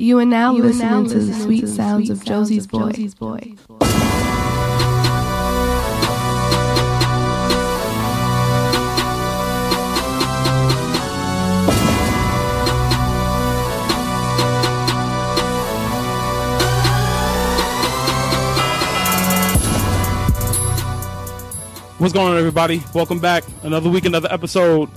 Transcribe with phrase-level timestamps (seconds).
[0.00, 2.92] You are now listening to the sweet sounds of Josie's Boy.
[21.98, 22.84] What's going on, everybody?
[22.94, 23.42] Welcome back.
[23.64, 24.88] Another week, another episode.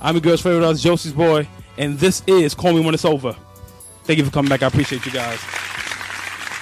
[0.00, 1.46] I'm your girl's favorite artist, Josie's Boy,
[1.76, 3.36] and this is Call Me When It's Over.
[4.10, 4.64] Thank you for coming back.
[4.64, 5.38] I appreciate you guys.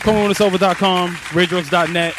[0.05, 2.15] CallMeWhenIt'sOver.com, RageWorks.net.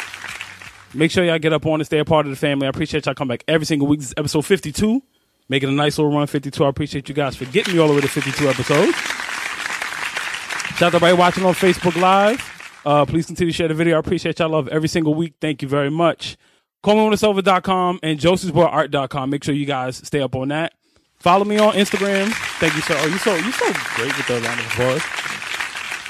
[0.92, 2.66] Make sure y'all get up on and stay a part of the family.
[2.66, 4.00] I appreciate y'all coming back every single week.
[4.00, 5.00] This is episode 52.
[5.48, 6.64] Making a nice little run, 52.
[6.64, 8.96] I appreciate you guys for getting me all the way to 52 episodes.
[8.96, 12.82] Shout out to everybody watching on Facebook Live.
[12.84, 13.98] Uh, please continue to share the video.
[13.98, 15.34] I appreciate y'all love every single week.
[15.40, 16.38] Thank you very much.
[16.84, 19.30] CallMeWhenIt'sOver.com and Josie'sBoyArt.com.
[19.30, 20.72] Make sure you guys stay up on that.
[21.20, 22.32] Follow me on Instagram.
[22.58, 22.94] Thank you, sir.
[22.98, 25.02] Oh, you so you so great with the round of applause.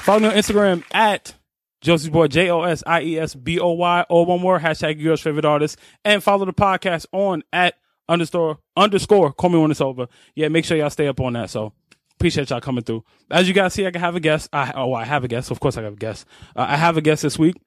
[0.03, 1.35] Follow me on Instagram at
[1.81, 5.01] Josie's Boy, J O S I E S B O Y, all one more, hashtag
[5.01, 5.77] your favorite artist.
[6.05, 7.75] And follow the podcast on at
[8.07, 10.07] underscore, underscore, call me when it's over.
[10.35, 11.49] Yeah, make sure y'all stay up on that.
[11.49, 11.73] So
[12.13, 13.03] appreciate y'all coming through.
[13.29, 14.47] As you guys see, I can have a guest.
[14.53, 15.51] I, oh, I have a guest.
[15.51, 16.25] Of course, I have a guest.
[16.55, 17.57] Uh, I have a guest this week.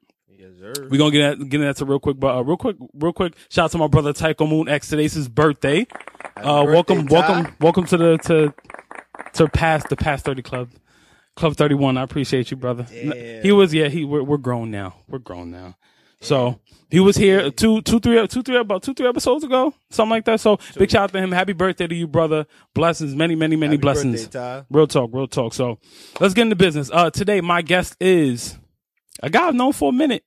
[0.90, 3.12] We're gonna get at, get into that to real quick, but uh, real quick, real
[3.12, 3.34] quick.
[3.48, 4.88] Shout out to my brother Tycho Moon X.
[4.88, 5.86] Today's his birthday.
[6.36, 7.14] Uh, welcome, Ty.
[7.14, 8.54] welcome, welcome to the to
[9.34, 10.70] to past the past thirty club,
[11.36, 11.96] club thirty one.
[11.96, 12.86] I appreciate you, brother.
[12.90, 13.42] Damn.
[13.42, 13.88] He was yeah.
[13.88, 14.96] He we're, we're grown now.
[15.08, 15.76] We're grown now.
[16.20, 20.10] So he was here two two three two three about two three episodes ago, something
[20.10, 20.40] like that.
[20.40, 21.32] So big shout out to him.
[21.32, 22.46] Happy birthday to you, brother.
[22.74, 24.26] Blessings, many many many Happy blessings.
[24.26, 24.64] birthday.
[24.70, 25.52] Real talk, real talk.
[25.52, 25.78] So
[26.20, 26.90] let's get into business.
[26.90, 28.58] Uh, today my guest is
[29.22, 30.24] a guy I've known for a minute.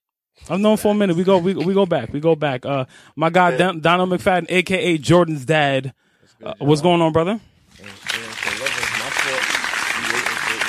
[0.50, 1.16] I've known for a minute.
[1.18, 2.14] We go, we, we go back.
[2.14, 2.66] We go back.
[2.66, 2.86] Uh,
[3.16, 5.94] my guy Don, Donnell McFadden, aka Jordan's dad.
[6.44, 7.40] Uh, what's going on, brother?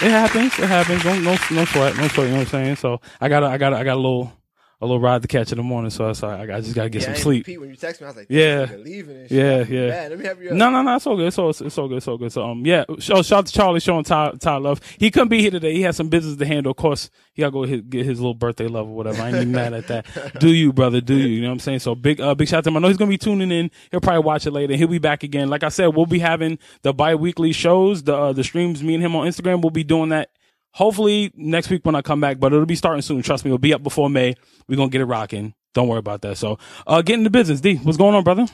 [0.01, 0.59] It happens.
[0.59, 1.03] It happens.
[1.03, 1.97] Don't no no sweat.
[1.97, 2.27] No sweat.
[2.29, 2.77] You know what I'm saying?
[2.77, 4.33] So I got I got I got a little
[4.81, 5.91] a little ride to catch in the morning.
[5.91, 6.49] So that's all right.
[6.49, 7.47] I, I just got to get some sleep.
[7.47, 8.71] Pete, when you text me, I was like, Yeah.
[8.71, 9.37] yeah, leaving and shit.
[9.37, 9.91] Yeah, I yeah.
[9.91, 10.11] bad.
[10.11, 11.27] Let me have your No, no, no, it's all good.
[11.27, 11.97] It's all, it's all good.
[11.97, 12.31] It's all good.
[12.33, 12.85] So, um, yeah.
[13.01, 14.81] Shout, shout out to Charlie showing Ty, Ty love.
[14.99, 15.75] He couldn't be here today.
[15.75, 16.71] He had some business to handle.
[16.71, 19.21] Of course, he got to go hit, get his little birthday love or whatever.
[19.21, 20.07] I ain't even mad at that.
[20.41, 21.01] Do you, brother?
[21.01, 21.27] Do you?
[21.27, 21.81] You know what I'm saying?
[21.81, 22.77] So, big, uh, big shout out to him.
[22.77, 23.71] I know he's gonna be tuning in.
[23.91, 24.77] He'll probably watch it later.
[24.77, 25.49] He'll be back again.
[25.51, 28.83] Like I said, we'll be having the bi-weekly shows, the uh, the streams.
[28.83, 29.61] Me and him on Instagram.
[29.61, 30.31] We'll be doing that.
[30.79, 33.21] Hopefully next week when I come back, but it'll be starting soon.
[33.21, 34.37] Trust me, it'll be up before May.
[34.69, 35.53] We're gonna get it rocking.
[35.75, 36.39] Don't worry about that.
[36.39, 36.57] So,
[36.87, 37.61] uh, get into business.
[37.61, 38.47] D, what's going on, brother?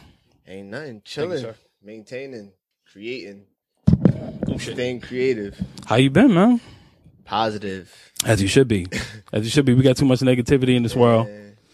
[0.48, 1.02] Ain't nothing.
[1.04, 1.54] Chilling, sir.
[1.82, 2.52] maintaining,
[2.90, 3.44] creating,
[4.48, 6.62] Oh, staying creative, How you been, man?
[7.26, 7.92] positive.
[8.24, 8.86] As you should be.
[9.32, 9.74] As you should be.
[9.74, 11.26] We got too much negativity in this world.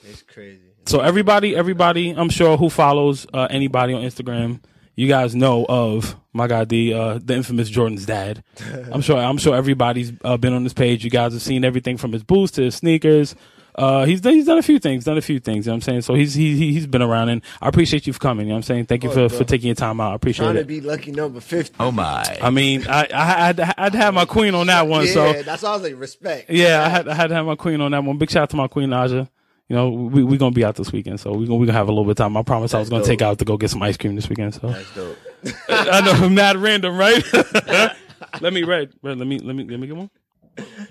[0.03, 0.59] It's crazy.
[0.87, 4.61] So everybody, everybody, I'm sure who follows uh, anybody on Instagram,
[5.01, 8.45] you guys know of my guy, the uh, the infamous Jordan's dad.
[8.93, 9.17] I'm sure.
[9.19, 11.05] I'm sure everybody's uh, been on this page.
[11.05, 13.35] You guys have seen everything from his boots to his sneakers.
[13.73, 15.65] Uh, he's done, he's done a few things, done a few things.
[15.65, 16.03] You know what I'm saying?
[16.03, 18.47] So he's he, he- he's been around, and I appreciate you for coming.
[18.47, 18.87] You know what I'm saying?
[18.87, 20.13] Thank you for, for taking your time out.
[20.13, 20.67] I appreciate Trying to it.
[20.67, 21.77] be lucky number 50.
[21.81, 22.23] Oh my.
[22.43, 25.07] I mean, I, I I'd, I'd have my queen on that one.
[25.07, 26.51] yeah, So that's why I was like, respect.
[26.51, 28.19] Yeah, I had I had to have my queen on that one.
[28.19, 29.29] Big shout out to my queen Naja.
[29.71, 31.87] You know, we we gonna be out this weekend, so we gonna we gonna have
[31.87, 32.37] a little bit of time.
[32.37, 33.09] I promise I was gonna dope.
[33.09, 34.53] take out to go get some ice cream this weekend.
[34.53, 35.17] So That's dope.
[35.69, 37.23] I know, mad random, right?
[38.41, 39.17] let me red, red.
[39.19, 40.11] Let me let me let me get one.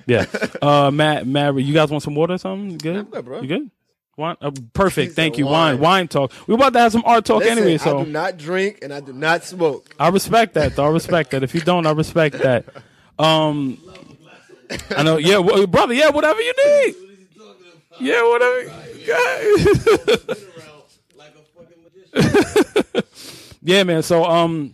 [0.08, 0.28] Yeah,
[0.62, 2.78] uh, Matt, Matt, you guys want some water or something?
[2.78, 2.96] Good?
[2.96, 3.42] I'm good, bro.
[3.42, 3.72] You good?
[4.16, 5.10] Wine, uh, perfect.
[5.10, 5.46] He Thank you.
[5.46, 5.74] Wine.
[5.74, 5.80] wine.
[5.80, 6.32] wine, talk.
[6.48, 8.94] We about to have some art talk Listen, anyway, I so do not drink and
[8.94, 9.94] I do not smoke.
[10.00, 10.78] I respect that.
[10.78, 10.86] Though.
[10.86, 11.44] I respect that.
[11.44, 12.64] If you don't, I respect that.
[13.18, 13.78] Um,
[14.92, 15.18] I know.
[15.18, 15.94] Yeah, well, brother.
[15.94, 17.09] Yeah, whatever you need.
[18.00, 18.64] Yeah, whatever.
[19.00, 20.40] Yeah.
[23.62, 24.04] yeah, man.
[24.04, 24.74] So, um,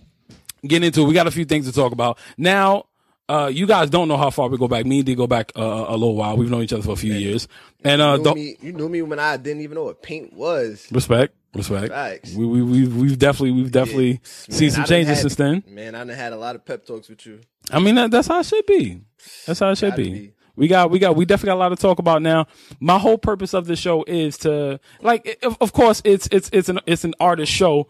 [0.66, 2.86] getting into it, we got a few things to talk about now.
[3.28, 4.86] Uh, you guys don't know how far we go back.
[4.86, 6.38] Me and D go back uh, a little while.
[6.38, 7.48] We've known each other for a few years,
[7.84, 10.32] and uh, You knew, me, you knew me when I didn't even know what paint
[10.34, 10.88] was.
[10.92, 11.88] respect, respect.
[11.92, 12.36] Facts.
[12.36, 15.64] We we we've, we've definitely we've definitely seen Man, some changes had- since then.
[15.68, 17.40] Man, I done had a lot of pep talks with you.
[17.72, 19.02] I mean, that, that's how it should be.
[19.48, 20.12] That's how it should be.
[20.12, 20.34] be.
[20.56, 22.48] We got, we got, we definitely got a lot to talk about now.
[22.80, 26.70] My whole purpose of the show is to, like, of, of course, it's it's it's
[26.70, 27.90] an it's an artist show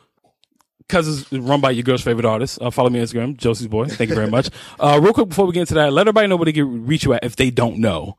[0.80, 2.60] because it's run by your girl's favorite artist.
[2.62, 3.86] Uh, follow me on Instagram, Josie's Boy.
[3.86, 4.50] Thank you very much.
[4.80, 7.06] Uh, real quick before we get into that, let everybody know where to get reach
[7.06, 8.18] you at if they don't know.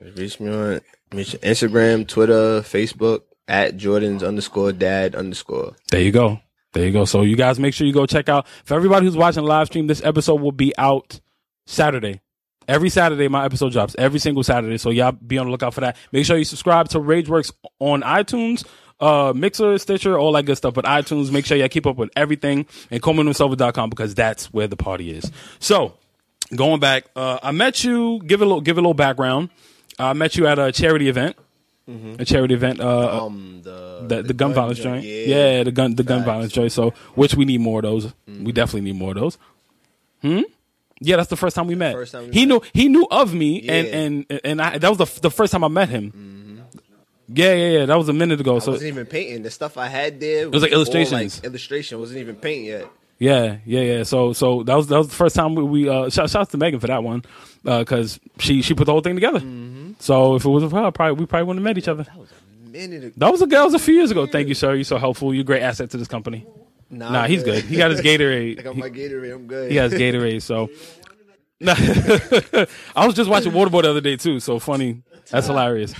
[0.00, 0.80] Reach me on
[1.12, 5.76] Instagram, Twitter, Facebook at Jordan's underscore dad underscore.
[5.90, 6.40] There you go.
[6.72, 7.04] There you go.
[7.04, 8.46] So you guys make sure you go check out.
[8.64, 11.20] For everybody who's watching live stream, this episode will be out
[11.66, 12.20] Saturday.
[12.68, 13.94] Every Saturday, my episode drops.
[13.98, 14.78] Every single Saturday.
[14.78, 15.96] So y'all be on the lookout for that.
[16.12, 18.64] Make sure you subscribe to RageWorks on iTunes,
[19.00, 20.74] uh, Mixer, Stitcher, all that good stuff.
[20.74, 24.76] But iTunes, make sure y'all keep up with everything and CallMeWhenIt'sOver.com because that's where the
[24.76, 25.30] party is.
[25.60, 25.94] So
[26.54, 28.20] going back, uh, I met you.
[28.26, 29.50] Give a little, give a little background.
[29.98, 31.36] I met you at a charity event,
[32.18, 32.80] a charity event.
[32.80, 35.04] Uh, Um, the the, the, gun, violence joint.
[35.04, 35.62] Yeah.
[35.62, 36.70] the gun the gun violence joint.
[36.72, 38.12] So, which we need more of those.
[38.26, 39.38] We definitely need more of those.
[40.22, 40.40] Hmm.
[41.00, 41.92] Yeah, that's the first time we met.
[41.94, 42.48] First time we he met.
[42.54, 43.94] knew he knew of me, and Yeah.
[43.98, 46.12] and and I, that was the the first time I met him.
[46.12, 46.42] Mm-hmm.
[47.28, 47.86] Yeah, yeah, yeah.
[47.86, 48.56] That was a minute ago.
[48.56, 49.42] I So wasn't even painting.
[49.42, 51.38] The stuff I had there was like all, illustrations.
[51.38, 52.86] like, illustration wasn't even paint yet.
[53.18, 54.02] Yeah, yeah, yeah.
[54.04, 56.50] So, so that was that was the first time we, we uh, shout, shout out
[56.50, 57.24] to Megan for that one
[57.64, 59.40] uh, because she she put the whole thing together.
[59.40, 59.92] Mm-hmm.
[59.98, 62.04] So if it wasn't for her, probably we probably wouldn't have met each other.
[62.04, 63.14] That was a minute ago.
[63.16, 64.26] That was a that was a few years ago.
[64.26, 64.74] Thank you, sir.
[64.74, 65.34] You're so helpful.
[65.34, 66.46] You're a great asset to this company.
[66.96, 67.64] Nah, Nah, he's good.
[67.64, 68.58] He got his Gatorade.
[68.60, 69.34] I got my Gatorade.
[69.34, 69.70] I'm good.
[69.70, 70.42] he has Gatorade.
[70.42, 70.70] So.
[72.96, 74.40] I was just watching Waterboy the other day too.
[74.40, 75.02] So funny.
[75.30, 75.94] That's hilarious.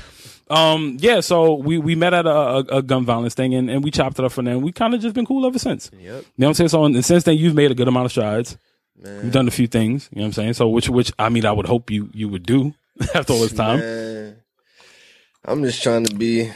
[0.48, 3.82] Um, yeah, so we, we met at a, a, a gun violence thing and, and
[3.82, 4.54] we chopped it up from there.
[4.54, 5.90] And we kind of just been cool ever since.
[5.92, 6.02] Yep.
[6.02, 6.68] You know what I'm saying?
[6.68, 8.56] So and since then, you've made a good amount of strides.
[9.04, 10.08] You've done a few things.
[10.12, 10.52] You know what I'm saying?
[10.54, 12.74] So which which I mean, I would hope you you would do
[13.14, 13.80] after all this time.
[13.80, 14.36] Man,
[15.44, 16.50] I'm just trying to be.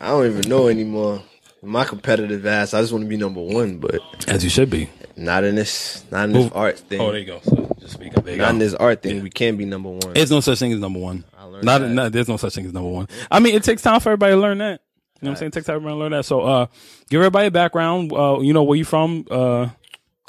[0.00, 1.22] I don't even know anymore.
[1.64, 2.74] My competitive ass.
[2.74, 4.90] I just want to be number one, but As you should be.
[5.16, 6.04] not in this.
[6.10, 7.00] Not in this Move- art thing.
[7.00, 7.40] Oh, there you go.
[7.42, 8.24] So just speak up.
[8.24, 8.64] There you not in go.
[8.64, 9.22] this art thing.
[9.22, 10.12] We can't be number one.
[10.14, 11.24] There's no such thing as number one.
[11.38, 11.88] I learned Not, that.
[11.88, 13.08] not there's no such thing as number one.
[13.30, 14.80] I mean, it takes time for everybody to learn that.
[15.20, 15.48] You know what I'm saying?
[15.48, 16.24] It takes time for everybody to learn that.
[16.24, 16.66] So, uh,
[17.08, 18.12] give everybody a background.
[18.12, 19.24] Uh, you know where you from?
[19.30, 19.68] Uh,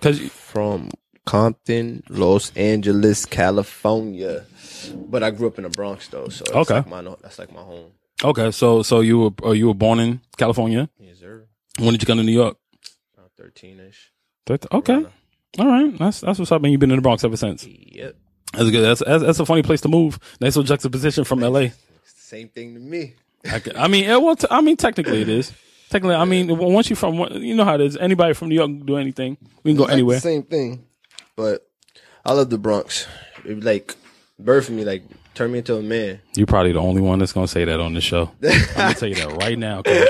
[0.02, 0.90] cause you- From
[1.26, 4.46] Compton, Los Angeles, California,
[5.10, 6.30] but I grew up in the Bronx though.
[6.30, 6.76] So that's Okay.
[6.76, 7.92] like my that's like my home.
[8.24, 10.88] okay, so so you were uh, you were born in California.
[11.80, 12.58] When did you come to New York?
[13.18, 14.12] About thirteen ish.
[14.50, 15.06] Okay,
[15.60, 15.98] all right.
[15.98, 16.64] That's that's what's up.
[16.64, 17.66] And you've been in the Bronx ever since.
[17.66, 18.16] Yep.
[18.54, 18.82] That's good.
[18.82, 20.20] That's that's, that's a funny place to move.
[20.40, 21.74] Nice little juxtaposition from L.A.
[22.06, 23.16] Same thing to me.
[23.76, 25.52] I mean, yeah, well, t- I mean, technically it is.
[25.90, 27.96] Technically, I mean, once you from, you know how it is.
[27.98, 29.38] Anybody from New York can do anything.
[29.64, 30.20] We can go anywhere.
[30.20, 30.86] Same thing.
[31.36, 31.68] But
[32.26, 33.06] I love the Bronx.
[33.44, 33.96] It like
[34.42, 35.04] birthed me, like
[35.36, 36.22] turned me into a man.
[36.36, 38.32] You're probably the only one that's gonna say that on the show.
[38.44, 39.84] I'm gonna tell you that right now.
[39.84, 40.08] 'cause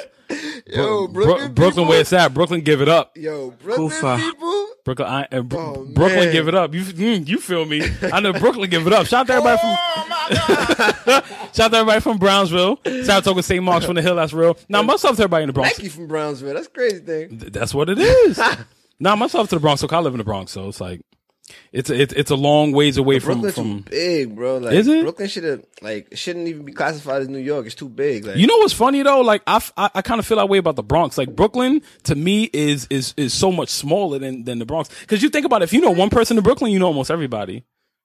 [0.68, 1.86] Yo, Bro- Brooklyn, Brooklyn, people.
[1.90, 2.34] where it's at.
[2.34, 3.16] Brooklyn, give it up.
[3.16, 4.18] Yo, Brooklyn Kufa.
[4.18, 4.68] people.
[4.84, 6.32] Brooklyn, I, uh, Bro- Oh, Brooklyn, man.
[6.32, 6.74] give it up.
[6.74, 7.84] You, mm, you feel me?
[8.12, 9.06] I know Brooklyn, give it up.
[9.06, 11.24] Shout out to everybody from, Oh my god!
[11.54, 12.80] shout out to everybody from Brownsville.
[13.04, 13.64] Saratoga, St.
[13.64, 14.16] Mark's from the Hill.
[14.16, 14.58] That's real.
[14.68, 15.78] Now, much love to everybody in the Bronx.
[15.78, 16.54] Nike from Brownsville.
[16.56, 17.40] That's crazy thing.
[17.40, 18.40] Th- That's what it is.
[19.00, 19.82] now, much love to the Bronx.
[19.82, 21.02] So I live in the Bronx, so it's like,
[21.72, 23.84] it's it's it's a long ways away from Brooklyn's from.
[23.84, 24.58] too big, bro.
[24.58, 25.04] Like, Is it?
[25.04, 27.66] Brooklyn should have like shouldn't even be classified as New York.
[27.66, 28.26] It's too big.
[28.26, 29.22] Like, You know what's funny though?
[29.22, 31.18] Like I, f- I, kind of feel that way about the Bronx.
[31.18, 34.90] Like Brooklyn to me is is is so much smaller than than the Bronx.
[35.02, 37.12] Because you think about it, if you know one person in Brooklyn, you know almost
[37.12, 37.64] everybody.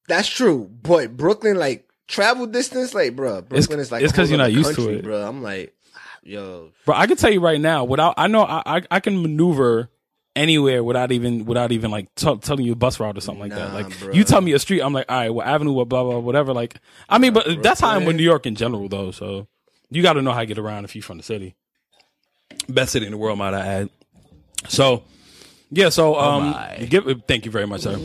[0.09, 0.71] that's true.
[0.83, 4.75] But Brooklyn, like travel distance, like, bro, Brooklyn is like it's because you're not used
[4.75, 5.03] to it.
[5.03, 5.27] bro.
[5.27, 8.63] I'm like, ah, yo, Bro, I can tell you right now, without I know I
[8.67, 9.89] I, I can maneuver
[10.37, 13.55] anywhere without even without even like t- telling you a bus route or something like
[13.55, 13.73] that.
[13.75, 14.15] Like bruh.
[14.15, 16.53] you tell me a street, I'm like, all right, what avenue, what blah blah whatever.
[16.53, 19.11] Like I mean, but that's how I'm with New York in general though.
[19.11, 19.49] So
[19.91, 21.55] you got to know how to get around if you're from the city.
[22.69, 23.91] Best city in the world, might I add.
[24.69, 25.05] So.
[25.73, 26.57] Yeah, so um,
[26.89, 27.97] give thank you very much, sir.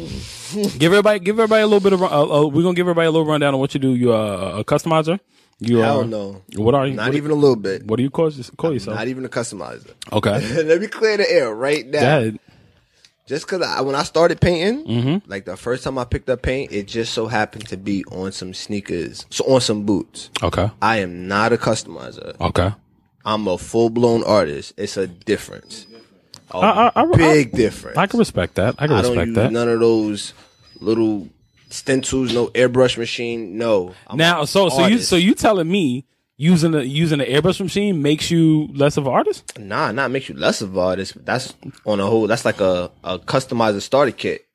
[0.78, 2.04] give everybody, give everybody a little bit of.
[2.04, 3.96] Uh, uh, we're gonna give everybody a little rundown on what you do.
[3.96, 5.20] You uh, a customizer.
[5.60, 6.94] You hell are, no, What are you?
[6.96, 7.86] not what, even a little bit.
[7.88, 8.98] What do you call, call yourself?
[8.98, 9.92] Not even a customizer.
[10.12, 10.64] okay.
[10.64, 12.00] Let me clear the air right now.
[12.00, 12.40] Dad.
[13.28, 15.32] Just cause I, when I started painting, Mm-hmm.
[15.32, 18.32] like the first time I picked up paint, it just so happened to be on
[18.34, 20.30] some sneakers, so on some boots.
[20.44, 20.70] Okay.
[20.82, 22.40] I am not a customizer.
[22.40, 22.72] Okay.
[23.26, 24.74] I'm a full blown artist.
[24.78, 25.88] It's a difference.
[26.52, 27.98] A I- I- I- big difference.
[27.98, 28.76] I can respect that.
[28.78, 29.52] I can I don't respect that.
[29.52, 30.34] none of those
[30.80, 31.28] little
[31.76, 33.58] stencils, no airbrush machine.
[33.58, 33.94] No.
[34.08, 36.06] I'm now, so so you so you telling me
[36.38, 39.58] using the using the airbrush machine makes you less of an artist?
[39.60, 41.24] nah, not makes you less of an artist.
[41.26, 41.54] That's
[41.86, 42.28] on a whole.
[42.28, 44.46] That's like a a customizer starter kit.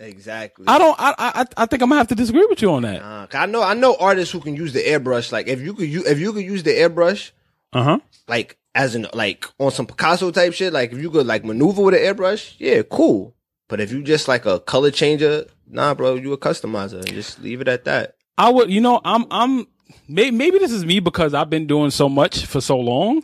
[0.00, 0.64] Exactly.
[0.66, 0.96] I don't.
[0.98, 3.00] I I I think I'm gonna have to disagree with you on that.
[3.30, 5.30] 'cause I know I know artists who can use the airbrush.
[5.32, 7.30] Like if you could you if you could use the airbrush
[7.72, 7.98] Uh huh.
[8.28, 10.72] like as in like on some Picasso type shit.
[10.72, 13.34] Like if you could like maneuver with an airbrush, yeah, cool.
[13.68, 17.04] But if you just like a color changer, nah, bro, you a customizer.
[17.04, 18.16] Just leave it at that.
[18.38, 18.70] I would.
[18.70, 19.66] You know, I'm I'm
[20.08, 23.22] maybe, maybe this is me because I've been doing so much for so long.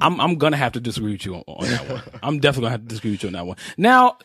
[0.00, 2.02] I'm I'm gonna have to disagree with you on, on that one.
[2.22, 3.56] I'm definitely gonna have to disagree with you on that one.
[3.76, 4.18] Now,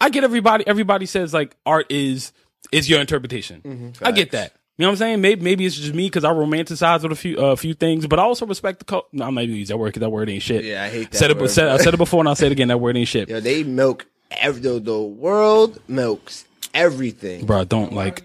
[0.00, 0.66] I get everybody.
[0.66, 2.32] Everybody says like art is
[2.72, 3.62] is your interpretation.
[3.62, 4.04] Mm-hmm.
[4.04, 4.54] I get that.
[4.76, 5.20] You know what I'm saying?
[5.20, 8.18] Maybe maybe it's just me because I romanticize with a few a few things, but
[8.18, 8.84] I also respect the.
[8.86, 10.64] Co- no, I'm not even use that word because that word ain't shit.
[10.64, 12.46] Yeah, I hate that Said it, word, said, I said it before and I'll say
[12.46, 12.68] it again.
[12.68, 17.46] That word ain't shit, Yo, they milk every the, the world milks everything.
[17.46, 17.60] bro.
[17.60, 18.24] I Don't like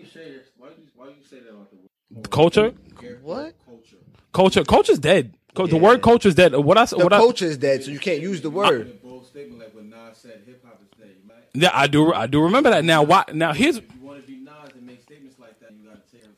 [2.11, 2.73] the culture.
[3.21, 3.53] What?
[3.65, 3.97] Culture,
[4.33, 4.63] Culture?
[4.63, 5.33] culture's dead.
[5.53, 6.53] Co- The word culture's dead.
[6.55, 9.01] What I The what I, culture is dead, so you can't use the word.
[9.01, 11.15] bold statement like when Nas said hip hop is dead.
[11.21, 12.13] You might Yeah, I do.
[12.13, 12.83] I do remember that.
[12.83, 13.23] Now, why?
[13.33, 14.35] Now here's you want to be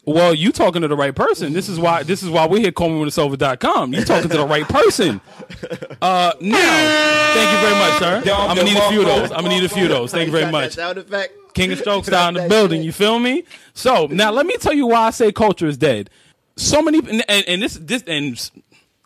[0.05, 1.51] Well, you talking to the right person.
[1.51, 3.93] This is why this is why we're here CallMeWhenIt'sOver.com.
[3.93, 5.19] You talking to the right person.
[5.99, 8.31] Uh, now, thank you very much, sir.
[8.31, 9.31] I'm gonna need a few of those.
[9.31, 10.11] I'm gonna need a few of those.
[10.11, 10.73] Thank you very much.
[10.73, 11.33] Sound effect.
[11.57, 12.83] King of Strokes down in the building.
[12.83, 13.43] You feel me?
[13.73, 16.09] So now let me tell you why I say culture is dead.
[16.55, 18.51] So many, and, and this this and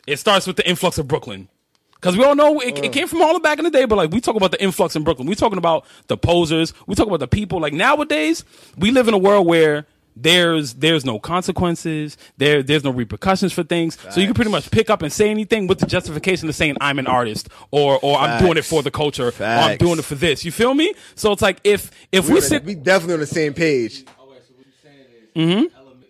[0.07, 1.47] it starts with the influx of Brooklyn.
[1.95, 2.89] Because we all know it, it uh.
[2.89, 5.03] came from Harlem back in the day, but like we talk about the influx in
[5.03, 5.27] Brooklyn.
[5.27, 6.73] We talking about the posers.
[6.87, 7.59] We talk about the people.
[7.59, 8.43] Like nowadays,
[8.77, 12.17] we live in a world where there's there's no consequences.
[12.37, 13.97] There there's no repercussions for things.
[14.09, 16.77] So you can pretty much pick up and say anything with the justification of saying
[16.81, 20.05] I'm an artist or or I'm doing it for the culture or I'm doing it
[20.05, 20.43] for this.
[20.45, 20.93] You feel me?
[21.15, 24.01] So it's like if if we, We, sit we definitely on the same page.
[24.01, 24.11] Okay,
[24.47, 25.77] so what you're saying is Mm-hmm.
[25.77, 26.05] element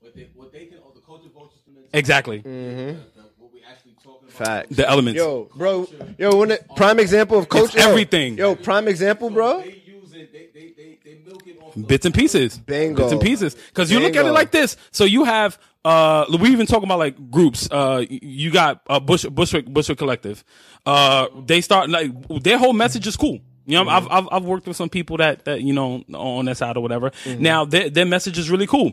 [0.00, 1.58] what they what they can oh, the culture vultures
[1.92, 2.96] exactly the,
[3.38, 4.46] what we actually talking about.
[4.46, 4.76] Facts.
[4.76, 5.18] the elements.
[5.18, 5.88] Yo, bro.
[6.18, 7.78] Yo, when it, prime example of culture.
[7.78, 8.38] yo, everything.
[8.38, 9.60] Yo, prime example, bro.
[9.60, 10.32] They use it.
[10.32, 11.56] They they they, they milk it off.
[11.86, 12.58] Bits and pieces.
[12.58, 13.02] Bingo.
[13.02, 13.54] Bits and pieces.
[13.54, 14.76] Because you look at it like this.
[14.90, 17.68] So you have uh we even talking about like groups.
[17.70, 20.44] Uh you got uh Bush Bushwick Bushwick Collective.
[20.84, 22.10] Uh they start like
[22.42, 23.40] their whole message is cool.
[23.66, 26.56] You know, I've, I've I've worked with some people that that you know on that
[26.56, 27.12] side or whatever.
[27.38, 28.92] Now their their message is really cool.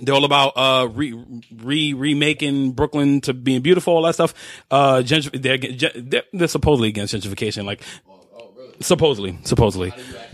[0.00, 1.20] They're all about uh re,
[1.56, 4.34] re remaking Brooklyn to being beautiful, all that stuff.
[4.70, 5.58] Uh, gentr- they're,
[6.02, 7.82] they're they're supposedly against gentrification, like
[8.80, 9.88] supposedly, supposedly.
[9.88, 10.29] You actually make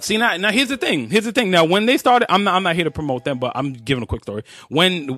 [0.00, 1.10] See now, now here's the thing.
[1.10, 1.50] Here's the thing.
[1.50, 4.02] Now when they started, I'm not, I'm not here to promote them, but I'm giving
[4.02, 4.44] a quick story.
[4.68, 5.08] When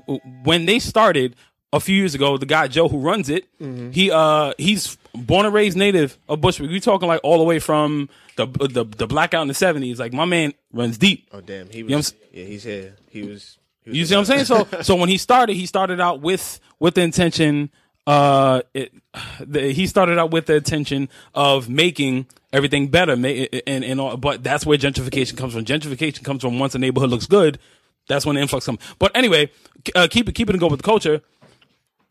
[0.44, 1.36] when they started
[1.72, 3.46] a few years ago, the guy Joe who runs it,
[3.92, 6.70] he uh he's born and raised native of Bushwick.
[6.70, 9.98] We talking like all the way from the the the blackout in the '70s.
[9.98, 11.28] Like my man runs deep.
[11.32, 12.14] Oh damn, he know what I'm was.
[12.32, 12.96] yeah, he's here.
[13.10, 13.58] He was.
[13.82, 14.44] He was You see what I'm saying?
[14.46, 17.70] So so when he started, he started out with with the intention.
[18.10, 18.92] Uh, it,
[19.38, 24.42] the, he started out with the intention of making everything better, and and all, but
[24.42, 25.64] that's where gentrification comes from.
[25.64, 27.60] Gentrification comes from once a neighborhood looks good,
[28.08, 28.80] that's when the influx comes.
[28.98, 29.52] But anyway,
[29.94, 31.22] uh, keep it keep it and go with the culture.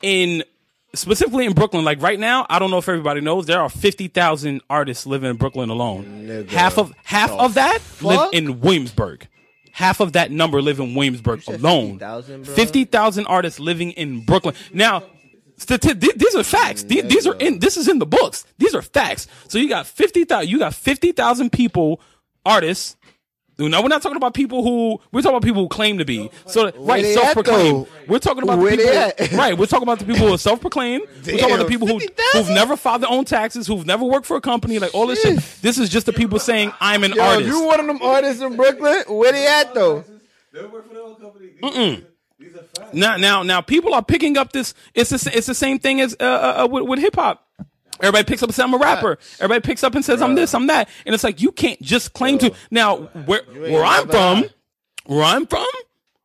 [0.01, 0.45] In
[0.95, 4.07] specifically in Brooklyn, like right now, I don't know if everybody knows there are fifty
[4.07, 6.05] thousand artists living in Brooklyn alone.
[6.25, 6.47] Nigga.
[6.47, 9.27] Half of half of that live in Williamsburg.
[9.73, 11.99] Half of that number live in Williamsburg alone.
[11.99, 12.53] 50,000, bro?
[12.55, 14.55] Fifty thousand artists living in Brooklyn.
[14.73, 15.03] Now,
[15.59, 16.83] stati- these are facts.
[16.83, 17.59] Th- These are in.
[17.59, 18.45] This is in the books.
[18.57, 19.27] These are facts.
[19.47, 20.49] So you got fifty thousand.
[20.49, 22.01] You got fifty thousand people,
[22.45, 22.95] artists.
[23.61, 26.31] No, we're not talking about people who we're talking about people who claim to be.
[26.45, 27.87] So right, self-proclaimed.
[28.07, 29.37] We're talking about Where the people.
[29.37, 31.03] right, we're talking about the people who are self-proclaimed.
[31.25, 32.39] we're talking about the people who 50,000?
[32.45, 35.21] who've never filed their own taxes, who've never worked for a company, like all this
[35.23, 35.39] shit.
[35.61, 37.47] This is just the people saying I'm an Yo, artist.
[37.49, 39.03] you one of them artists in Brooklyn?
[39.09, 40.05] Where they at though?
[40.53, 41.49] they work for their own company.
[41.61, 42.03] These,
[42.39, 42.93] these are facts.
[42.93, 44.73] Now, now, now, people are picking up this.
[44.93, 47.45] It's the, it's the same thing as uh, uh, uh, with, with hip hop.
[48.01, 49.17] Everybody picks up and says I'm a rapper.
[49.39, 52.13] Everybody picks up and says I'm this, I'm that, and it's like you can't just
[52.13, 52.53] claim to.
[52.71, 54.45] Now, where where I'm from,
[55.05, 55.67] where I'm from,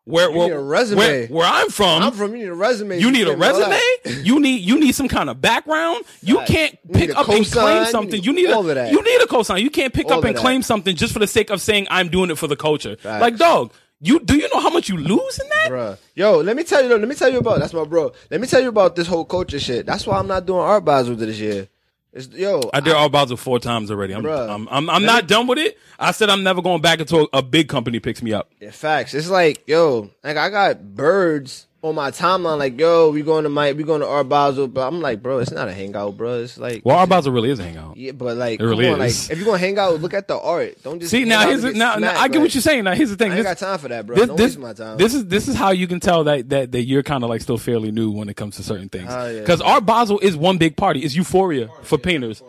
[0.04, 0.98] where where, need a resume.
[0.98, 2.30] where where I'm from, I'm from.
[2.32, 3.00] You need a resume.
[3.00, 4.22] you need a can't be all resume.
[4.24, 6.04] You need you need some kind of background.
[6.22, 8.22] You can't You pick up and claim something.
[8.22, 9.62] You You need need all a you need a cosign.
[9.62, 12.08] You can't pick All up and claim something just for the sake of saying I'm
[12.08, 12.96] doing it for the culture.
[13.02, 13.72] Like dog,
[14.04, 15.70] you do you know how much you lose in that?
[15.70, 15.98] Bruh.
[16.14, 16.96] Yo, let me tell you.
[16.96, 17.58] Let me tell you about.
[17.58, 18.12] That's my bro.
[18.30, 19.86] Let me tell you about this whole culture shit.
[19.86, 21.68] That's why I'm not doing art Basel this year.
[22.12, 24.14] It's, yo, I did Art Basel four times already.
[24.14, 24.48] I'm Bruh.
[24.48, 25.76] I'm I'm, I'm not done with it.
[25.98, 28.52] I said I'm never going back until a big company picks me up.
[28.60, 29.14] Yeah, facts.
[29.14, 32.58] It's like, yo, like I got birds on my timeline.
[32.58, 35.38] Like, yo, we going to my, we going to Art Basel, but I'm like, bro,
[35.38, 36.38] it's not a hangout, bro.
[36.42, 37.96] It's like, Well, Art Basel really is a hangout.
[37.96, 39.28] yeah, but like, It really on, is.
[39.28, 40.82] like, if you're gonna hang out, look at the art.
[40.82, 42.84] Don't just See now here's to the, get now, now I get what you're saying.
[42.84, 43.30] Now here's the thing.
[43.32, 44.16] I ain't This- got time for that, bro.
[44.16, 44.96] this, Don't this, waste my time.
[44.96, 47.42] this is this is how you can tell that that, that you're kind of like
[47.42, 49.10] still fairly new when it comes to certain things.
[49.12, 49.40] Oh, yeah.
[49.40, 51.00] Because Art Basel is one big party.
[51.00, 52.42] It's euphoria for painters.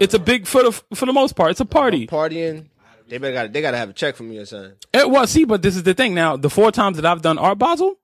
[0.00, 1.50] It's a big for the for the most part.
[1.52, 2.06] It's a party.
[2.06, 2.66] partying.
[3.08, 4.72] They better got, they gotta have a check from me or something.
[4.94, 6.14] Eh, it was see, but this is the thing.
[6.14, 7.96] Now, the four times that I've done Art Basel,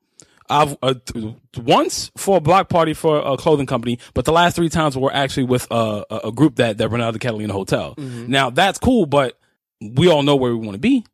[0.51, 4.57] I've uh, t- once for a block party for a clothing company, but the last
[4.57, 7.19] three times were actually with uh, a, a group that that run out of the
[7.21, 7.95] Catalina Hotel.
[7.97, 9.39] Now that's cool, but
[9.81, 11.05] we all know where we want to be.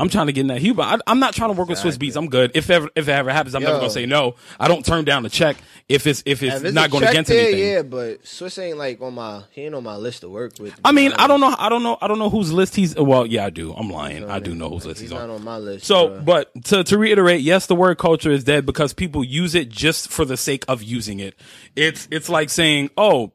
[0.00, 0.82] I'm trying to get in that Huber.
[0.82, 2.16] I, I'm not trying to work with Swizz Beatz.
[2.16, 2.52] I'm good.
[2.54, 4.34] If ever if it ever happens, I'm never gonna say no.
[4.58, 7.40] I don't turn down the check if it's if it's If not going against there,
[7.40, 7.60] anything.
[7.60, 10.52] Yeah, yeah, but Swizz ain't like on my, he ain't on my list to work
[10.58, 10.78] with.
[10.84, 11.54] I mean, I don't know.
[11.58, 11.98] I don't know.
[12.00, 12.96] I don't know whose list he's.
[12.96, 13.72] Well, yeah, I do.
[13.72, 14.28] I'm lying.
[14.30, 15.36] I do know whose list He's he's not on.
[15.36, 15.84] on my list.
[15.86, 16.20] So, bro.
[16.22, 20.10] but to, to reiterate, yes, the word culture is dead because people use it just
[20.10, 21.34] for the sake of using it.
[21.74, 23.32] It's it's like saying, oh,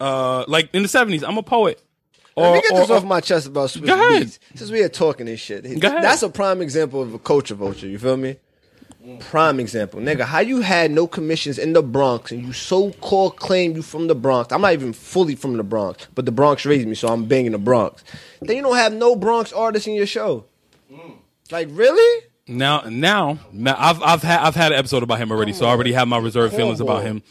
[0.00, 1.81] uh, like in the seventies, I'm a poet.
[2.34, 4.22] Or, Let me get this or- off my chest about Swizz Go ahead.
[4.22, 4.38] Beats.
[4.54, 7.86] Since we are talking this shit, that's a prime example of a culture vulture.
[7.86, 8.36] You feel me?
[9.18, 10.20] Prime example, nigga.
[10.20, 14.06] How you had no commissions in the Bronx and you so called claim you from
[14.06, 14.52] the Bronx?
[14.52, 17.50] I'm not even fully from the Bronx, but the Bronx raised me, so I'm banging
[17.52, 18.04] the Bronx.
[18.40, 20.44] Then you don't have no Bronx artists in your show.
[21.50, 22.24] Like really?
[22.46, 25.70] Now, now, now I've I've had I've had an episode about him already, so I
[25.70, 27.22] already have my reserved feelings about him.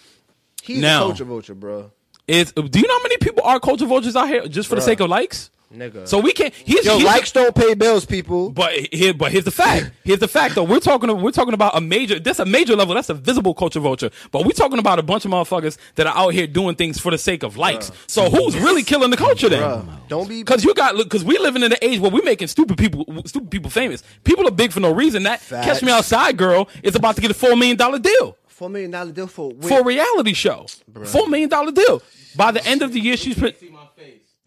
[0.62, 1.04] He's Now.
[1.04, 1.92] a culture vulture, bro.
[2.32, 4.82] Is do you know how many people are culture vultures out here just for the
[4.82, 4.86] Bruh.
[4.86, 5.50] sake of likes?
[5.76, 6.06] Nigga.
[6.08, 6.54] So we can't.
[6.54, 8.50] Here's, Yo, here's likes don't pay bills, people.
[8.50, 9.92] But here, but here's the fact.
[10.04, 10.64] Here's the fact, though.
[10.64, 11.22] We're talking.
[11.22, 12.20] We're talking about a major.
[12.20, 12.96] That's a major level.
[12.96, 14.10] That's a visible culture vulture.
[14.32, 17.12] But we're talking about a bunch of motherfuckers that are out here doing things for
[17.12, 17.92] the sake of likes.
[18.08, 19.62] So who's really killing the culture then?
[19.62, 22.48] Bruh, don't be Because you got because we living in an age where we're making
[22.48, 24.04] stupid people stupid people famous.
[24.24, 25.24] People are big for no reason.
[25.24, 25.66] That Facts.
[25.66, 28.92] Catch Me Outside girl is about to get a four million dollar deal four million
[28.92, 30.68] dollar deal for for a reality show.
[31.06, 32.00] Four million dollar deal.
[32.36, 34.22] By the end of the year, she's put, See my face.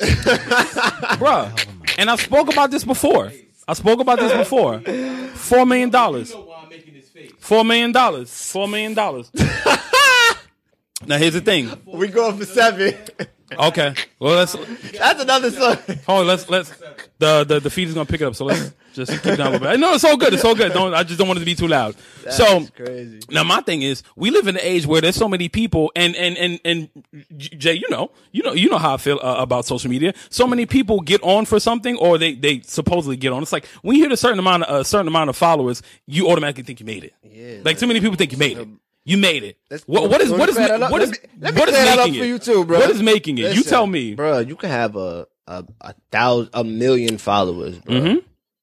[1.18, 1.50] bruh.
[1.99, 3.33] And I spoke about this before.
[3.66, 4.78] I spoke about this before.
[5.35, 6.30] Four million dollars.
[6.30, 7.33] You know why I'm making this face.
[7.40, 8.30] Four million dollars.
[8.52, 9.33] Four million dollars.
[11.06, 11.71] now here's the thing.
[11.85, 12.94] We going for seven.
[13.58, 13.94] Okay.
[14.18, 14.52] Well, let's
[14.99, 15.76] That's another song.
[16.06, 16.20] hold.
[16.20, 16.70] on, Let's let's
[17.18, 18.34] the the the feed is gonna pick it up.
[18.34, 19.80] So let's just keep down a little bit.
[19.80, 20.32] No, it's all good.
[20.34, 20.73] It's all good.
[20.73, 21.94] Don't I just don't want it to be too loud.
[22.30, 23.20] so crazy.
[23.30, 26.14] now my thing is we live in an age where there's so many people and
[26.16, 26.88] and and and
[27.37, 30.14] Jay, you know, you know, you know how I feel uh, about social media.
[30.30, 33.42] So many people get on for something or they they supposedly get on.
[33.42, 36.28] It's like when you hit a certain amount of a certain amount of followers, you
[36.30, 37.14] automatically think you made it.
[37.23, 38.68] Yeah, like too many people think you made it.
[39.04, 39.58] You made it.
[39.70, 40.90] Let's- What, what is let me what is that up.
[40.90, 42.28] what is Let me- let me what is clear that up making for it?
[42.28, 42.78] you too, bro.
[42.78, 43.40] What is making it?
[43.42, 44.14] you Listen, tell me.
[44.14, 44.38] bro.
[44.38, 48.18] You can have a a, a thousand, a million followers, bro, Mm-hmm.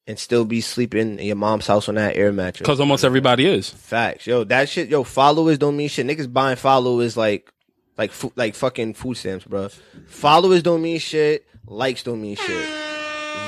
[0.08, 2.62] and still be sleeping in your mom's house on that air mattress.
[2.66, 3.70] Because almost everybody is.
[3.70, 6.08] Facts, yo, that shit, yo, followers don't mean shit.
[6.08, 7.52] Niggas buying followers like,
[8.00, 9.70] like, fu- like fucking food stamps, bro.
[10.08, 11.46] Followers don't mean shit.
[11.68, 12.68] Likes don't mean shit.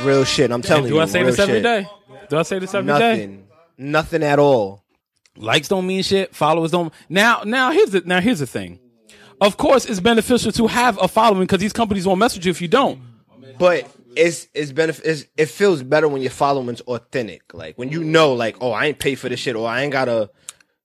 [0.04, 0.52] Real shit.
[0.52, 0.92] I'm telling you.
[0.92, 1.00] Do.
[1.00, 1.64] I say real this every shit.
[1.64, 1.88] day?
[2.30, 3.00] Do I say this every day?
[3.18, 3.48] Nothing.
[3.80, 4.83] Nothing at all.
[5.36, 6.36] Likes don't mean shit.
[6.36, 6.94] Followers don't.
[7.10, 8.80] Now, now here's the now here's the thing.
[9.42, 12.62] Of course, it's beneficial to have a following because these companies won't message you if
[12.62, 13.02] you don't.
[13.58, 15.28] But it's it's benefit.
[15.36, 17.54] it feels better when your following's authentic.
[17.54, 19.92] Like when you know, like, oh, I ain't pay for this shit, or I ain't
[19.92, 20.30] gotta.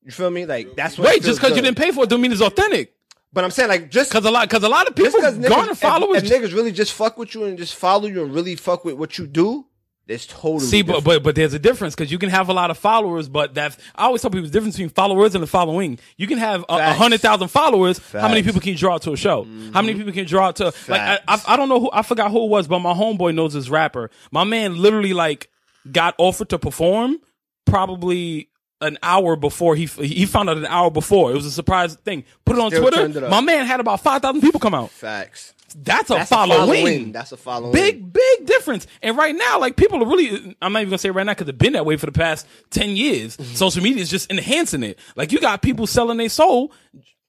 [0.02, 0.47] You feel me?
[0.47, 1.09] Like that's what.
[1.09, 2.94] Wait, just because you didn't pay for it, don't mean it's authentic.
[3.33, 5.70] But I'm saying like just Because a lot, because a lot of people garner niggas,
[5.70, 6.23] if, followers.
[6.23, 8.94] if niggas really just fuck with you and just follow you and really fuck with
[8.94, 9.66] what you do,
[10.09, 11.05] it's totally See, but, different.
[11.05, 13.77] but but there's a difference because you can have a lot of followers, but that's
[13.94, 15.99] I always tell people the difference between followers and the following.
[16.16, 16.99] You can have a, a Facts.
[16.99, 17.99] hundred thousand followers.
[18.12, 18.47] How many Facts.
[18.47, 19.44] people can you draw to a show?
[19.75, 21.44] How many people can you draw to like I, I Facts.
[21.49, 24.11] I don't know who I forgot who it was, but my homeboy knows this rapper.
[24.33, 25.51] My man literally like
[25.92, 27.18] got offered to perform
[27.66, 28.49] probably
[28.81, 31.31] an hour before he he found out an hour before.
[31.33, 32.25] It was a surprise thing.
[32.44, 33.07] Put it on Still Twitter.
[33.18, 33.31] it up.
[33.31, 34.90] My man had about five thousand people come out.
[34.90, 35.55] facts.
[35.76, 36.61] That's a That's following.
[36.62, 37.12] a following.
[37.12, 37.72] That's a following.
[37.72, 38.87] Big, big difference.
[39.02, 41.48] And right now, like people are really, I'm not even gonna say right now because
[41.48, 43.37] it's been that way for the past 10 years.
[43.37, 43.54] Mm-hmm.
[43.54, 44.98] Social media is just enhancing it.
[45.16, 46.72] Like you got people selling their soul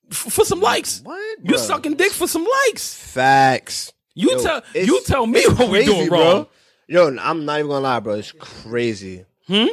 [0.10, 1.02] f- for some likes.
[1.04, 2.94] What, You sucking dick for some likes.
[2.94, 3.92] Facts.
[4.16, 6.20] You Yo, tell, you tell me it's what we crazy, doing bro.
[6.20, 6.48] wrong.
[6.88, 8.14] Yo, I'm not even gonna lie, bro.
[8.16, 9.26] It's crazy.
[9.48, 9.66] Hmm.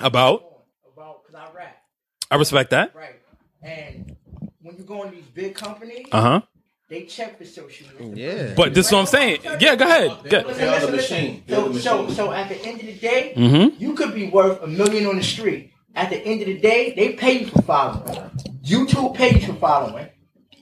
[0.00, 0.44] About?
[0.92, 1.76] about because I rap,
[2.30, 2.94] I respect that.
[2.94, 3.20] right?
[3.62, 4.16] And
[4.62, 6.40] when you go in these big companies, Uh huh.
[6.88, 8.46] They check for social media.
[8.48, 8.54] Yeah.
[8.54, 9.40] But this is what I'm saying.
[9.60, 10.10] Yeah, go ahead.
[10.30, 10.96] Go- Listen, They're the listen, listen.
[10.96, 11.42] machine.
[11.46, 12.16] They're So, the so, machine.
[12.16, 13.82] so at the end of the day, Mm-hmm.
[13.82, 15.72] you could be worth a million on the street.
[15.94, 18.30] At the end of the day, they pay you for following.
[18.64, 20.08] YouTube pays you for following.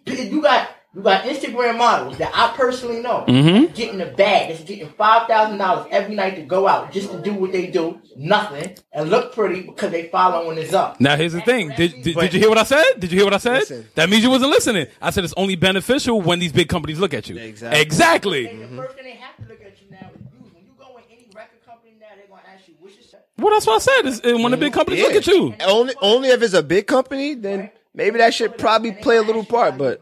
[0.07, 3.73] You got you got Instagram models that I personally know Mm-hmm.
[3.75, 7.21] getting a bag that's getting five thousand dollars every night to go out just to
[7.21, 11.01] do what they do, nothing, and look pretty because they following is up.
[11.01, 11.71] Now here's the thing.
[11.77, 12.85] Did, did, did you hear what I said?
[12.99, 13.61] Did you hear what I said?
[13.61, 13.89] Listen.
[13.97, 14.87] That means you wasn't listening.
[15.03, 17.37] I said it's only beneficial when these big companies look at you.
[17.39, 17.81] Exactly.
[17.81, 18.47] Exactly.
[18.49, 20.53] And the first thing they have to look at you now is views.
[20.53, 23.27] When you go in any record company now, they're gonna ask you what's your set.
[23.37, 24.07] Well, that's what I said.
[24.07, 25.07] Is is when the big companies Yeah.
[25.09, 25.55] look at you.
[25.67, 29.45] Only only if it's a big company, then maybe that should probably play a little
[29.45, 29.77] part.
[29.77, 30.01] But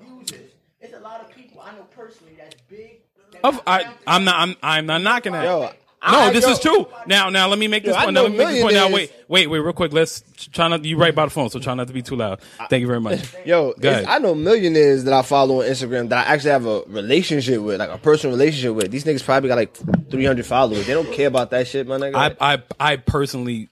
[0.81, 3.01] it's a lot of people I know personally that's big.
[3.32, 4.37] that Of, I, I'm not.
[4.41, 4.57] I'm.
[4.63, 5.45] I'm not knocking that.
[5.45, 5.71] yo, no,
[6.03, 6.89] I- this yo, is true.
[7.07, 8.15] Now, now, let me make this Yo, point.
[8.15, 8.75] Now, let me make this point.
[8.75, 9.93] Now, wait, wait, wait, real quick.
[9.93, 10.85] Let's try not.
[10.85, 12.41] You right by the phone, so try not to be too loud.
[12.71, 13.21] Thank you very much.
[13.45, 14.05] Yo, Go it's- ahead.
[14.07, 17.79] I know millionaires that I follow on Instagram that I actually have a relationship with,
[17.79, 18.91] like a personal relationship with.
[18.91, 19.77] These niggas probably got like
[20.11, 20.87] 300 followers.
[20.87, 22.37] They don't care about that shit, my nigga.
[22.41, 23.69] I, I, I personally.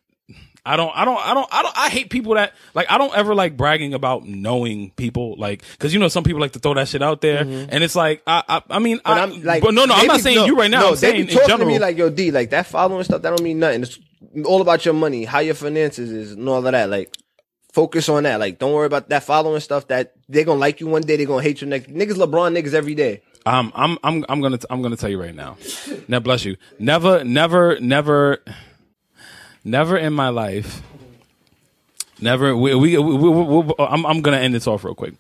[0.65, 3.15] I don't, I don't, I don't, I don't, I hate people that, like, I don't
[3.15, 6.75] ever like bragging about knowing people, like, cause you know, some people like to throw
[6.75, 7.69] that shit out there, mm-hmm.
[7.71, 10.07] and it's like, I, I, I mean, But I, I'm like, but no, no, I'm
[10.07, 10.81] not be- saying no, you right now.
[10.81, 11.69] No, I'm they saying be in talking general.
[11.69, 13.83] to me like, yo, D, like that following stuff, that don't mean nothing.
[13.83, 13.99] It's
[14.45, 16.91] all about your money, how your finances is, and all of that.
[16.91, 17.15] Like,
[17.73, 18.41] focus on that.
[18.41, 19.89] Like, don't worry about that following stuff.
[19.89, 21.89] That they're gonna like you one day, They're gonna hate you next.
[21.89, 23.23] Niggas, LeBron niggas every day.
[23.47, 25.57] I'm I'm I'm I'm gonna I'm gonna tell you right now.
[26.09, 26.57] Now bless you.
[26.79, 28.43] Never never never
[29.65, 30.83] never in my life.
[32.21, 35.15] Never we we, we, we, I'm I'm gonna end this off real quick.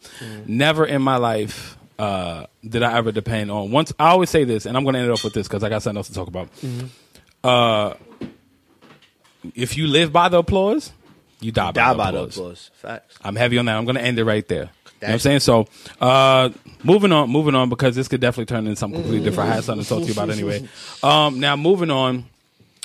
[0.46, 3.92] Never in my life uh, did I ever depend on once.
[3.98, 5.83] I always say this, and I'm gonna end it off with this because I got
[5.83, 6.48] something else to talk about.
[7.42, 7.94] Uh,
[9.55, 10.92] if you live by the applause,
[11.40, 12.37] you die by, Die the, by the applause.
[12.37, 12.70] applause.
[12.74, 13.16] Facts.
[13.22, 13.76] I'm heavy on that.
[13.79, 14.59] I'm to end it right there.
[15.00, 15.40] You know what I'm saying?
[15.40, 15.66] So,
[15.98, 16.50] uh,
[16.85, 19.48] moving on, moving on, because this could definitely turn into something completely different.
[19.50, 20.68] I had something to talk to you about anyway.
[21.03, 22.26] Um, now moving on,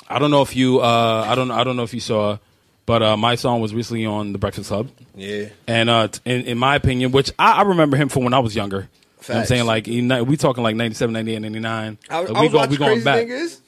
[0.08, 2.38] I don't know if you, uh, I don't, I don't know if you saw,
[2.86, 5.48] but uh, Mysonne was recently on the Breakfast Club, Yeah.
[5.66, 8.38] and uh, t- in, in my opinion, which I, I remember him from when I
[8.38, 8.88] was younger.
[9.28, 9.66] You know what I'm saying?
[9.66, 9.86] Like,
[10.28, 11.98] we talking like 97, 98, 99.
[12.08, 13.18] I, was- Like, I we was go- watching we going Crazy back.
[13.18, 13.60] Thing is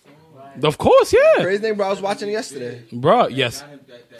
[0.63, 1.43] Of course, yeah.
[1.43, 1.87] Crazy Thing, bro.
[1.87, 2.85] I was watching it yesterday.
[2.93, 3.65] Bro, yes.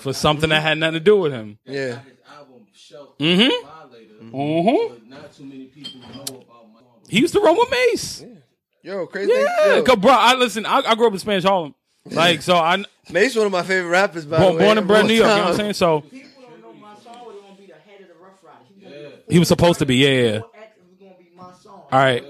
[0.01, 1.59] For something that had nothing to do with him.
[1.65, 2.01] Yeah.
[2.01, 3.67] His album Shelter Mm-hmm.
[3.67, 4.95] Violator, Mm-hmm.
[4.95, 6.81] but not too many people know about my.
[7.09, 8.25] He used to run with Mase.
[8.83, 9.77] Yo, Crazy Yeah, Thing.
[9.77, 10.67] Yo, cause bro, I listen.
[10.67, 11.75] I, I grew up in Spanish Harlem,
[12.11, 12.57] like so.
[12.57, 14.27] I Mase one of my favorite rappers.
[14.27, 14.65] By born, the way.
[14.67, 15.29] born and bred New York.
[15.31, 15.73] You know what I'm saying?
[15.75, 18.67] So People don't know Mysonne was gonna be the head of the Ruff Ryders.
[18.69, 19.97] He was gonna be he was supposed to be.
[19.97, 20.23] Yeah, yeah.
[20.23, 21.83] the actor was gonna be my song.
[21.91, 22.25] All right.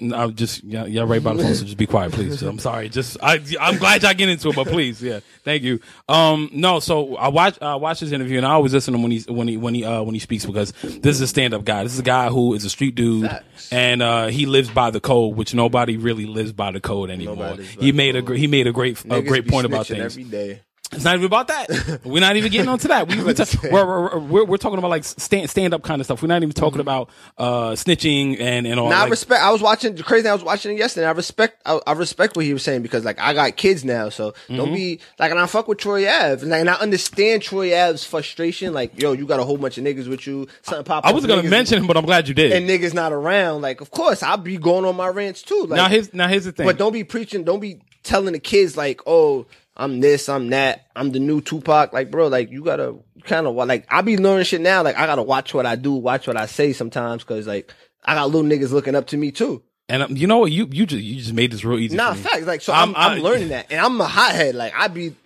[0.00, 2.42] I'm just yeah, yeah, right by the phone, so just be quiet, please.
[2.42, 2.88] I'm sorry.
[2.88, 5.80] Just I, I'm glad y'all get into it, but please, yeah, thank you.
[6.08, 9.02] Um, no, so I watch I watch his interview, and I always listen to him
[9.02, 11.54] when he when he when he uh when he speaks because this is a stand
[11.54, 11.82] up guy.
[11.82, 13.72] This is a guy who is a street dude, Facts.
[13.72, 17.36] and uh, he lives by the code, which nobody really lives by the code anymore.
[17.36, 18.36] Nobody lives by He made a code.
[18.38, 20.16] he made a great a great point about things.
[20.16, 20.62] every day.
[20.92, 22.00] It's not even about that.
[22.04, 23.08] We're not even getting onto that.
[23.08, 26.20] We, we ta- we're, we're, we're, talking about like stand stand up kind of stuff.
[26.20, 28.90] We're not even talking about uh, snitching and and all.
[28.90, 29.42] Now I respect.
[29.42, 30.26] I was watching Crazy.
[30.26, 31.06] I was watching it yesterday.
[31.06, 31.62] I respect.
[31.64, 34.56] I, I respect what he was saying because like I got kids now, so Mm-hmm.
[34.56, 35.30] don't be like.
[35.30, 38.72] And I fuck with Troy Ave, and, like, and I understand Troy Ave's frustration.
[38.72, 40.48] Like, yo, you got a whole bunch of niggas with you.
[40.62, 41.04] Something pop.
[41.06, 42.52] I was gonna mention him, but I'm glad you did.
[42.52, 43.62] and niggas not around.
[43.62, 45.66] Like, of course, I'll be going on my rants too.
[45.68, 46.66] Like, now here's now here's the thing.
[46.66, 47.44] but don't be preaching.
[47.44, 49.46] Don't be telling the kids like, oh,
[49.80, 51.92] I'm this, I'm that, I'm the new Tupac.
[51.92, 53.86] Like, bro, like you gotta kind of like.
[53.88, 54.82] I be learning shit now.
[54.82, 57.72] Like, I gotta watch what I do, watch what I say sometimes, because like
[58.04, 59.62] I got little niggas looking up to me too.
[59.88, 60.52] and um, you know what?
[60.52, 61.96] You you just you just made this real easy.
[61.96, 62.22] Nah, for me.
[62.24, 62.46] facts.
[62.46, 64.54] Like, so I'm- I'm, I'm, learning that, and I'm a hothead.
[64.54, 65.16] Like, I be,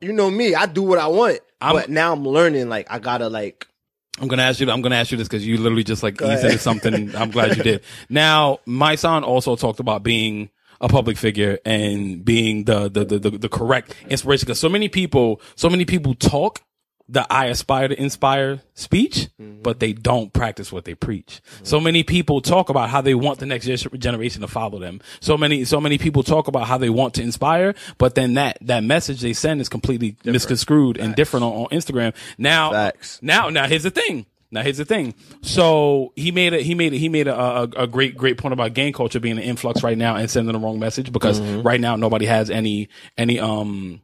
[0.00, 2.68] you know me, I do what I want, I'm- but now I'm learning.
[2.68, 3.66] Like, I gotta like.
[4.20, 4.70] I'm gonna ask you.
[4.70, 6.44] I'm gonna ask you this because you literally just like eased ahead.
[6.44, 7.16] into something.
[7.16, 7.82] I'm glad you did.
[8.08, 10.50] Now, my son also talked about being
[10.84, 14.44] a public figure and being the the the, the, the correct inspiration.
[14.46, 16.60] Because so many people, so many people talk
[17.08, 19.62] the "I aspire to inspire" speech, Mm-hmm.
[19.62, 21.40] but they don't practice what they preach.
[21.62, 25.00] So many people talk about how they want the next generation to follow them.
[25.20, 28.56] So many, so many people talk about how they want to inspire, but then that
[28.62, 32.14] that message they send is completely misconstrued and different on, on Instagram.
[32.38, 33.18] Now, Facts.
[33.22, 34.26] now, now here's the thing.
[34.54, 35.14] Now here's the thing.
[35.42, 38.52] So he made a he made a, he made a, a, a great great point
[38.52, 41.80] about gang culture being an influx right now and sending the wrong message because right
[41.80, 42.88] now nobody has any
[43.18, 44.00] any um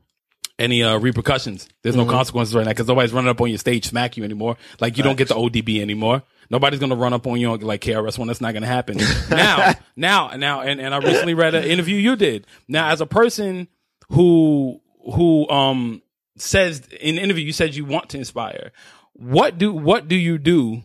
[0.59, 1.69] any uh repercussions.
[1.83, 4.57] There's no consequences right now because nobody's running up on your stage smack you anymore.
[4.81, 6.25] Like you don't get the ODB anymore.
[6.51, 8.27] Nobody's gonna run up on you like KRS One.
[8.27, 8.99] That's not gonna happen.
[9.31, 12.45] now, now, now, and, and I recently read an interview you did.
[12.67, 13.69] Now, as a person
[14.11, 14.81] who
[15.15, 16.03] who um
[16.37, 18.73] says in the interview you said you want to inspire.
[19.21, 20.83] What do what do you do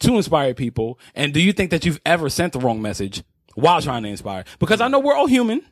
[0.00, 0.98] to inspire people?
[1.14, 3.22] And do you think that you've ever sent the wrong message
[3.54, 4.44] while trying to inspire?
[4.58, 5.62] Because I know we're all human,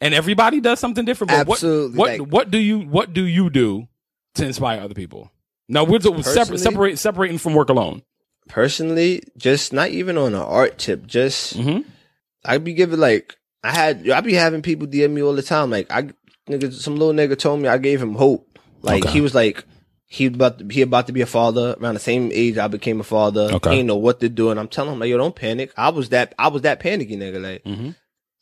[0.00, 1.30] and everybody does something different.
[1.30, 3.88] But Absolutely, What what, like- what do you what do you do
[4.34, 5.30] to inspire other people?
[5.68, 8.02] Now we're separate, separate separating from work alone.
[8.48, 11.84] personally, just not even on an art tip, just Mhm.
[12.44, 15.70] I be giving like I had I'd be having people DM me all the time.
[15.70, 16.10] Like I
[16.48, 18.58] nigga, some little nigga told me I gave him hope.
[18.82, 19.12] Like Okay.
[19.14, 19.64] he was like
[20.06, 23.00] he about to, he about to be a father around the same age I became
[23.00, 23.50] a father.
[23.54, 23.70] Okay.
[23.72, 25.72] He ain't know what to do, and I'm telling him like yo, don't panic.
[25.76, 27.42] I was that I was that panicky nigga.
[27.42, 27.94] Like Mhm.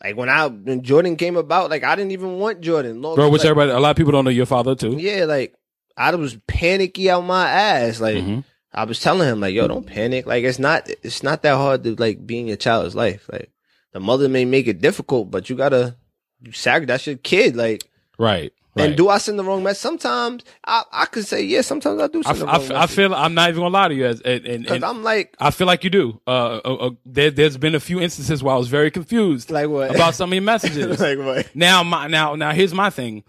[0.02, 3.00] like when I when Jordan came about, like I didn't even want Jordan.
[3.02, 4.96] Long Bro, which like, everybody a lot of people don't know your father too.
[4.98, 5.54] yeah, like
[5.96, 8.00] I was panicky out my ass.
[8.00, 8.44] Like Mhm.
[8.76, 10.26] I was telling him, like, yo, don't panic.
[10.26, 13.28] Like it's not it's not that hard to like be in your child's life.
[13.32, 13.50] Like
[13.92, 15.96] the mother may make it difficult, but you gotta
[16.42, 17.56] you sacrifice that's your kid.
[17.56, 17.84] Like
[18.18, 18.52] Right.
[18.76, 19.80] And do I send the wrong message?
[19.82, 21.60] Sometimes I I could say yeah.
[21.60, 22.96] Sometimes I do I, the I, wrong I message.
[22.96, 25.50] feel I'm not even gonna lie to you, as, and, and, and I'm like I
[25.50, 26.20] feel like you do.
[26.26, 29.68] Uh, uh, uh, there, there's been a few instances where I was very confused Like
[29.68, 29.94] what?
[29.94, 30.98] about some of your messages.
[31.00, 31.54] like what?
[31.54, 33.22] now, my now now here's my thing.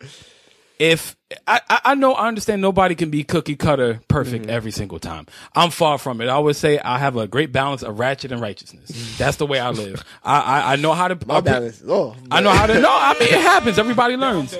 [0.77, 1.15] If
[1.47, 4.49] I, I I know I understand nobody can be cookie cutter perfect Mm-hmm.
[4.51, 5.25] every single time.
[5.55, 6.25] I'm far from it.
[6.25, 9.15] I always say I have a great balance of ratchet and righteousness.
[9.17, 10.03] That's the way I live.
[10.23, 11.17] I I, I know how to.
[11.25, 11.81] My balance.
[11.87, 12.79] Oh, I know how to.
[12.79, 13.79] No, I mean it happens.
[13.79, 14.53] Everybody learns.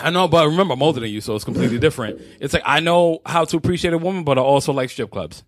[0.00, 2.20] I know, but remember, I'm older than you, so it's completely different.
[2.40, 5.42] It's like I know how to appreciate a woman, but I also like strip clubs.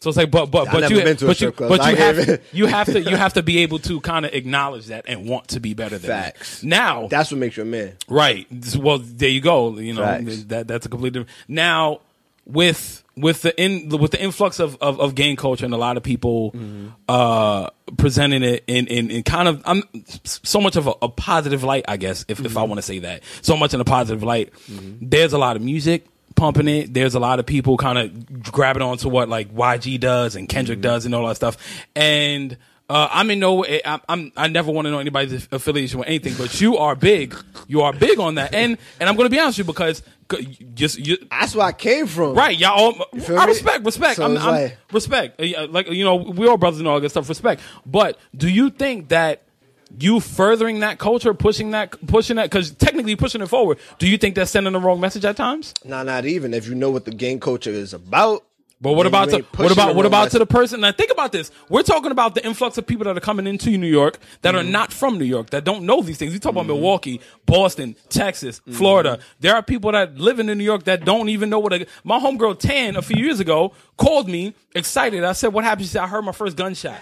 [0.00, 1.68] So it's like, but but but you been to a but you strip club.
[1.68, 4.86] but you have you have to you have to be able to kind of acknowledge
[4.86, 6.36] that and want to be better than that.
[6.36, 6.64] Facts.
[6.64, 7.96] Now, That's what makes you a man.
[8.08, 8.46] right?
[8.76, 9.78] Well, there you go.
[9.78, 10.44] You know Facts.
[10.44, 11.48] that that's a completely different.
[11.48, 12.00] Now,
[12.44, 15.96] with with the in with the influx of, of, of gang culture and a lot
[15.96, 16.88] of people mm-hmm.
[17.08, 19.82] uh presenting it in, in, in kind of I'm
[20.24, 22.70] so much of a, a positive light, I guess, if, if I mm-hmm.
[22.70, 23.22] want to say that.
[23.42, 24.52] So much in a positive light.
[24.52, 25.08] Mm-hmm.
[25.08, 26.92] There's a lot of music pumping it.
[26.94, 30.80] There's a lot of people kind of grabbing onto what like YG does and Kendrick
[30.80, 31.56] does and all that stuff.
[31.94, 32.56] And
[32.90, 36.34] uh, I'm in no, I'm, I'm, I never want to know anybody's affiliation with anything,
[36.36, 37.34] but you are big.
[37.66, 40.02] You are big on that, and and I'm going to be honest with you because
[40.74, 42.34] just you, That's where I came from.
[42.34, 42.78] Right, y'all.
[42.78, 43.52] All, I me?
[43.52, 44.16] respect, respect.
[44.16, 45.40] So I'm, I'm- like- respect.
[45.40, 47.28] Uh, Like you know, we all brothers and all that stuff.
[47.28, 47.62] Respect.
[47.86, 49.44] But do you think that
[49.98, 54.16] you furthering that culture, pushing that, pushing that, because technically pushing it forward, do you
[54.18, 55.74] think that's sending the wrong message at times?
[55.84, 58.44] Nah, not even if you know what the gang culture is about.
[58.80, 60.80] But what about you to, ain't what about what about to the person?
[60.80, 61.52] Now think about this.
[61.68, 64.66] We're talking about the influx of people that are coming into New York that Mm-hmm.
[64.68, 66.32] are not from New York that don't know these things.
[66.32, 68.72] We talk about Milwaukee, Boston, Texas, Mm-hmm.
[68.72, 69.20] Florida.
[69.38, 71.86] There are people that live in New York that don't even know what a.
[72.02, 75.22] My homegirl Tan a few years ago called me excited.
[75.22, 76.98] I said, "What happened?" She said, "I heard my first gunshot."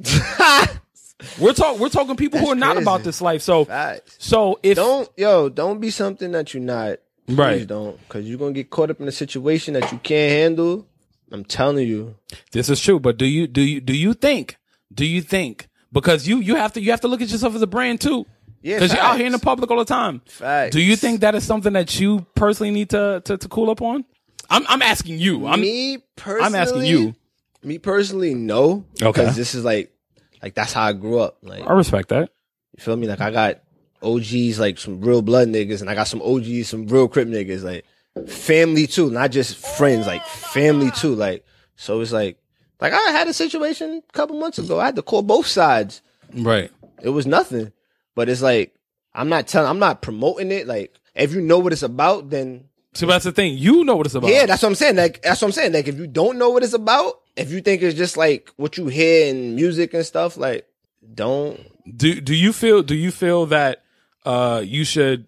[1.38, 1.80] we're talking.
[1.80, 2.82] We're talking people who are not crazy.
[2.84, 3.42] about this life.
[3.42, 4.16] So, Facts.
[4.18, 6.98] so if Don't yo, don't be something that you're not.
[7.26, 7.66] Please Right.
[7.66, 10.86] don't, because you're gonna get caught up in a situation that you can't handle.
[11.32, 12.16] I'm telling you.
[12.50, 14.56] This is true, but do you do you do you think
[14.92, 17.62] do you think because you you have to you have to look at yourself as
[17.62, 18.26] a brand too.
[18.62, 20.20] Yeah, because you're out here in the public all the time.
[20.26, 20.72] Facts.
[20.74, 23.80] Do you think that is something that you personally need to to, to cool up
[23.80, 24.04] on?
[24.50, 25.46] I'm I'm asking you.
[25.46, 27.14] I'm me personally, I'm asking you.
[27.62, 28.84] Me personally, no.
[29.00, 29.20] Okay.
[29.22, 29.92] Because this is like,
[30.42, 31.38] like that's how I grew up.
[31.42, 32.30] Like, I respect that.
[32.76, 33.06] you feel me?
[33.06, 33.60] Like I got
[34.02, 37.62] OGs, like some real blood niggas, and I got some OGs, some real crip niggas,
[37.62, 37.84] like
[38.28, 41.14] family too, not just friends, like family too.
[41.14, 41.44] Like,
[41.76, 42.38] so it's like,
[42.80, 44.80] like I had a situation a couple months ago.
[44.80, 46.02] I had to call both sides.
[46.34, 46.70] Right.
[47.02, 47.72] It was nothing,
[48.14, 48.74] but it's like
[49.14, 50.66] I'm not telling, I'm not promoting it.
[50.66, 53.58] Like, if you know what it's about, then So that's the thing.
[53.58, 54.30] You know what it's about.
[54.30, 54.96] yeah, that's what I'm saying.
[54.96, 55.72] Like that's what I'm saying.
[55.72, 58.76] Like if you don't know what it's about, if you think it's just like what
[58.78, 60.66] you hear in music and stuff, like
[61.14, 61.58] don't.
[61.96, 63.82] do do you feel do you feel that
[64.24, 65.26] uh you should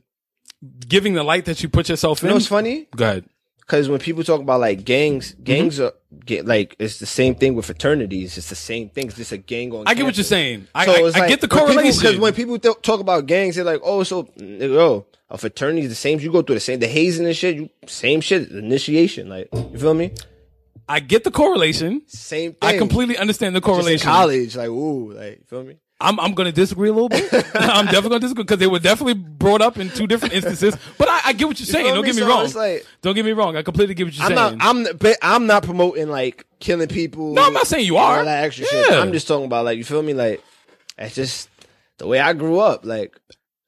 [0.88, 2.30] giving the light that you put yourself You in?
[2.30, 2.88] know what's funny?
[2.94, 3.24] Go ahead.
[3.60, 5.44] Because when people talk about like gangs, Mm-hmm.
[5.44, 5.92] gangs are
[6.26, 8.36] get like it's the same thing with fraternities.
[8.36, 9.06] It's the same thing.
[9.06, 9.84] It's just a gang on.
[9.86, 10.66] I get what you're saying.
[10.74, 12.00] I, So I, I like, get the correlation.
[12.02, 15.88] Because when people th- talk about gangs, they're like, "Oh, so yo, a fraternity is
[15.88, 16.20] the same.
[16.20, 17.56] You go through the same, the hazing and shit.
[17.56, 19.28] You same shit, initiation.
[19.30, 20.12] Like you feel me?
[20.92, 22.02] I get the correlation.
[22.06, 22.58] Same thing.
[22.60, 24.06] I completely understand the correlation.
[24.10, 25.76] college, like ooh, like you feel me?
[26.02, 27.32] I'm I'm to disagree a little bit.
[27.54, 30.76] I'm definitely to disagree because they were definitely brought up in two different instances.
[30.98, 31.94] But I, I get what you're saying.
[31.94, 32.08] Don't me?
[32.08, 32.52] get me So wrong.
[32.52, 33.56] like- Don't get me wrong.
[33.56, 34.58] I completely get what you're I'm saying.
[34.58, 34.66] not.
[34.90, 34.96] I'm.
[34.98, 37.32] But I'm not promoting like killing people.
[37.32, 38.18] No, I'm not saying you are.
[38.18, 38.90] All that extra shit.
[38.90, 38.98] Yeah.
[39.00, 40.12] I'm just talking about like you feel me.
[40.12, 40.42] Like
[40.98, 41.48] that's just
[41.96, 42.84] the way I grew up.
[42.84, 43.18] Like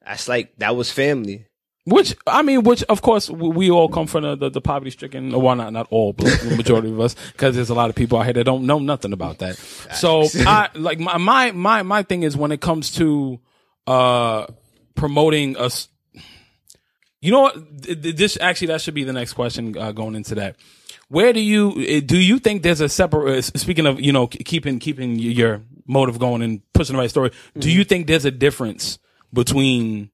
[0.05, 1.47] that's like that was family.
[1.85, 5.31] Which I mean, which of course we, all come from the, the, the poverty stricken.
[5.39, 8.17] Well, not not all, but the majority of us, because there's a lot of people
[8.17, 9.55] out here that don't know nothing about that.
[9.93, 13.39] So I like my my my my thing is when it comes to
[13.85, 14.47] uh
[14.95, 15.87] promoting us.
[17.21, 17.81] You know what?
[17.83, 20.55] Th- th- This actually that should be the next question uh, going into that.
[21.09, 23.37] Where do you eh, do you think there's a separate?
[23.37, 27.29] uh, Speaking of you know keeping keeping your motive going and pushing the right story,
[27.59, 28.97] do you think there's a difference
[29.31, 30.09] between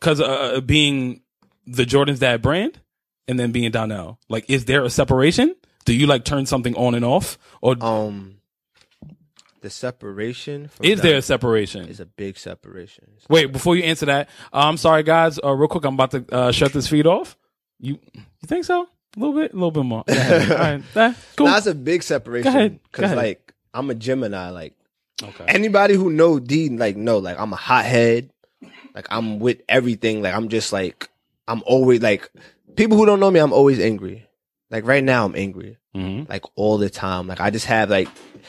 [0.00, 1.22] because uh, uh, being
[1.66, 2.80] the Jordan's dad brand
[3.28, 5.54] and then being Donnell, like, is there a separation?
[5.84, 8.36] Do you like turn something on and off, or Um,
[9.60, 10.68] the separation.
[10.68, 11.88] From is there a separation?
[11.88, 13.06] is a big separation.
[13.28, 15.38] Wait, before you answer that, uh, I'm sorry, guys.
[15.42, 17.36] Uh, real quick, I'm about to uh, shut this feed off.
[17.78, 18.88] You you think so?
[19.16, 20.04] A little bit, a little bit more.
[20.08, 20.82] All right,
[21.36, 21.46] cool.
[21.46, 22.52] That's a big separation.
[22.52, 22.72] Go ahead.
[22.72, 24.50] Go Because like I'm a Gemini.
[24.50, 24.74] Like
[25.22, 25.44] okay.
[25.48, 28.30] anybody who know D, like know, like I'm a hothead.
[28.94, 30.22] Like I'm with everything.
[30.22, 31.08] Like I'm just like
[31.48, 32.30] I'm always like
[32.76, 33.40] people who don't know me.
[33.40, 34.26] I'm always angry.
[34.70, 35.78] Like right now, I'm angry.
[35.94, 37.26] hmm Like all the time.
[37.26, 38.08] Like I just have like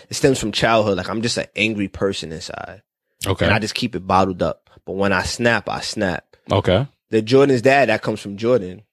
[0.10, 0.98] it stems from childhood.
[0.98, 2.82] Like I'm just an angry person inside,
[3.26, 3.46] Okay.
[3.46, 4.70] and I just keep it bottled up.
[4.86, 6.36] But when I snap, I snap.
[6.52, 6.88] okay.
[7.10, 8.84] The Jordan's dad that comes from Jordan.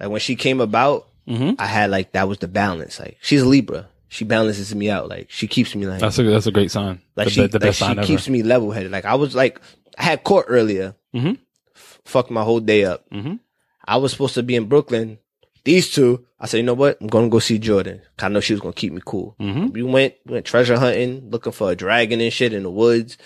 [0.00, 2.98] Like when she came about, hmm I had like that was the balance.
[2.98, 3.88] Like she's a Libra.
[4.08, 5.08] She balances me out.
[5.08, 7.00] Like she keeps me like That's a that's a great sign.
[7.14, 8.90] like the, she the like she keeps me level headed.
[8.90, 9.60] Like I was like
[10.00, 10.94] I had court earlier.
[11.14, 11.38] Mhm.
[11.76, 13.08] F- fucked my whole day up.
[13.10, 13.38] Mhm.
[13.84, 15.18] I was supposed to be in Brooklyn.
[15.64, 16.96] These two, I said, you know what?
[17.00, 18.00] I'm gonna go see Jordan.
[18.18, 19.36] I know she was gonna keep me cool.
[19.38, 19.72] Mhm.
[19.72, 23.18] We went we went treasure hunting, looking for a dragon and shit in the woods,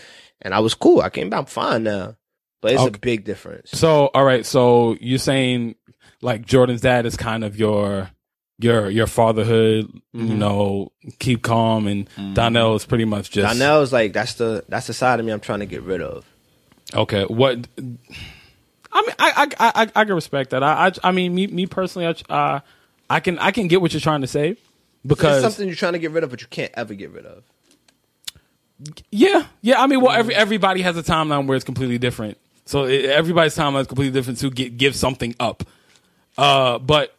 [0.43, 1.01] and I was cool.
[1.01, 1.39] I came back.
[1.41, 2.17] I'm fine now,
[2.61, 2.97] but it's Okay.
[2.97, 3.71] a big difference.
[3.71, 4.45] So, all right.
[4.45, 5.77] So you're saying
[6.23, 8.11] like Jordan's dad is kind of your
[8.59, 9.89] your your fatherhood.
[10.13, 10.39] You Mhm.
[10.39, 14.93] know, keep calm, and Donnell is pretty much just Donnell's like that's the that's the
[14.95, 16.25] side of me I'm trying to get rid of.
[16.95, 17.67] Okay, what?
[17.77, 20.63] I mean, I I I I, I can respect that.
[20.63, 22.61] I I, I mean, me me personally, I uh,
[23.11, 24.61] I can I can get what you're trying to say It's
[25.05, 27.43] because something you're trying to get rid of, but you can't ever get rid of.
[29.11, 32.39] yeah yeah I mean well every everybody has a timeline where it's completely different.
[32.67, 35.65] So it, everybody's timeline is completely different to get give something up.
[36.37, 37.15] Uh, but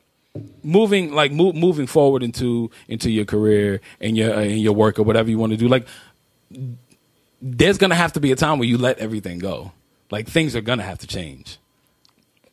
[0.64, 5.00] moving like move, moving forward into into your career and your uh, and your work
[5.00, 5.88] or whatever you want to do like
[7.42, 9.72] there's gonna have to be a time where you let everything go
[10.12, 11.58] like things are gonna have to change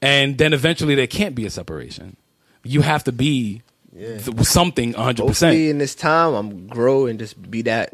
[0.01, 2.17] and then eventually there can't be a separation
[2.65, 3.63] you have to be
[3.95, 7.93] th- something 100% Hopefully, in this time, I'm grow and just be that.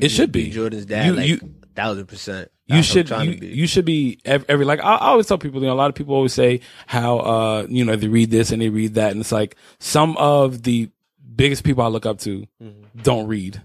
[0.00, 0.50] It should be.
[0.50, 2.50] Jordan's dad, You- like you- thousand percent.
[2.66, 3.46] you should you, be.
[3.48, 5.88] you should be ev- every like I, I always tell people you know a lot
[5.90, 9.10] of people always say how uh you know they read this and they read that
[9.10, 10.88] and it's like some of the
[11.34, 13.02] biggest people I look up to Mm-hmm.
[13.02, 13.60] don't read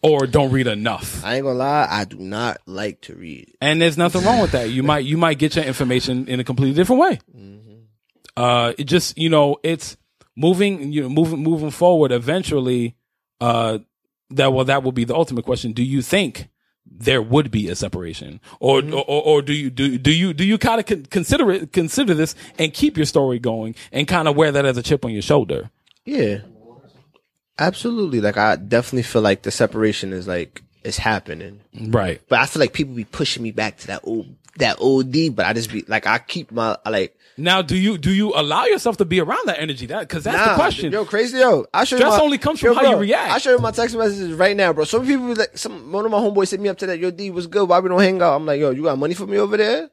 [0.00, 1.24] or don't read enough.
[1.24, 3.52] I ain't gonna lie, I do not like to read.
[3.60, 4.70] and there's nothing wrong with that.
[4.70, 7.18] You might you might get your information in a completely different way.
[8.36, 9.96] Uh it just you know it's
[10.36, 12.96] moving you know moving moving forward eventually
[13.40, 13.78] uh
[14.30, 15.72] that well that will be the ultimate question.
[15.72, 16.48] Do you think
[16.86, 18.40] there would be a separation?
[18.58, 21.72] Or or, or do you do do you do you kind of con- consider it
[21.72, 25.04] consider this and keep your story going and kind of wear that as a chip
[25.04, 25.70] on your shoulder?
[26.06, 26.38] Yeah,
[27.66, 28.20] absolutely.
[28.20, 32.60] Like I definitely feel like the separation is like it's happening, right but I feel
[32.60, 35.34] like people be pushing me back to that old that OD.
[35.34, 37.16] But I just be like, I keep my like.
[37.38, 40.48] now do you do you allow yourself to be around that energy that because that's
[40.48, 41.64] the question Yo, crazy yo.
[41.72, 43.32] I show you Stress my- only comes from yo, how you react.
[43.32, 44.84] I show you my text messages right now, bro.
[44.84, 46.98] Some people like some one of my homeboys hit me up to that.
[46.98, 47.68] Yo, D, what's good?
[47.68, 48.34] Why we don't hang out?
[48.34, 49.88] I'm like, yo, you got money for me over there?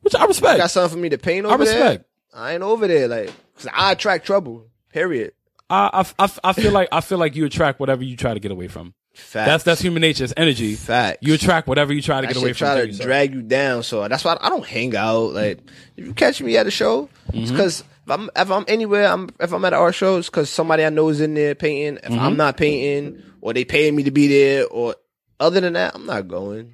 [0.00, 1.78] which i You respect got something for me to paint I over there?
[1.90, 2.04] respect.
[2.34, 4.66] I ain't over there, like, cause I attract trouble.
[4.90, 5.32] Period.
[5.72, 8.50] I, I, I, feel like I feel like you attract whatever you try to get
[8.52, 8.94] away from.
[9.14, 9.46] Facts.
[9.46, 10.24] That's that's human nature.
[10.24, 10.74] It's energy.
[10.74, 11.18] Facts.
[11.22, 12.66] You attract whatever you try to that get away from.
[12.66, 13.82] try to drag you down.
[13.82, 15.32] So that's why I don't hang out.
[15.34, 15.58] Like
[15.96, 17.50] if you catch me at a show, it's Mm-hmm.
[17.56, 20.90] because if I'm if I'm anywhere, I'm if I'm at our shows, because somebody I
[20.90, 21.96] know is in there painting.
[22.02, 22.18] If Mm-hmm.
[22.20, 24.96] I'm not painting, or they paying me to be there, or
[25.40, 26.72] other than that, I'm not going.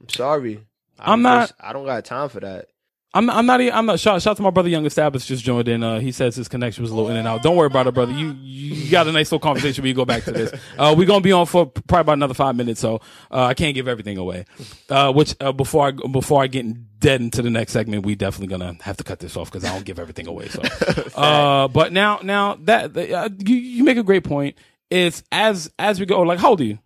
[0.00, 0.60] I'm sorry.
[0.98, 2.66] I'm not- just- I don't got time for that.
[3.14, 3.60] I'm I'm not.
[3.60, 4.00] I'm not.
[4.00, 5.84] Shout, shout out to my brother, Young Established, just joined in.
[5.84, 7.42] Uh, he says his connection was a little in and out.
[7.44, 8.12] Don't worry about it, brother.
[8.12, 10.52] You you got a nice little conversation when you go back to this.
[10.76, 12.96] Uh, we're gonna be on for probably about another five minutes, so
[13.30, 14.44] uh, I can't give everything away.
[14.88, 18.48] Uh, which uh, before I before I get dead into the next segment, we definitely
[18.48, 20.48] gonna have to cut this off because I don't give everything away.
[20.48, 20.62] So,
[21.14, 24.56] uh, but now now that uh, you you make a great point.
[24.90, 26.20] It's as as we go.
[26.22, 26.78] Like, how old are you?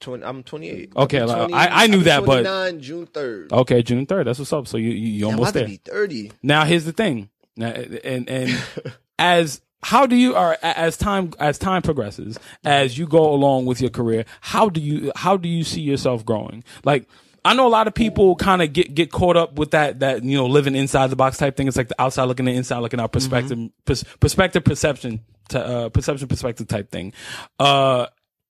[0.00, 0.92] 20, I'm 28.
[0.96, 2.44] Okay, be like, I- I knew that, but-
[2.80, 3.52] June 3rd.
[3.52, 4.26] Okay, June third.
[4.26, 4.66] That's what's up.
[4.68, 5.66] So you you, you almost there.
[5.66, 6.32] be 30.
[6.42, 8.62] Now here's the thing, now, and and
[9.18, 13.80] as how do you or as time as time progresses, as you go along with
[13.80, 16.64] your career, how do you how do you see yourself growing?
[16.84, 17.08] Like
[17.44, 20.24] I know a lot of people kind of get get caught up with that that
[20.24, 21.68] you know living inside the box type thing.
[21.68, 25.88] It's like the outside looking in, inside looking out, perspective pers- perspective perception to, uh,
[25.90, 27.12] perception perspective type thing.
[27.60, 28.06] Uh,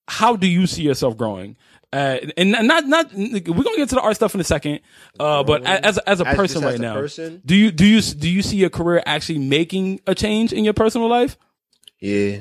[0.08, 1.56] how do you see yourself growing?
[1.92, 4.80] Uh, and not not we're gonna get to the art stuff in a second.
[5.18, 7.40] Uh, but as as a As- person right now, person?
[7.46, 10.74] do you do you do you see your career actually making a change in your
[10.74, 11.38] personal life?
[12.00, 12.40] Yeah,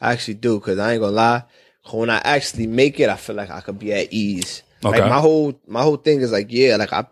[0.00, 1.42] I actually do because I ain't gonna lie.
[1.90, 4.62] When I actually make it, I feel like I could be at ease.
[4.84, 5.00] Okay.
[5.00, 7.04] Like my whole my whole thing is like yeah, like I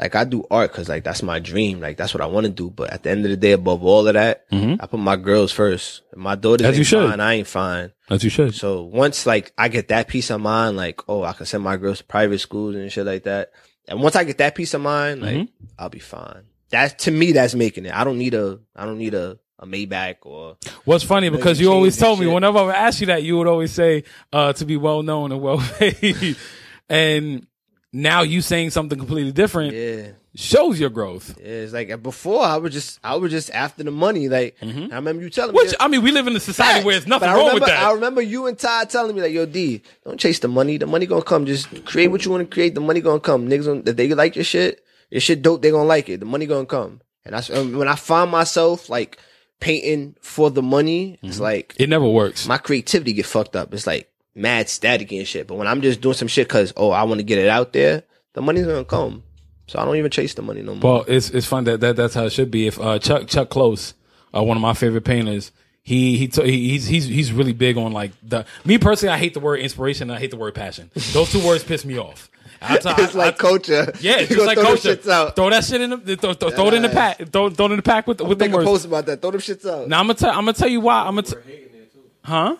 [0.00, 1.78] like I do art because like that's my dream.
[1.80, 2.70] Like that's what I want to do.
[2.70, 5.52] But at the end of the day, above all of that, I put my girls
[5.52, 6.02] first.
[6.16, 6.70] My daughters Mm-hmm.
[6.70, 7.10] As you ain't should.
[7.10, 7.92] fine, I ain't fine.
[8.08, 8.54] As you should.
[8.54, 11.76] So once like I get that peace of mind, like oh, I can send my
[11.76, 13.52] girls to private schools and shit like that.
[13.88, 15.64] And once I get that peace of mind, like Mm-hmm.
[15.78, 16.44] I'll be fine.
[16.70, 17.94] That to me, that's making it.
[17.94, 21.66] I don't need a I don't need a a Maybach or What's funny because you
[21.66, 24.64] you always told me whenever I asked you that, you would always say uh, to
[24.64, 26.36] be well known and well paid,
[26.88, 27.46] and
[27.92, 30.08] now you saying something completely different yeah.
[30.36, 31.36] shows your growth.
[31.40, 34.28] Yeah, it's like before I was just I was just after the money.
[34.28, 35.56] Like I remember you telling Mm-hmm.
[35.56, 35.76] Which me.
[35.80, 36.84] I mean, we live in a society Facts.
[36.84, 37.82] where there's nothing I wrong remember, with that.
[37.82, 40.76] I remember you and Ty telling me like, "Yo, D, don't chase the money.
[40.76, 41.46] The money gonna come.
[41.46, 42.74] Just create what you want to create.
[42.74, 43.48] The money gonna come.
[43.48, 45.62] Niggas, gonna, if they like your shit, your shit dope.
[45.62, 46.20] They gonna like it.
[46.20, 49.18] The money gonna come." And that's when I find myself like
[49.58, 51.18] painting for the money.
[51.22, 51.42] It's Mm-hmm.
[51.42, 52.46] like it never works.
[52.46, 53.74] my creativity get fucked up.
[53.74, 55.46] It's like mad static and shit.
[55.46, 57.72] But when I'm just doing some shit because oh I want to get it out
[57.72, 58.02] there,
[58.34, 59.22] the money's gonna come.
[59.66, 60.94] So I don't even chase the money no more.
[60.96, 62.66] Well, it's it's fun that, that that's how it should be.
[62.66, 63.94] If uh, Chuck Chuck Close,
[64.34, 65.52] uh, one of my favorite painters,
[65.82, 69.12] he he t- he- he's he's he's really big on like the me personally.
[69.14, 70.10] I hate the word inspiration.
[70.10, 70.90] and I hate the word passion.
[71.12, 72.28] Those two words piss me off.
[72.60, 73.92] I t- it's I- like I- culture.
[74.00, 74.96] Yeah, it's just like throw culture.
[74.96, 75.36] shits out.
[75.36, 77.18] Throw that shit in the throw, throw, throw it in the pack.
[77.30, 78.66] Throw, throw it in the pack with with the Make a words.
[78.68, 79.22] post about that.
[79.22, 79.86] Throw them shits out.
[79.88, 81.02] Now I'm gonna tell I'm gonna tell you why.
[81.06, 81.36] I'm gonna t-
[82.24, 82.56] huh?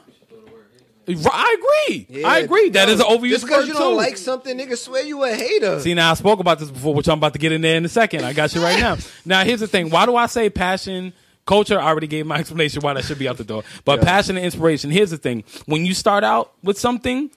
[1.08, 1.56] I
[1.88, 2.06] agree.
[2.08, 2.70] Yeah, I agree.
[2.70, 3.96] That yo, is an overused Just because you don't too.
[3.96, 5.80] like something, nigga, swear you a hater.
[5.80, 7.84] See, now I spoke about this before, which I'm about to get in there in
[7.84, 8.24] a second.
[8.24, 8.96] I got you right now.
[9.24, 9.90] Now, here's the thing.
[9.90, 11.12] Why do I say passion,
[11.46, 13.64] Culture, I already gave my explanation why that should be out the door.
[13.84, 14.90] But passion and inspiration.
[14.90, 17.30] Here's the thing: when you start out with something,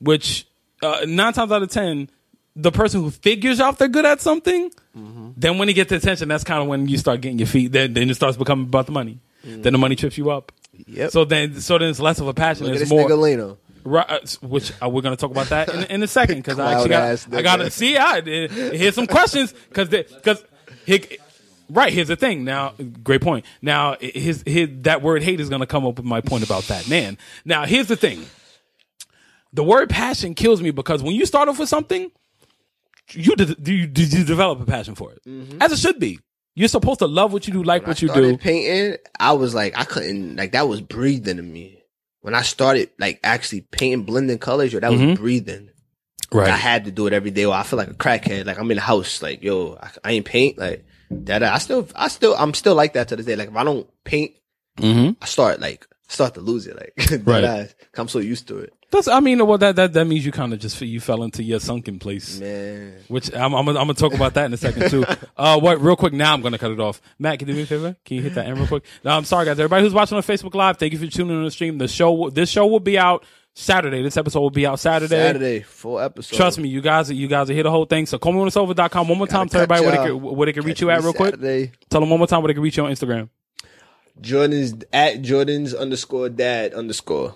[0.00, 0.46] which
[0.82, 2.08] uh, nine times out of ten,
[2.56, 5.30] the person who figures out they're good at something, Mm-hmm.
[5.36, 7.70] then when you get the attention, that's kind of when you start getting your feet.
[7.70, 9.20] Then, then it starts becoming about the money.
[9.44, 10.52] Then the money trips you up.
[10.76, 10.96] Mm.
[10.96, 11.10] Yep.
[11.10, 12.66] So then, so then it's less of a passion.
[12.66, 13.08] Look it's more.
[13.08, 13.58] nigga Leno.
[13.82, 16.74] Right, uh, which uh, we're gonna talk about that in, in a second because I
[16.74, 20.44] actually got I gotta see I uh, here's some questions because because
[21.70, 25.66] right here's the thing now great point now his, his that word hate is gonna
[25.66, 28.26] come up with my point about that man now here's the thing
[29.52, 32.10] the word passion kills me because when you start off with something
[33.12, 35.22] you de- you, do you develop a passion for it
[35.60, 36.18] as it should be
[36.54, 37.88] you're supposed to love what you do like Mm-hmm.
[37.88, 41.42] When what you do painting, I was like, I couldn't like that was breathing to
[41.42, 41.82] me.
[42.20, 45.70] When I started like actually painting, blending colors, yo, that was breathing.
[46.32, 46.48] Right.
[46.48, 47.44] I had to do it every day.
[47.44, 48.46] Or I feel like a crackhead.
[48.46, 50.58] Like I'm in the house, like yo, I, I ain't paint.
[50.58, 51.42] Like that.
[51.42, 53.36] I still, I still, I'm still like that to this day.
[53.36, 54.32] Like if I don't paint,
[54.78, 55.12] mm-hmm.
[55.20, 56.76] I start like start to lose it.
[56.76, 57.74] Like Right.
[57.96, 60.52] I'm so used to it, that's I mean well that that that means you kind
[60.52, 62.94] of just you fell into your sunken place man.
[63.08, 65.04] Which I'm, I'm, gonna- I'm gonna talk about that in a second too.
[65.36, 65.80] Uh, what?
[65.80, 67.00] Real quick, now I'm gonna cut it off.
[67.18, 67.96] Matt, can you do me a favor?
[68.04, 68.84] Can you hit that end real quick?
[69.04, 69.58] No, I'm sorry, guys.
[69.58, 71.78] Everybody who's watching on Facebook Live, thank you for tuning in on the stream.
[71.78, 73.24] The show, this show will be out
[73.54, 74.02] Saturday.
[74.02, 75.08] This episode will be out Saturday.
[75.16, 76.36] Saturday, full episode.
[76.36, 78.04] Trust me, you guys, you guys will hear the whole thing.
[78.06, 80.52] So call me on the One more time, tell everybody where they, can, where they
[80.52, 81.40] can reach you at real quick.
[81.88, 83.28] Tell them one more time where they can reach you on Instagram.
[84.20, 87.34] Jordan's at Jordan's underscore dad underscore.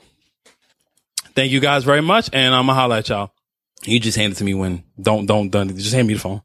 [1.35, 3.33] Thank you guys very much, and I'm gonna holla at y'all.
[3.85, 6.43] You just hand it to me when don't don't don't just hand me the phone.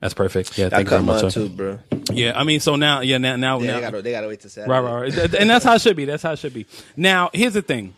[0.00, 0.56] That's perfect.
[0.56, 1.34] Yeah, I thank you very much.
[1.34, 1.78] too, bro.
[2.12, 4.40] Yeah, I mean, so now, yeah, now, now, Yeah, now they gotta they gotta wait
[4.40, 4.70] till Saturday.
[4.70, 5.34] Right, right, right.
[5.34, 6.04] And that's how it should be.
[6.04, 6.66] That's how it should be.
[6.96, 7.94] Now, here's the thing.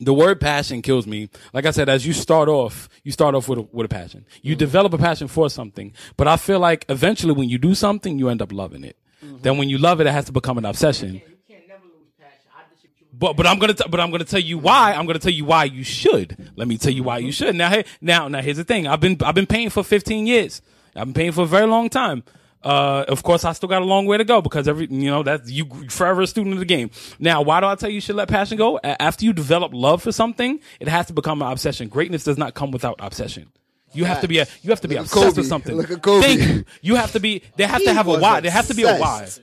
[0.00, 1.28] The word passion kills me.
[1.52, 4.24] Like I said, as you start off, you start off with a, with a passion.
[4.42, 4.58] You mm-hmm.
[4.58, 5.92] develop a passion for something.
[6.16, 8.96] But I feel like eventually when you do something, you end up loving it.
[9.24, 9.42] Mm-hmm.
[9.42, 11.14] Then when you love it, it has to become an obsession.
[11.14, 12.50] You can't never lose passion.
[12.56, 13.03] I disagree with you.
[13.16, 14.92] But but I'm gonna t- but I'm gonna tell you why.
[14.92, 16.50] I'm gonna tell you why you should.
[16.56, 17.54] Let me tell you why you should.
[17.54, 18.86] Now hey now now here's the thing.
[18.86, 20.60] I've been I've been paying for 15 years.
[20.96, 22.24] I've been paying for a very long time.
[22.62, 25.22] Uh, of course, I still got a long way to go because every you know
[25.22, 26.90] that's you forever a student of the game.
[27.18, 28.78] Now, why do I tell you you should let passion go?
[28.82, 31.88] A- After you develop love for something, it has to become an obsession.
[31.88, 33.50] Greatness does not come without obsession.
[33.92, 35.36] You have to be a, you have to be Look at obsessed Kobe.
[35.42, 35.76] with something.
[35.76, 36.22] Look at Kobe.
[36.26, 36.64] Thank you.
[36.80, 37.42] You have to be.
[37.56, 38.40] They have He to have a was why.
[38.40, 39.20] There has to be a why.
[39.20, 39.42] obsessed.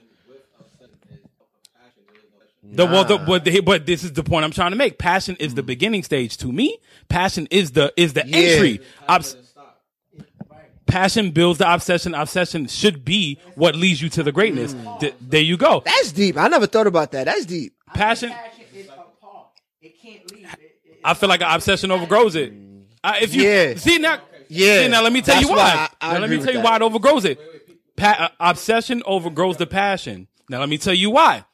[2.73, 4.97] The, well, the, but, the, but this is the point I'm trying to make.
[4.97, 6.37] Passion is the beginning stage.
[6.37, 6.77] To me,
[7.09, 8.37] passion is the is the Yeah.
[8.37, 8.79] entry.
[9.09, 9.35] Obs-
[10.85, 12.13] passion builds the obsession.
[12.15, 14.75] Obsession should be what leads you to the greatness.
[14.99, 15.81] Th- there you go.
[15.85, 16.37] That's deep.
[16.37, 17.25] I never thought about that.
[17.25, 17.73] That's deep.
[17.93, 18.29] Passion.
[18.29, 18.91] Passion is a
[19.21, 19.47] part.
[19.81, 20.45] It can't leave.
[20.45, 22.53] It, it, I feel like an obsession overgrows it.
[23.03, 23.75] Uh, if you Yeah.
[23.75, 24.83] see now, Yeah.
[24.83, 25.55] see, now let me tell That's you why.
[25.75, 27.39] why I- I now let me tell with you why it overgrows it.
[27.97, 30.27] Pa- uh, obsession overgrows the passion.
[30.49, 31.45] Now let me tell you why.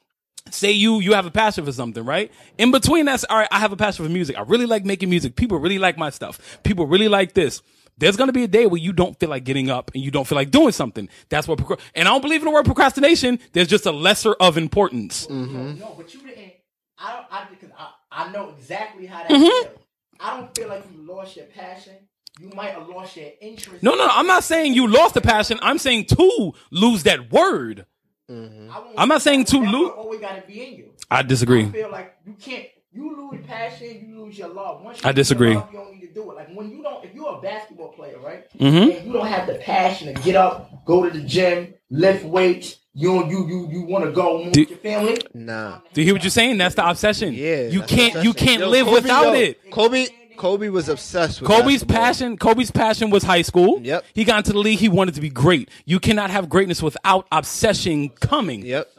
[0.54, 2.32] Say you you have a passion for something, right?
[2.58, 3.48] In between that's all right.
[3.52, 4.38] I have a passion for music.
[4.38, 5.36] I really like making music.
[5.36, 6.60] People really like my stuff.
[6.64, 7.62] People really like this.
[8.00, 10.28] There's gonna be a day where you don't feel like getting up and you don't
[10.28, 11.10] feel like doing something.
[11.30, 11.58] That's what.
[11.58, 13.40] Procra- and I don't believe in the word procrastination.
[13.54, 15.28] There's just a lesser of importance.
[15.30, 16.54] No, but you didn't.
[17.00, 17.26] I don't.
[17.32, 19.68] I because I, I know exactly how that Mm-hmm.
[19.68, 19.80] feels.
[20.20, 21.94] I don't feel like you lost your passion.
[22.40, 23.82] You might have lost your interest.
[23.82, 24.12] No, no, no.
[24.14, 25.58] I'm not saying you lost the passion.
[25.64, 27.88] I'm saying to lose that word.
[28.30, 30.86] I won't- I'm not saying to that lose- Always got to be in you.
[31.10, 31.64] I disagree.
[31.66, 32.66] I feel like you can't.
[32.94, 34.82] You lose passion, you lose your love.
[34.84, 35.54] Once you I disagree.
[35.56, 36.36] love, you don't need to do it.
[36.36, 38.92] Like when you don't, if you're a basketball player, right, Mm-hmm.
[38.98, 42.78] and you don't have the passion to get up, go to the gym, lift weights.
[42.96, 45.18] You don't, you you you want to go home Do- with your family.
[45.36, 45.80] Nah.
[45.94, 46.58] Do you hear what you're saying?
[46.58, 47.34] That's the obsession.
[47.36, 47.68] Yeah.
[47.68, 49.70] You can't you can't Yo, live Kobe, without yo, it.
[49.72, 50.08] Kobe
[50.38, 51.96] Kobe was obsessed with Kobe's basketball.
[51.98, 53.80] passion, Kobe's passion was high school.
[53.82, 54.06] Yep.
[54.14, 54.80] He got into the league.
[54.80, 55.70] He wanted to be great.
[55.86, 58.66] You cannot have greatness without obsession coming.
[58.66, 58.90] Yep.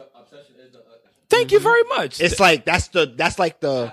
[1.30, 2.20] Thank you very much.
[2.20, 3.92] It's like that's the that's like the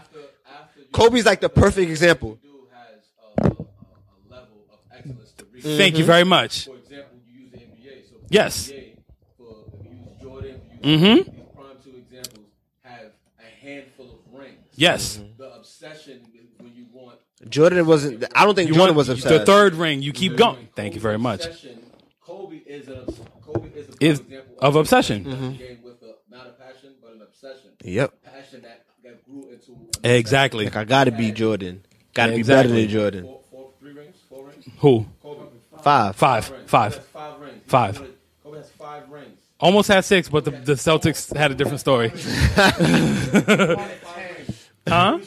[0.94, 2.40] Kobe's like the perfect example.
[2.42, 3.04] Dude has
[3.40, 5.64] a, a, a level of excellence to reach.
[5.64, 6.66] Thank you very much.
[6.66, 8.10] For example, you use the NBA.
[8.10, 8.68] So for Yes.
[8.68, 8.98] the NBA,
[9.38, 11.16] for if you use Jordan, if you use Mhm.
[11.26, 12.46] these prime two examples,
[12.84, 14.56] have a handful of rings.
[14.76, 15.20] Yes.
[15.38, 17.20] The obsession is when you want
[17.50, 18.24] Jordan wasn't.
[18.36, 19.40] I don't think You Jordan want was obsessed.
[19.40, 20.02] the third ring.
[20.02, 20.68] You keep going.
[20.76, 21.46] Thank you very much.
[21.46, 21.80] obsession.
[22.22, 23.06] Kobe is a
[23.46, 25.22] Kobe is a Is example of obsession.
[25.22, 26.36] a game with a, mm-hmm.
[26.36, 27.70] not a passion but an obsession.
[27.84, 28.14] Yep.
[28.24, 30.66] Passion that, that grew into Exactly.
[30.66, 31.84] Like I gotta be Jordan.
[32.14, 32.72] Gotta be Exactly.
[32.74, 33.24] better than Jordan.
[33.26, 34.66] Four, four, three rings, four rings.
[34.80, 35.06] Who?
[35.22, 35.42] Kobe,
[35.84, 36.16] Five.
[36.16, 36.50] Five.
[36.50, 36.70] rings.
[36.70, 36.96] Five.
[37.06, 37.62] Five rings.
[37.68, 37.98] Five.
[38.00, 38.10] Kobe-
[38.44, 39.38] Kobe has five rings.
[39.60, 42.10] Almost had six, but the, the Celtics had a different story.
[44.88, 45.20] huh?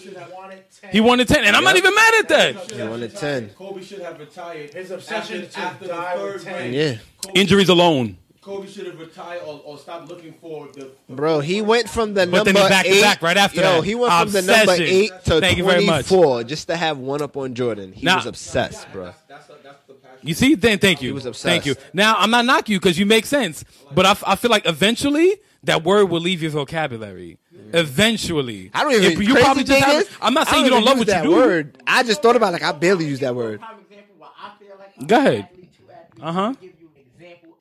[0.93, 2.71] He wanted ten, and I'm not even mad at that.
[2.73, 3.51] He wanted ten.
[3.51, 4.73] Kobe should have retired.
[4.75, 6.55] His obsession after, after the die third 10.
[6.63, 6.75] ring.
[6.75, 6.95] Yeah.
[7.35, 8.17] Injuries alone.
[8.41, 10.91] Kobe should have retired or, or stopped looking for the.
[11.09, 13.03] the Bro, he went from the But then number he back to eight.
[13.03, 13.85] back right after yo, that.
[13.85, 16.07] he went from the number eight to Thank you very much.
[16.09, 17.93] twenty-four just to have one up on Jordan.
[17.93, 19.07] He Now- was obsessed, bro.
[19.29, 20.19] That's that's, that's the passion.
[20.23, 21.09] You see, then thank you.
[21.11, 21.45] He was obsessed.
[21.45, 21.75] Thank you.
[21.93, 23.65] Now I'm not knocking you because you make sense,
[23.95, 27.37] but I, f- I feel like eventually that word will leave your vocabulary.
[27.75, 29.13] Eventually, I don't even.
[29.13, 30.03] If you probably just have.
[30.03, 31.37] is, I'm not I saying you don't love what that you do.
[31.37, 31.79] Word.
[31.87, 33.61] I just thought about like I barely use that word.
[33.61, 35.45] Prime example why I feel like Go ahead.
[35.45, 36.25] athlete to athlete.
[36.25, 36.53] Uh-huh.
[36.61, 37.59] Give you an example.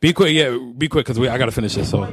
[0.00, 0.58] Be quick, yeah.
[0.76, 1.90] Be quick because we I gotta finish this.
[1.90, 2.08] So, uh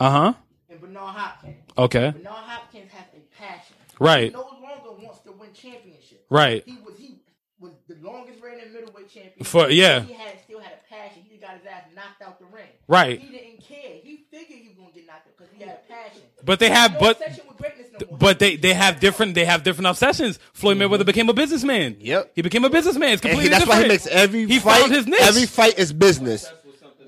[0.00, 0.32] huh.
[0.70, 1.56] and Bernard Hopkins.
[1.76, 2.10] Okay.
[2.10, 3.76] Bernard Hopkins has a passion.
[4.00, 4.30] Right.
[4.30, 6.24] He no longer wants to win championships.
[6.30, 6.62] Right.
[6.66, 7.20] He was he
[7.60, 9.44] was the longest reigning middleweight champion.
[9.44, 10.00] For- yeah.
[10.00, 11.22] He had still had a passion.
[11.28, 12.68] He got his ass knocked out the ring.
[12.88, 13.20] Right.
[13.20, 14.00] He didn't care.
[14.02, 16.22] He figured he was gonna get knocked out because he had a passion.
[16.44, 19.62] But they have, but obsession with greatness no but they they have different they have
[19.62, 20.38] different obsessions.
[20.52, 21.96] Floyd Mayweather became a businessman.
[22.00, 22.32] Yep.
[22.34, 23.10] He became a businessman.
[23.14, 24.80] It's And completely he, that's why he makes every he fight.
[24.80, 25.20] found his niche.
[25.22, 26.50] Every fight is business.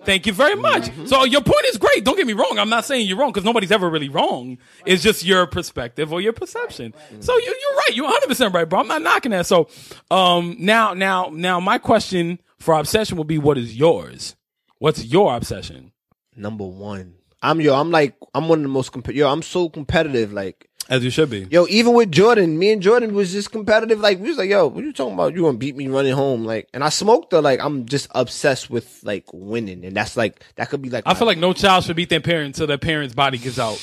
[0.04, 0.84] Thank you very much.
[0.84, 1.06] Mm-hmm.
[1.06, 2.04] So your point is great.
[2.04, 2.58] Don't get me wrong.
[2.60, 4.58] I'm not saying you're wrong because nobody's ever really wrong.
[4.84, 6.94] It's just your perspective or your perception.
[7.18, 7.90] So you, you're right.
[7.92, 8.78] You're 100 percent right, bro.
[8.80, 9.46] I'm not knocking that.
[9.46, 9.68] So
[10.12, 14.36] um, now, now, now, my question for obsession will be, what is yours?
[14.78, 15.90] What's your obsession?
[16.36, 17.15] Number one.
[17.42, 17.74] I'm yo.
[17.74, 19.28] I'm like I'm one of the most comp- yo.
[19.30, 20.32] I'm so competitive.
[20.32, 21.46] Like As you should be.
[21.50, 24.00] yo, even with Jordan, me and Jordan was just competitive.
[24.00, 25.34] Like we was like, yo, what you talking about?
[25.34, 26.44] You gonna beat me running home?
[26.44, 27.40] Like, and I smoked her.
[27.42, 31.14] Like I'm just obsessed with like winning, and that's like that could be like I
[31.14, 33.80] feel like no child should beat their parent until their parent's body gets out.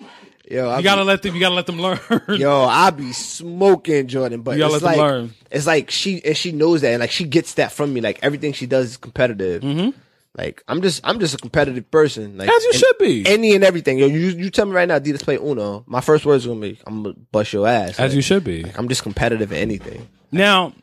[0.50, 1.34] yo, I You gotta be, let them.
[1.34, 2.00] You gotta let them learn.
[2.40, 5.34] yo, I be smoking Jordan, but You gotta it's let them like learn.
[5.50, 8.00] it's like she and she knows that, and like she gets that from me.
[8.00, 9.62] Like everything she does is competitive.
[9.62, 9.98] Mm-hmm.
[10.36, 12.38] Like I'm just I'm just a competitive person.
[12.38, 13.26] Like As you should be.
[13.26, 13.98] Any and everything.
[13.98, 15.84] Yo, you you tell me right now, Adidas play Uno.
[15.86, 17.90] My first words are gonna be, I'm gonna bust your ass.
[17.98, 18.62] As Like, you should be.
[18.62, 20.08] Like, I'm just competitive in anything.
[20.30, 20.74] Now,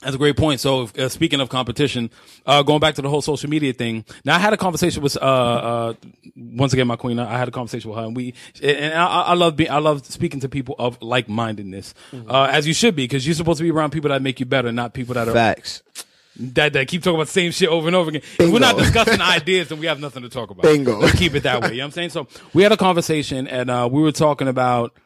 [0.00, 0.60] that's a great point.
[0.60, 2.10] So, if- uh, speaking of competition,
[2.46, 4.04] uh, going back to the whole social media thing.
[4.24, 5.94] Now, I had a conversation with, uh, uh,
[6.36, 7.18] once again, my queen.
[7.18, 10.04] I had a conversation with her, and we, and I, I love being, I love
[10.06, 11.94] speaking to people of like mindedness,
[12.28, 14.46] uh, as you should be, because you're supposed to be around people that make you
[14.46, 15.82] better, not people that are Facts.
[16.36, 18.22] That, that keep talking about the same shit over and over again.
[18.38, 20.62] If we're not discussing ideas, then we have nothing to talk about.
[20.62, 20.98] Bingo.
[20.98, 21.70] Let's keep it that way.
[21.70, 22.10] You know what I'm saying?
[22.10, 24.96] So we had a conversation and, uh, we were talking about,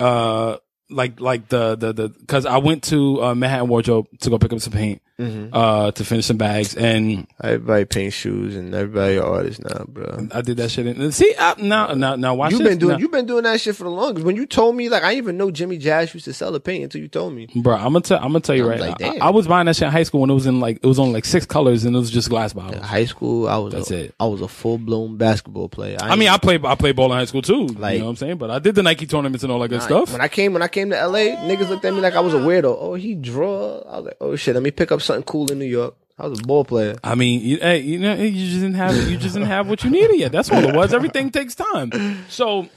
[0.00, 0.58] uh,
[0.90, 4.52] like, like the, the, the, cause I went to, uh, Manhattan Wardrobe to go pick
[4.52, 5.48] up some paint, Mm-hmm.
[5.52, 6.76] uh, to finish some bags.
[6.76, 10.28] And Everybody paints shoes and everybody artist now, bro.
[10.32, 10.86] I did that shit.
[10.86, 13.60] And see, I, now, now, now watch You've been doing Now- you've been doing that
[13.60, 14.24] shit for the longest.
[14.24, 16.60] When you told me, like I didn't even know Jimmy Jazz used to sell the
[16.60, 17.48] paint until you told me.
[17.56, 18.18] Bro, I'm gonna tell.
[18.18, 19.12] I'm gonna tell you right like, now.
[19.20, 19.28] I.
[19.28, 20.98] I was buying that shit in high school when it was in like it was
[21.00, 22.84] on like six colors and it was just glass bottles.
[22.84, 24.14] High school, I was That's a, it.
[24.20, 25.96] I was a full blown basketball player.
[26.00, 27.66] I mean, I played I played ball in high school too.
[27.66, 28.38] Like- you know what I'm saying?
[28.38, 30.12] But I did the Nike tournaments and all that good Nah, stuff.
[30.12, 32.34] When I came when I came to LA, niggas looked at me like I was
[32.34, 32.76] a weirdo.
[32.78, 33.80] Oh, he draw.
[33.80, 35.94] I was like, oh shit, let me pick up something cool in New York.
[36.18, 36.96] I was a ball player.
[37.04, 39.84] I mean, you, hey, you know, you just didn't have you just didn't have what
[39.84, 40.32] you needed yet.
[40.32, 40.92] That's all it was.
[40.92, 41.92] Everything takes time.
[42.28, 42.68] So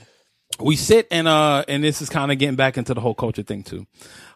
[0.59, 3.43] we sit and uh and this is kind of getting back into the whole culture
[3.43, 3.87] thing too.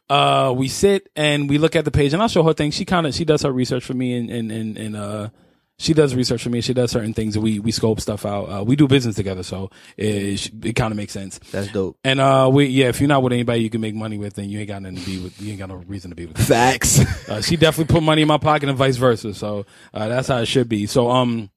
[0.09, 2.75] Uh, we sit and we look at the page and I'll show her things.
[2.75, 5.29] She kind of she does her research for me and and and, and uh.
[5.77, 6.61] She does research for me.
[6.61, 7.37] She does certain things.
[7.37, 8.45] We we scope stuff out.
[8.45, 11.37] Uh, we do business together, so it it kind of makes sense.
[11.51, 11.97] That's dope.
[12.03, 14.49] And uh, we yeah, if you're not with anybody you can make money with, then
[14.49, 15.41] you ain't got nothing to be with.
[15.41, 16.37] You ain't got no reason to be with.
[16.37, 16.99] Facts.
[17.27, 19.33] Uh, she definitely put money in my pocket and vice versa.
[19.33, 20.85] So uh, that's how it should be.
[20.85, 21.49] So um,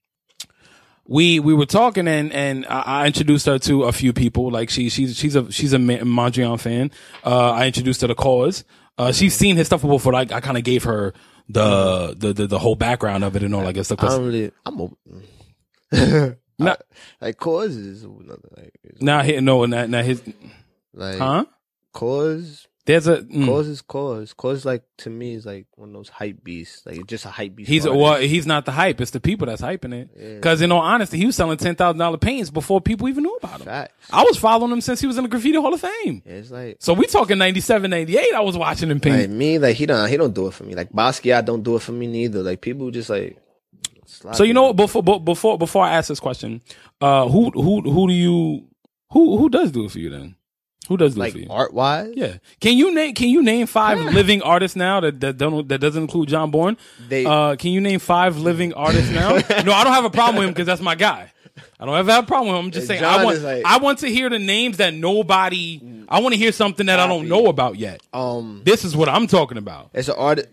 [1.07, 4.51] we we were talking and and I, I introduced her to a few people.
[4.51, 6.91] Like she she's she's a she's a Mondrian fan.
[7.25, 8.65] Uh, I introduced her to KAWS.
[8.99, 10.13] Uh, she's seen his stuff before.
[10.13, 11.15] Like I kind of gave her
[11.49, 14.03] the, the the the whole background of it and all that good stuff.
[14.03, 14.53] I don't really.
[14.65, 16.37] I'm a.
[16.59, 16.75] Nah.
[17.21, 20.23] like KAWS is another like it's now he no now, now his
[20.93, 21.45] like huh?
[21.95, 23.45] KAWS There's a mm.
[23.45, 26.97] KAWS is KAWS KAWS like to me is like one of those hype beasts like
[26.97, 27.69] it's just a hype beast.
[27.69, 28.01] He's artist.
[28.01, 28.99] well, he's not the hype.
[29.03, 30.37] It's the people that's hyping it.
[30.37, 33.37] Because in all honesty, he was selling ten thousand dollar paints before people even knew
[33.37, 33.67] about him.
[33.67, 33.93] Facts.
[34.11, 36.23] I was following him since he was in the Graffiti Hall of Fame.
[36.25, 39.33] It's like So we talking 97, 98, I was watching him like paint.
[39.33, 41.83] me like he don't he don't do it for me like Basquiat don't do it
[41.83, 43.37] for me neither like people just like.
[44.33, 44.77] so you know what?
[44.77, 46.63] Before be- before before I ask this question,
[47.03, 48.67] uh, who who who do you
[49.13, 50.37] who who does do it for you then?
[50.89, 51.47] Who does do like you?
[51.51, 52.39] art wise Yeah.
[52.61, 56.03] Can you name Can you name five living artists now that that don't that doesn't
[56.03, 56.77] include John Bourne?
[57.09, 59.31] They- uh, can you name five living artists now?
[59.65, 61.33] no, I don't have a problem with him because that's my guy.
[61.81, 62.65] I don't ever have a problem with him.
[62.67, 65.81] I'm just saying I want like- I want to hear the names that nobody.
[66.09, 68.01] I want to hear something that I don't know about yet.
[68.13, 70.47] um This is what I'm talking about it's an art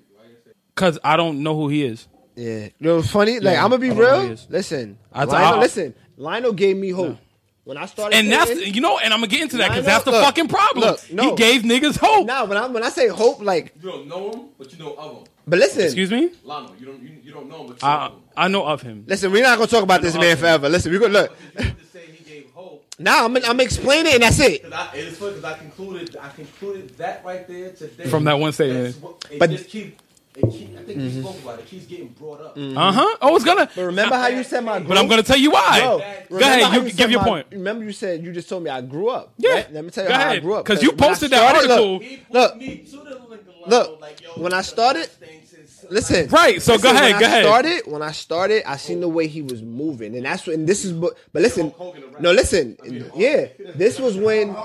[0.73, 2.07] because I don't know who he is.
[2.35, 3.39] Yeah, you know what's funny?
[3.39, 4.37] Like Yeah, I'm gonna be I don't know who he real.
[4.49, 5.95] Listen, I- Lionel, I- listen.
[6.17, 7.17] Lionel gave me hope
[7.65, 8.15] when I started.
[8.15, 10.47] And that's you know, and I'm gonna get into that because that's the look, fucking
[10.47, 10.89] problem.
[10.91, 11.31] look, no.
[11.31, 12.25] He gave niggas hope.
[12.25, 14.93] Nah, when I when I say hope, like You don't know him, but you know
[14.93, 15.23] of him.
[15.47, 16.29] But listen, Excuse me.
[16.45, 18.21] Lano, you don't you, you don't know him, but you I know him.
[18.37, 19.03] I know of him.
[19.07, 20.69] listen, we're not gonna talk about this man forever.
[20.69, 21.37] Listen, we're gonna look.
[21.55, 22.83] But you say he gave hope.
[22.99, 24.63] Now I'm I'm explaining, and that's it.
[24.63, 28.39] Cause I, it's funny because I concluded I concluded that right there today From that
[28.39, 28.95] one statement.
[29.01, 29.99] What- But- just keep,
[30.37, 31.61] it keep I think we spoke about it.
[31.63, 32.57] It keeps getting brought up.
[32.57, 33.17] Uh huh.
[33.21, 33.69] Oh, it's gonna.
[33.75, 34.79] But remember how you said my.
[34.79, 35.79] But I'm gonna tell you why.
[35.79, 36.63] Bro, Go remember ahead.
[36.63, 37.47] how You said give your my- point.
[37.51, 39.33] Remember you said you just told me I grew up.
[39.37, 39.51] Yeah.
[39.53, 39.73] right?
[39.73, 40.41] Let me tell you Go how I ahead.
[40.43, 40.65] grew up.
[40.65, 41.99] 'Cause you when I posted that started- look, article.
[41.99, 42.57] He put Look.
[42.57, 46.61] me to the link Look, like, yo, when I you started- things is- Listen, Right,
[46.61, 47.43] so go listen, ahead, When go I ahead.
[47.45, 50.55] started, when I started, I seen the way he was moving, and that's what.
[50.55, 52.21] And this is, but, but listen, Hogan around.
[52.23, 52.77] no, listen,
[53.15, 54.55] yeah, this was when.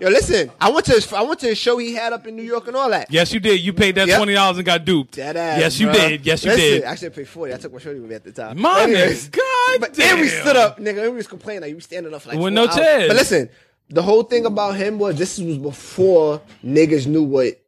[0.00, 2.36] Yo, listen, I went to his, I went to a show he had up in
[2.36, 3.10] New York and all that.
[3.10, 3.60] Yes, you did.
[3.60, 4.16] You paid that Yep.
[4.18, 5.16] twenty dollars and got duped.
[5.16, 5.92] That ass, yes, you bruh.
[6.08, 6.26] did.
[6.26, 6.84] Yes, you Listen, did.
[6.84, 7.54] I actually, paid forty.
[7.54, 8.60] I took my shorty with me at the time.
[8.60, 11.02] My Anyways, God but and we stood up, nigga.
[11.02, 12.74] And we was complaining like you standing up for like With no hours.
[12.76, 13.08] chairs.
[13.08, 13.48] But listen,
[13.88, 17.58] the whole thing about him was this was before niggas knew what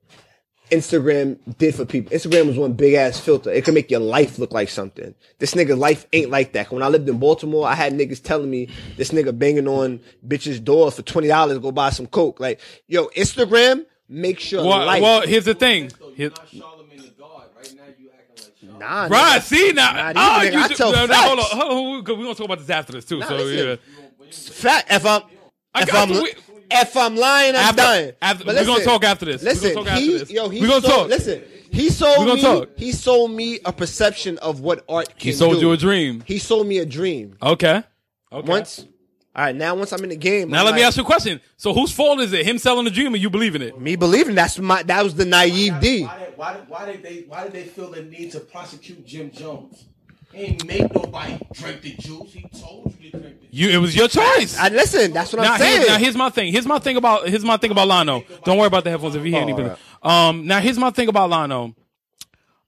[0.71, 2.17] Instagram did for people.
[2.17, 3.51] Instagram was one big ass filter.
[3.51, 5.15] It could make your life look like something.
[5.39, 6.71] This nigga life ain't like that.
[6.71, 10.63] When I lived in Baltimore, I had niggas telling me this nigga banging on bitches'
[10.63, 12.41] doors for twenty dollars to go buy some coke.
[12.41, 15.03] Like, yo, Instagram makes your Well, life.
[15.03, 15.91] well, here's the thing.
[16.15, 17.45] Here- you're not Charlemagne the God.
[17.57, 18.79] Right now you acting like Charlemagne.
[18.79, 19.43] nah, Right, nigga.
[19.43, 19.93] see now.
[19.93, 20.53] Not oh, ah, nigga.
[20.53, 21.55] you I tell no, no, hold on, facts.
[21.55, 23.19] hold on, we're gonna talk about this after this too.
[23.19, 23.69] Nah, so listen.
[23.69, 24.31] yeah.
[24.31, 24.93] Fact.
[24.93, 25.23] If I'm
[25.75, 26.33] I if got I'm you.
[26.71, 28.13] We- if I'm lying, I'm After- dying.
[28.23, 29.43] after- But we're gonna talk after this.
[29.43, 30.31] We're Listen, gonna talk after he, this.
[30.31, 31.09] yo, he We're gonna sold, talk.
[31.09, 32.41] Listen, he sold me.
[32.43, 32.69] talk.
[32.77, 35.61] He sold me a perception of what art can He sold do.
[35.61, 36.23] you a dream.
[36.27, 37.37] He sold me a dream.
[37.43, 37.83] Okay.
[38.33, 38.49] Okay.
[38.49, 38.85] Once,
[39.35, 39.55] all right.
[39.57, 41.41] Now, once I'm in the game, Now I'm let me ask you a question.
[41.57, 42.45] So whose fault is it?
[42.47, 43.81] Him selling the dream or you believing it?
[43.81, 46.03] Me believing that's my that was the naive D.
[46.05, 49.85] Why why, why did they why did they feel the need to prosecute Jim Jones?
[50.33, 52.33] He ain't make nobody drink the juice.
[52.33, 53.55] He told you to drink the juice.
[53.55, 54.59] You, it was your choice.
[54.59, 55.13] I listen.
[55.13, 55.77] That's what now, I'm saying.
[55.79, 56.53] here's, now here's my thing.
[56.53, 58.25] Here's my thing about here's my thing about Lano.
[58.45, 59.71] Don't worry about the headphones if you hear Oh, anything.
[60.03, 61.75] Um, now here's my thing about Lano.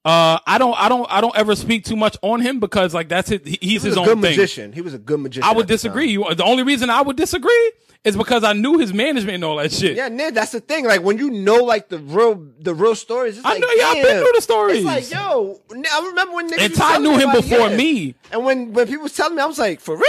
[0.03, 3.09] Uh, I don't, I don't, I don't ever speak too much on him because like
[3.11, 3.46] that's it.
[3.46, 4.30] He's he his own good thing.
[4.30, 4.72] magician.
[4.72, 5.44] He was a good magician.
[5.44, 6.11] I would the disagree.
[6.11, 7.72] You, the only reason I would disagree
[8.03, 9.96] is because I knew his management and all that shit.
[9.96, 10.86] Yeah, Ned, that's the thing.
[10.86, 13.86] Like when you know like the real the real stories, it's I like know, yeah,
[13.88, 14.76] I've been through the stories.
[14.78, 17.76] It's like, yo, I remember when niggas And Ty knew him before yeah.
[17.76, 18.14] me.
[18.32, 20.07] And when when people was telling me, I was like, for real?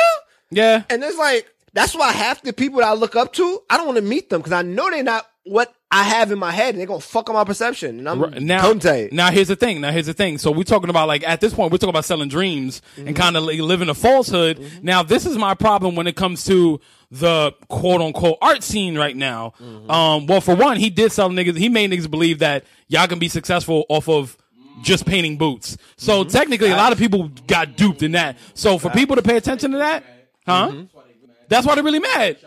[0.51, 0.83] Yeah.
[0.89, 3.87] And it's like that's why half the people that I look up to, I don't
[3.87, 6.69] want to meet them because I know they're not what I have in my head,
[6.69, 7.99] and they're gonna fuck up my perception.
[7.99, 8.71] And I'm Right, now,
[9.11, 9.81] now here's the thing.
[9.81, 10.37] Now here's the thing.
[10.37, 13.07] So we're talking about like at this point we're talking about selling dreams Mm-hmm.
[13.09, 14.65] and kind of like living a falsehood.
[14.81, 16.79] Now this is my problem when it comes to
[17.11, 19.53] the quote unquote art scene right now.
[19.61, 19.91] Mm-hmm.
[19.91, 21.57] Um, well, for one, he did sell niggas.
[21.57, 24.37] He made niggas believe that y'all can be successful off of
[24.81, 25.77] just painting boots.
[25.97, 26.29] So Mm-hmm.
[26.31, 28.37] technically, a lot of people got duped in that.
[28.53, 30.05] So for people to pay attention to that,
[30.47, 30.69] huh?
[30.69, 30.97] Mm-hmm.
[31.49, 32.37] That's why they're really mad.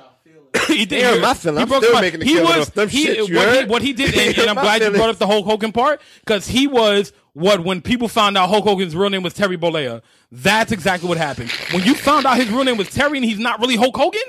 [0.69, 1.01] he did.
[1.17, 1.57] Yeah, my feeling.
[1.59, 3.37] He I'm broke still my- making the he killing was off them he, shits, you
[3.37, 3.69] what, he, heard?
[3.69, 6.01] what he did, and, and I'm My glad you brought up the Hulk Hogan part
[6.21, 10.03] because he was what when people found out Hulk Hogan's real name was Terry Bollea.
[10.31, 11.51] That's exactly what happened.
[11.73, 14.21] When you found out his real name was Terry and he's not really Hulk Hogan,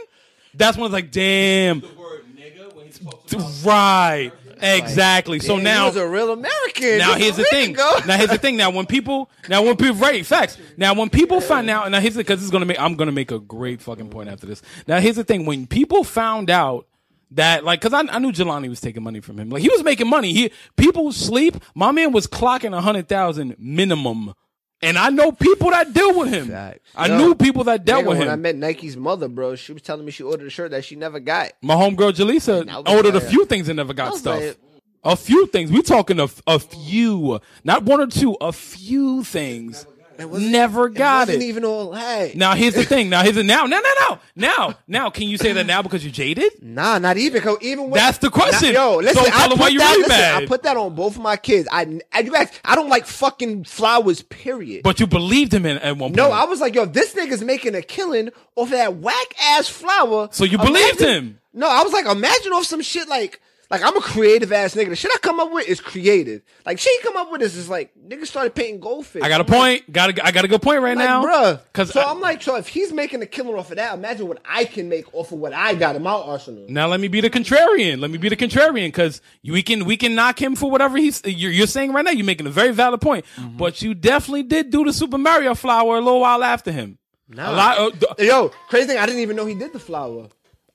[0.53, 4.32] that's when it's like, damn, The word nigga when he talks about right,
[4.66, 5.39] exactly.
[5.39, 6.97] So now he was a real American.
[6.97, 7.72] now here's the thing.
[7.72, 7.99] ago.
[8.05, 8.57] Now here's the thing.
[8.57, 10.57] Now when people, now when people, right, facts.
[10.78, 13.32] Now when people find out, now here's the because it's gonna make, I'm gonna make
[13.32, 14.61] a great fucking point after this.
[14.88, 15.45] Now here's the thing.
[15.45, 16.88] When people found out
[17.32, 19.49] that, like, because I, I knew Jelani was taking money from him.
[19.49, 20.34] Like he was making money.
[20.34, 21.55] He people sleep.
[21.74, 24.34] My man was clocking a hundred thousand minimum.
[24.82, 26.53] And I know people that deal with him.
[26.95, 29.73] I Yo, knew people that dealt Nigga, with when I met Nike's mother, bro, she
[29.73, 31.53] was telling me she ordered a shirt that she never got.
[31.61, 34.39] My homegirl Jaleesa was ordered a few things and never got stuff.
[34.41, 34.59] like-
[35.05, 35.71] a few things.
[35.71, 39.86] We talking a, a few, not one or two, a few things.
[40.20, 41.34] Never got it.
[41.34, 41.47] wasn't it.
[41.47, 42.36] even all that.
[42.36, 43.09] Now here's the thing.
[43.09, 43.66] Now here's the now.
[43.66, 44.20] No, no, no.
[44.36, 46.51] Now, now, can you say that now because you're jaded?
[46.61, 47.41] Nah, not even.
[47.41, 48.74] Cause even when, That's the question.
[48.74, 50.43] Nah, yo, listen, So tell I put why you that, really listen, mad.
[50.43, 51.68] I put that on both of my kids.
[51.72, 54.22] I, I, you guys, I don't like fucking flowers.
[54.24, 54.84] Period.
[54.84, 56.16] But you believed him in, at one point.
[56.16, 59.68] no, I was like, yo, this nigga's making a killing off of that whack ass
[59.68, 60.30] flower.
[60.32, 61.39] So you believed him?
[61.53, 63.41] No, I was like, imagine off some shit like.
[63.70, 64.89] Like I'm a creative ass nigga.
[64.89, 66.43] The shit I come up with is creative.
[66.66, 69.24] Like shit you come up with is just like niggas started painting goldfish.
[69.24, 69.91] I got a I'm like, point.
[69.91, 71.61] Got a, I got a good point right like, now, bruh.
[71.63, 74.39] Because so I'm like, so if he's making a killing off of that, imagine what
[74.45, 76.66] I can make off of what I got in my arsenal.
[76.70, 77.99] Now let me be the contrarian.
[77.99, 81.22] Let me be the contrarian because we can we can knock him for whatever he's
[81.26, 82.11] you're, you're saying right now.
[82.11, 83.57] You're making a very valid point, Mm-hmm.
[83.57, 86.97] but you definitely did do the Super Mario flower a little while after him.
[87.36, 87.93] A lot.
[87.99, 90.28] Th- Yo, crazy thing, I didn't even know he did the flower.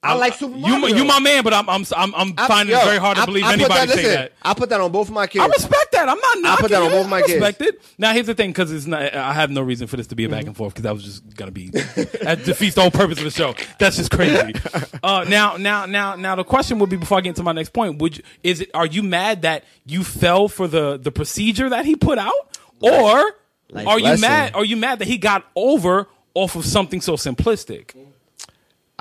[0.03, 0.87] I like Super Mario.
[0.87, 3.17] you you my man, but I'm I'm I'm, I'm I- finding yo, it very hard
[3.19, 4.33] to I- believe I anybody that, say listen, that.
[4.41, 5.45] I put that on both of my kids.
[5.45, 6.09] I respect that.
[6.09, 7.35] I'm not knocking put that on both my I kids.
[7.35, 7.83] respect it.
[7.99, 9.15] Now here's the thing, because it's not.
[9.15, 10.37] I have no reason for this to be a Mm-hmm.
[10.39, 13.25] back and forth because that was just gonna be that defeats the whole purpose of
[13.25, 13.55] the show.
[13.79, 14.55] That's just crazy.
[15.03, 17.71] Uh, now, now, now, now, the question would be before I get into my next
[17.71, 18.71] point: Would you, is it?
[18.75, 22.33] Are you mad that you fell for the the procedure that he put out,
[22.81, 23.33] or
[23.71, 24.55] Life are you mad?
[24.55, 27.95] Are you mad that he got over off of something so simplistic?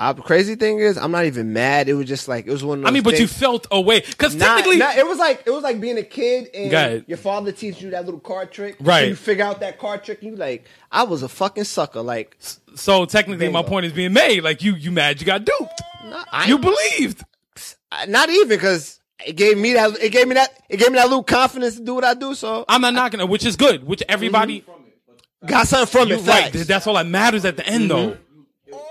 [0.02, 1.88] I, crazy thing is, I'm not even mad.
[1.88, 2.78] It was just like it was one.
[2.78, 5.42] Of those I mean, but you things- felt away because technically, nah, it was like
[5.46, 8.76] it was like being a kid and your father teaches you that little card trick.
[8.80, 9.02] Right.
[9.02, 10.22] So you figure out that card trick.
[10.22, 12.00] And you like, I was a fucking sucker.
[12.00, 12.36] Like,
[12.74, 14.42] so technically, my point is being made.
[14.42, 15.82] Like you, you mad you got duped.
[16.04, 17.22] nah, I, You believed.
[18.08, 20.00] Not even because it gave me that.
[20.00, 20.62] It gave me that.
[20.68, 22.34] It gave me that little confidence to do what I do.
[22.34, 23.84] So I'm not knocking it, which is good.
[23.86, 24.12] Which mm-hmm.
[24.12, 24.64] everybody,
[25.44, 26.26] got something from you it.
[26.26, 26.52] right.
[26.52, 28.10] That's all that matters at the end, though.
[28.10, 28.20] It,
[28.66, 28.82] it was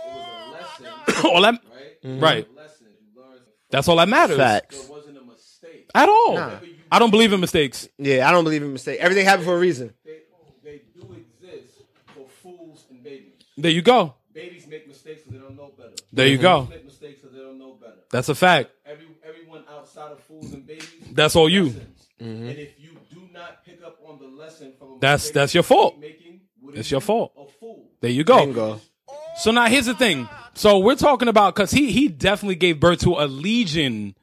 [0.78, 1.59] a lesson, all that,
[2.03, 2.22] right?
[2.22, 2.47] right.
[2.49, 2.88] A lesson.
[3.72, 4.84] That's all that matters Facts.
[4.86, 5.89] It wasn't a mistake.
[5.93, 6.34] at all.
[6.36, 6.59] Nah.
[6.91, 7.88] I don't believe in mistakes.
[7.99, 8.99] Yeah, I don't believe in mistakes.
[9.01, 9.93] Everything happened for a reason.
[10.03, 10.22] They,
[10.63, 13.34] they do exist for fools and babies.
[13.57, 14.15] There you go.
[14.34, 15.93] Babies make mistakes because they don't know better.
[16.11, 16.61] There you go.
[16.61, 17.97] Fools make mistakes because they don't know better.
[18.11, 18.72] That's a fact.
[18.88, 20.89] Every everyone outside of fools and babies.
[21.11, 21.65] That's all you.
[21.65, 22.07] lessons.
[22.20, 22.47] Mm-hmm.
[22.47, 25.63] And if you do not pick up on the lesson from a That's- that's your
[25.63, 25.93] fault.
[25.93, 27.34] keep Making, what It's your fault.
[27.38, 27.86] A fool.
[28.01, 28.38] There you go.
[28.45, 28.82] Bingo.
[29.40, 30.28] So now here's the thing.
[30.54, 34.16] So we're talking about because he he definitely gave birth to a legion,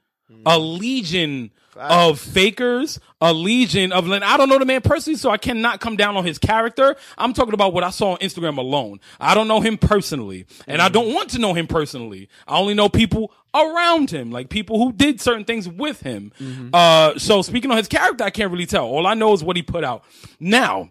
[0.45, 4.11] a legion of fakers, a legion of.
[4.11, 6.97] And I don't know the man personally, so I cannot come down on his character.
[7.17, 9.01] I'm talking about what I saw on Instagram alone.
[9.19, 12.29] I don't know him personally, and I don't want to know him personally.
[12.47, 16.33] I only know people around him, like people who did certain things with him.
[16.75, 18.85] Uh, so speaking on his character, I can't really tell.
[18.85, 20.05] All I know is what he put out.
[20.39, 20.91] Now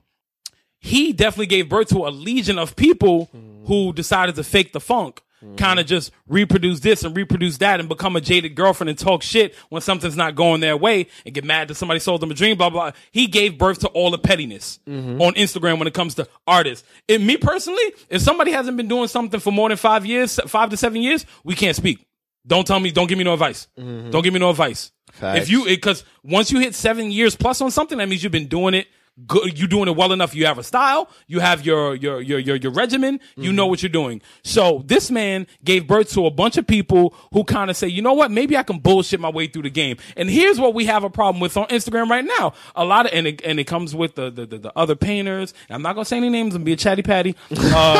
[0.85, 3.65] he definitely gave birth to a legion of people mm-hmm.
[3.65, 5.55] who decided to fake the funk, mm-hmm.
[5.55, 9.23] kind of just reproduce this and reproduce that and become a jaded girlfriend and talk
[9.23, 12.35] shit when something's not going their way and get mad that somebody sold them a
[12.35, 12.91] dream, blah, blah.
[13.09, 15.19] He gave birth to all the pettiness mm-hmm.
[15.19, 16.87] on Instagram when it comes to artists.
[17.09, 20.69] And me personally, if somebody hasn't been doing something for more than five years, five
[20.69, 22.05] to seven years, we can't speak.
[22.45, 23.67] Don't tell me, don't give me no advice.
[23.75, 24.91] Don't give me no advice.
[25.13, 25.39] Facts.
[25.39, 28.45] If you, because once you hit seven years plus on something, that means you've been
[28.45, 28.85] doing it
[29.25, 29.57] good.
[29.57, 30.35] You doing it well enough.
[30.35, 31.09] You have a style.
[31.27, 33.19] You have your your your your, your regimen.
[33.35, 34.21] You know what you're doing.
[34.43, 38.01] So this man gave birth to a bunch of people who kind of say, you
[38.01, 38.31] know what?
[38.31, 39.97] Maybe I can bullshit my way through the game.
[40.17, 42.53] And here's what we have a problem with on Instagram right now.
[42.75, 45.53] A lot of and it, and it comes with the the, the, the other painters.
[45.69, 47.35] I'm not gonna say any names and be a chatty patty.
[47.75, 47.99] Uh,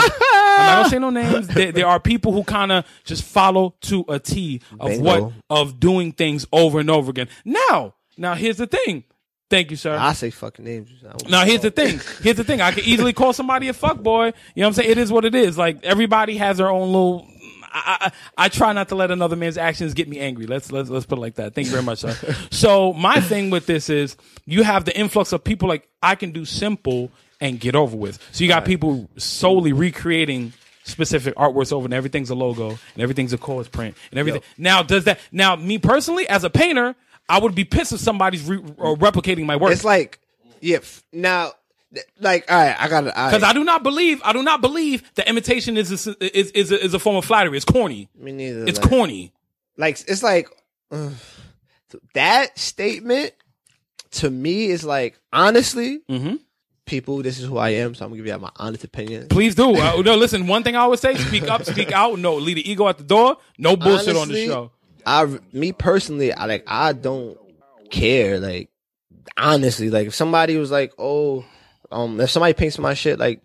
[0.57, 1.47] I'm not gonna say no names.
[1.47, 5.03] There, there are people who kind of just follow to a T of Bingo.
[5.03, 7.27] what of doing things over and over again.
[7.43, 9.03] Now, now here's the thing.
[9.49, 9.95] Thank you, sir.
[9.95, 10.89] I say fucking names.
[11.29, 11.99] Now here's the thing.
[12.21, 12.61] Here's the thing.
[12.61, 14.27] I could easily call somebody a fuck boy.
[14.27, 14.89] You know what I'm saying?
[14.89, 15.57] It is what it is.
[15.57, 17.27] Like everybody has their own little.
[17.71, 20.47] I, I, I try not to let another man's actions get me angry.
[20.47, 21.53] Let's let's let's put it like that.
[21.53, 22.15] Thank you very much, sir.
[22.49, 26.31] so my thing with this is you have the influx of people like I can
[26.31, 28.19] do simple and get over with.
[28.31, 30.53] So you got people solely recreating
[30.85, 34.41] specific artworks over and everything's a logo and everything's a chorus print and everything.
[34.57, 36.95] Now does that now me personally as a painter,
[37.29, 39.71] I would be pissed if somebody's re- or replicating my work.
[39.71, 40.19] It's like,
[40.61, 40.79] yeah.
[41.11, 41.53] Now,
[42.19, 43.13] like, all right, I got it.
[43.15, 46.71] Because I do not believe, I do not believe that imitation is a, is is
[46.71, 47.55] a, is a form of flattery.
[47.57, 48.09] It's corny.
[48.17, 48.65] Me neither.
[48.65, 49.33] It's like, corny.
[49.77, 50.49] Like, it's like
[50.91, 51.09] uh,
[52.13, 53.33] that statement
[54.11, 56.39] to me is like, honestly, Mhm.
[56.85, 59.27] people, this is who I am, so I'm gonna give you my honest opinion.
[59.29, 59.75] Please do.
[59.75, 60.47] Uh, no, listen.
[60.47, 62.19] One thing I always say: speak up, speak out.
[62.19, 63.37] No, leave the ego at the door.
[63.57, 64.71] No bullshit on the show.
[65.05, 67.37] I, me personally, I like, I don't
[67.91, 68.39] care.
[68.39, 68.69] Like,
[69.37, 71.45] honestly, like, if somebody was like, oh,
[71.91, 73.41] um, if somebody paints my shit, like,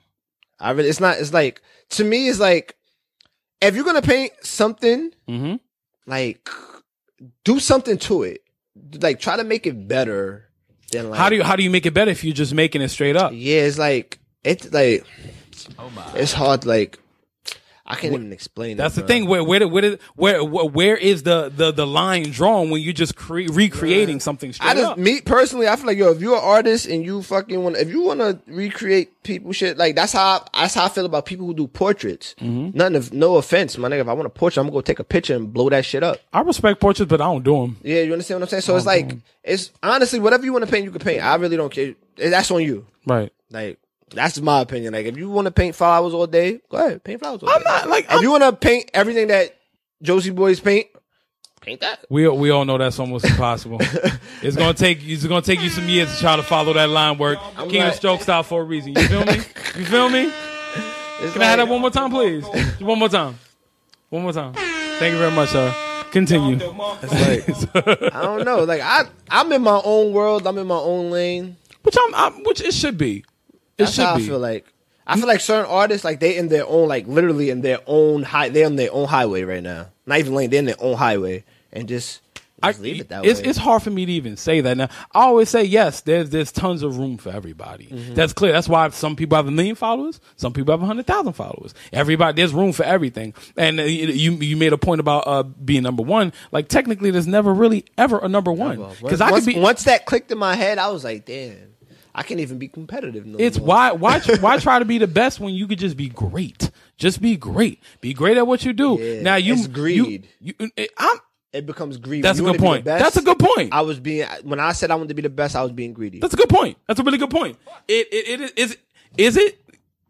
[0.58, 2.76] I really, it's not, it's like, to me, it's like,
[3.60, 5.56] if you're gonna paint something, hmm
[6.06, 6.48] like,
[7.44, 8.42] do something to it.
[9.00, 10.48] Like, try to make it better
[10.92, 12.80] than like, How do you how do you make it better if you're just making
[12.82, 13.32] it straight up?
[13.34, 15.04] yeah, it's like, it's like,
[15.78, 16.10] Oh my.
[16.14, 16.98] it's hard, like,
[17.90, 19.00] I can't even explain That's it.
[19.00, 19.08] the bro.
[19.08, 19.26] thing.
[19.26, 23.50] Where where where where where, is the, the the line drawn when you're just cre-
[23.50, 24.98] recreating something straight I just up?
[24.98, 27.88] me personally, I feel like yo, if you're an artist and you fucking want, if
[27.88, 31.46] you want to recreate people shit, like that's how that's how I feel about people
[31.46, 32.34] who do portraits.
[32.40, 32.76] Mm-hmm.
[32.78, 34.02] Nothing of no offense, my nigga.
[34.02, 36.02] If I want a portrait, I'm gonna go take a picture and blow that shit
[36.04, 36.20] up.
[36.32, 37.76] I respect portraits, but I don't do them.
[37.82, 38.62] Yeah, you understand what I'm saying?
[38.62, 41.24] So it's like it's honestly whatever you want to paint, you can paint.
[41.24, 41.94] I really don't care.
[42.16, 42.86] That's on you.
[43.04, 43.32] Right.
[43.50, 43.78] Like
[44.10, 44.92] that's my opinion.
[44.92, 47.42] Like if you want to paint flowers all day, go ahead, paint flowers.
[47.42, 47.64] All I'm day.
[47.64, 49.56] not like If you want to paint everything that
[50.02, 50.86] Josie boys paint,
[51.60, 52.04] paint that.
[52.10, 53.78] We we all know that's almost impossible.
[54.42, 57.18] it's gonna take it's gonna take you some years to try to follow that line
[57.18, 57.38] work.
[57.68, 58.94] King of like- stroke style for a reason.
[58.96, 59.34] You feel me?
[59.34, 60.32] You feel me?
[61.22, 62.44] It's Can I have that one more time, please?
[62.80, 63.38] One more time.
[64.08, 64.54] One more time.
[64.54, 65.74] Thank you very much, sir.
[66.10, 66.56] Continue.
[66.56, 68.64] I don't know.
[68.64, 70.46] Like I, I'm in my own world.
[70.46, 71.56] I'm in my own lane.
[71.82, 73.24] Which I'm, I'm which it should be.
[73.84, 74.24] That's how be.
[74.24, 74.66] I feel like.
[75.06, 78.22] I feel like certain artists, like they in their own, like literally in their own
[78.22, 78.48] high.
[78.48, 79.88] They're on their own highway right now.
[80.06, 80.50] Not even lane.
[80.50, 82.22] They're in their own highway, and just,
[82.62, 83.48] just I, leave it that it's, way.
[83.48, 84.88] it's hard for me to even say that now.
[85.12, 86.02] I always say yes.
[86.02, 87.86] There's there's tons of room for everybody.
[87.86, 88.14] Mm-hmm.
[88.14, 88.52] That's clear.
[88.52, 90.20] That's why some people have a million followers.
[90.36, 91.74] Some people have a hundred thousand followers.
[91.92, 93.34] Everybody, there's room for everything.
[93.56, 96.32] And uh, you you made a point about uh, being number one.
[96.52, 99.58] Like technically, there's never really ever a number one because I could be.
[99.58, 101.69] once that clicked in my head, I was like, damn,
[102.14, 103.24] I can't even be competitive.
[103.26, 103.66] No It's more.
[103.68, 106.70] why why why try to be the best when you could just be great?
[106.96, 107.82] Just be great.
[108.00, 108.98] Be great at what you do.
[109.00, 110.28] Yeah, now you it's greed.
[110.40, 111.16] You, you, it- I'm,
[111.52, 112.22] It becomes greedy.
[112.22, 112.84] That's You a good wanna be point.
[112.84, 113.02] best.
[113.02, 113.72] That's a good point.
[113.72, 115.56] I was being when I said I wanted to be the best.
[115.56, 116.18] I was being greedy.
[116.20, 116.76] That's a good point.
[116.86, 117.58] That's a really good point.
[117.88, 118.76] It it, it is
[119.16, 119.58] is it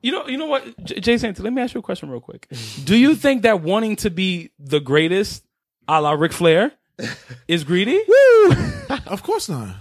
[0.02, 2.20] you know you know what J- Jay Santa, let me ask you a question real
[2.20, 2.48] quick.
[2.84, 5.44] Do you think that wanting to be the greatest,
[5.88, 6.72] a la Ric Flair,
[7.48, 8.00] is greedy?
[9.06, 9.76] Of course not.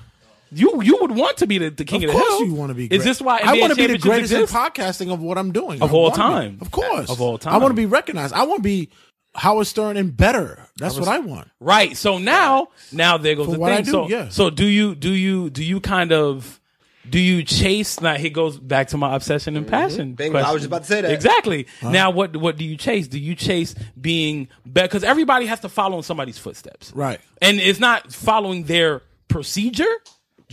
[0.51, 2.47] You you would want to be the, the king Of of, the course hill.
[2.47, 2.87] you want to be.
[2.87, 4.59] Is this why I want to be the championships greatest in
[5.07, 6.17] podcasting of what I'm doing Of I all wanna be.
[6.17, 6.57] time.
[6.61, 7.53] Of course, Of all time.
[7.53, 8.33] I want to be recognized.
[8.33, 8.89] I want to be
[9.35, 10.65] Howard Stern and better.
[10.77, 11.49] That's what I want.
[11.59, 11.95] Right.
[11.95, 13.77] So now, now there goes For the what thing.
[13.77, 14.29] I do, so, yeah.
[14.29, 16.59] so do you, do you, do you kind of,
[17.07, 18.01] do you chase?
[18.01, 20.09] Now he goes back to my obsession and passion.
[20.09, 20.15] Mm-hmm.
[20.15, 20.39] Bingo.
[20.39, 21.11] I was just about to say that.
[21.11, 21.67] Exactly.
[21.83, 23.07] Now, what, what do you chase?
[23.07, 24.87] Do you chase being better?
[24.87, 27.19] Because everybody has to follow in somebody's footsteps, Right.
[27.41, 29.85] And it's not following their procedure.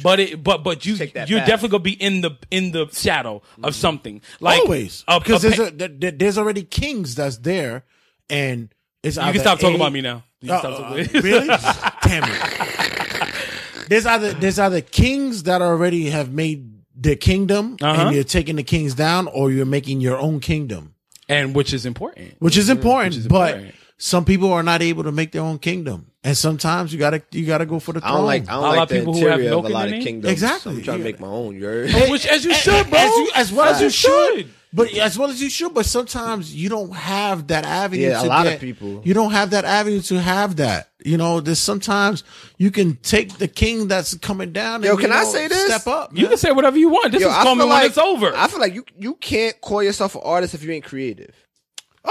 [0.02, 1.28] But it, but but you you're path.
[1.28, 5.70] definitely gonna be in the in the shadow of something like Always, because there's a,
[5.70, 7.84] there- there- there's already kings that's there,
[8.28, 8.68] and
[9.02, 10.22] it's you can stop talking about me now.
[10.42, 11.46] You can Uh, stop uh, talking- really?
[12.02, 13.88] Damn it!
[13.88, 18.06] There's either there's either kings that already have made the kingdom, Uh-huh.
[18.08, 20.94] and you're taking the kings down, or you're making your own kingdom,
[21.28, 22.34] and which is important.
[22.38, 23.14] which is important.
[23.14, 23.18] Mm-hmm.
[23.18, 23.74] Which is but important.
[23.98, 27.46] Some people are not able to make their own kingdom, and sometimes you gotta you
[27.46, 28.16] gotta go for the I throne.
[28.18, 28.42] don't like.
[28.42, 29.88] I A don't lot like of the people who have interior milk of a lot
[29.92, 30.32] of kingdoms.
[30.32, 30.76] Exactly.
[30.76, 31.54] I'm trying to make my own.
[31.56, 31.90] You heard?
[31.94, 32.98] Oh, which as you should, bro.
[32.98, 34.36] As, you, as well as you As should.
[34.36, 34.50] should.
[34.72, 38.02] But as well as you should, but sometimes you don't have that avenue.
[38.08, 39.00] Yeah, a to lot of people.
[39.04, 40.90] You don't have that avenue to have that.
[41.02, 42.24] You know, there's sometimes
[42.58, 44.82] you can take the king that's coming down.
[44.82, 45.66] Yo, can you I say this?
[45.66, 46.10] Step up.
[46.12, 46.30] You man.
[46.30, 47.12] can say whatever you want.
[47.12, 48.32] This Yo, is I call me feel when like it's over.
[48.36, 51.34] I feel like you you can't call yourself an artist if you ain't creative.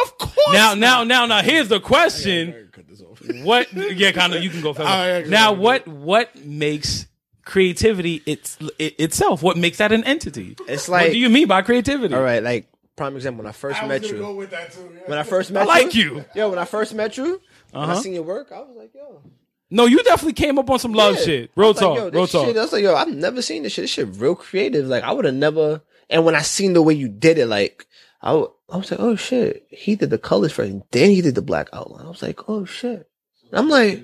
[0.01, 0.53] Of course.
[0.53, 1.41] now, now, now, now.
[1.41, 2.69] Here's the question:
[3.43, 3.71] What?
[3.73, 4.43] Yeah, kind of.
[4.43, 5.29] You can go first.
[5.29, 5.87] Now, what?
[5.87, 7.07] What makes
[7.45, 9.41] creativity it's it, itself?
[9.43, 10.55] What makes that an entity?
[10.67, 11.07] It's like.
[11.07, 12.13] what do you mean by creativity?
[12.13, 13.43] All right, like prime example.
[13.43, 14.79] When I first met you, with that too.
[15.05, 16.25] when I first met I like you, you.
[16.35, 17.41] Yo, when I first met you,
[17.73, 17.91] Uh-huh.
[17.93, 19.21] I seen your work, I was like, yo,
[19.69, 21.21] No, you definitely came up on some love Yeah.
[21.25, 21.51] shit.
[21.55, 22.13] Real was like, talk.
[22.13, 22.47] real talk.
[22.47, 23.83] Shit, I was like, yo, I've never seen this shit.
[23.83, 24.87] This shit real creative.
[24.87, 25.81] Like, I would have never.
[26.09, 27.85] And when I seen the way you did it, like,
[28.25, 31.21] I, w- I was like, oh shit, he did the colors first, and then he
[31.21, 32.05] did the black outline.
[32.05, 33.07] I was like, oh shit.
[33.53, 34.03] I'm like,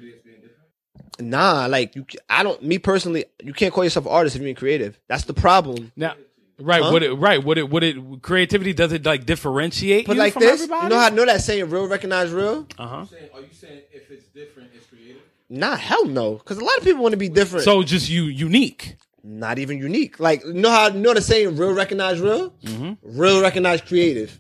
[1.20, 2.06] nah, like you.
[2.30, 2.62] I don't.
[2.64, 5.00] Me personally, you can't call yourself an artist if you ain't creative.
[5.08, 5.92] That's the problem.
[5.96, 6.14] Now,
[6.60, 6.84] right?
[6.84, 6.92] Huh?
[6.94, 7.14] Would it?
[7.14, 7.44] Right?
[7.44, 7.70] Would it?
[7.70, 8.22] Would it?
[8.22, 10.84] Creativity does it like differentiate But you like from this, everybody?
[10.84, 12.68] you know how I know that saying real recognize real?
[12.78, 12.96] Uh huh.
[13.34, 15.22] Are you saying if it's different, it's creative?
[15.50, 16.36] Nah, hell no.
[16.36, 17.66] Because a lot of people want to be different.
[17.66, 18.96] So just you unique.
[19.24, 20.20] Not even unique.
[20.20, 22.52] Like, you know how you know the saying real recognize real?
[22.64, 23.20] Mm-hmm.
[23.20, 24.38] Real recognize creative.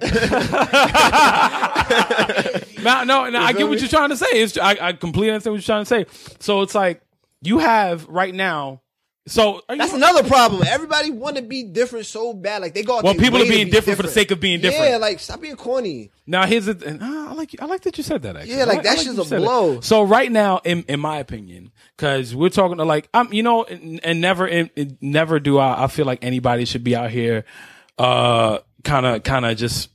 [2.82, 4.26] No, no, no I get what you're trying to say.
[4.30, 6.34] It's, I, I completely understand what you're trying to say.
[6.38, 7.02] So it's like
[7.42, 8.82] you have right now.
[9.28, 10.62] So are you, That's another problem.
[10.66, 12.62] Everybody want to be different so bad.
[12.62, 12.98] Like they go.
[12.98, 14.90] out Well, people are being be different for the sake of being different.
[14.90, 16.10] Yeah, like stop being corny.
[16.26, 16.98] now here's the.
[17.00, 17.54] Ah, I like.
[17.60, 18.36] I like that you said that.
[18.36, 19.44] Actually, Yeah, like, I that I shit's you a said it.
[19.44, 19.80] blow.
[19.80, 23.64] So right now, in in my opinion, because we're talking to like I'm, you know,
[23.64, 25.84] and, and never, and, and never do I.
[25.84, 27.44] I feel like anybody should be out here,
[27.98, 29.90] uh, kind of, kind of just.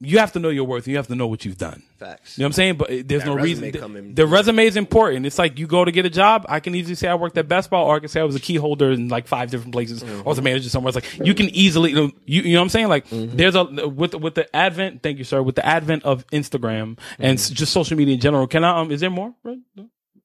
[0.00, 0.86] You have to know your worth.
[0.88, 1.82] You have to know what you've done.
[1.98, 2.36] Facts.
[2.36, 2.76] You know what I'm saying?
[2.76, 3.72] But there's That no reason.
[3.72, 4.14] come.
[4.14, 5.24] The resume is important.
[5.24, 6.44] It's like you go to get a job.
[6.48, 8.34] I can easily say I worked at Best Buy, or I can say I was
[8.36, 10.90] a key holder in like five different places, or I was a manager somewhere.
[10.90, 12.88] It's like you can easily, you know, you, you know what I'm saying?
[12.88, 13.36] Like Mm-hmm.
[13.36, 15.02] there's a with the, with the advent.
[15.02, 15.42] Thank you, sir.
[15.42, 18.46] With the advent of Instagram and s- just social media in general.
[18.46, 18.80] Can I?
[18.80, 19.32] Um, is there more?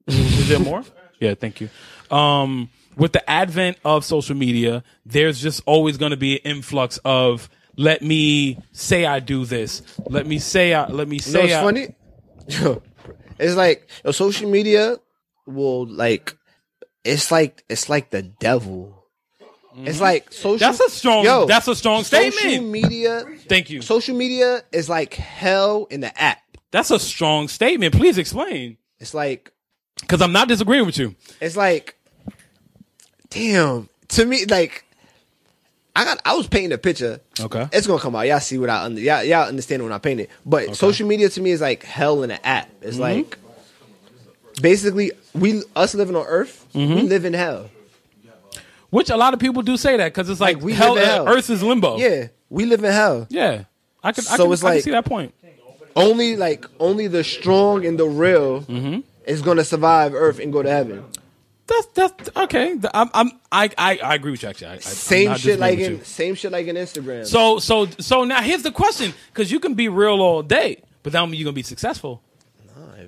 [0.07, 0.83] Is there more?
[1.21, 1.67] Yeah, thank you.
[2.09, 6.97] Um, with the advent of social media, there's just always going to be an influx
[7.03, 7.49] of
[7.79, 9.81] let me say I do this.
[10.09, 10.87] Let me say I.
[10.87, 11.61] Let me You know say I.
[11.63, 11.95] funny?
[12.47, 12.81] Yo,
[13.39, 14.97] it's like yo, social media
[15.45, 16.35] will like.
[17.05, 18.95] It's like it's like the devil.
[19.77, 20.55] It's like social.
[20.55, 20.77] Mm-hmm.
[20.77, 22.53] That's a strong- Yo, that's a strong Social statement.
[22.53, 23.25] Social media.
[23.47, 23.81] Thank you.
[23.81, 26.39] Social media is like hell in the app.
[26.71, 27.95] That's a strong statement.
[27.95, 28.75] Please explain.
[28.99, 29.53] It's like
[30.01, 31.15] Because I'm not disagreeing with you.
[31.39, 31.95] it's like
[33.29, 34.83] damn to me like
[35.99, 36.21] I got.
[36.23, 37.19] I was painting a picture.
[37.39, 37.67] Okay.
[37.73, 38.21] It's gonna come out.
[38.27, 39.01] Y'all see what I under.
[39.01, 40.29] Y'all, y'all understand when I paint it.
[40.45, 42.69] But social media to me is like hell in an app.
[42.81, 43.01] It's Mm-hmm.
[43.01, 43.37] like
[44.61, 46.65] basically we us living on Earth.
[46.73, 46.95] Mm-hmm.
[46.95, 47.69] We live in hell.
[48.89, 51.03] Which a lot of people do say that because it's like, Like, we hell, live
[51.03, 51.27] in hell.
[51.29, 51.97] Earth is limbo.
[51.97, 53.27] Yeah, we live in hell.
[53.29, 53.65] yeah.
[54.03, 55.33] I could, I So could, it's I like- see that point.
[55.95, 59.01] Only like only the strong and the real Mm-hmm.
[59.25, 61.03] is gonna survive Earth and go to heaven.
[61.69, 62.75] That's that's okay.
[62.93, 64.67] I'm, I'm I, I I agree with you actually.
[64.67, 66.03] I, I, Same shit like in you.
[66.03, 67.25] same shit like in Instagram.
[67.25, 71.13] So so so now here's the question because you can be real all day, but
[71.13, 72.21] that don't mean you're gonna be successful.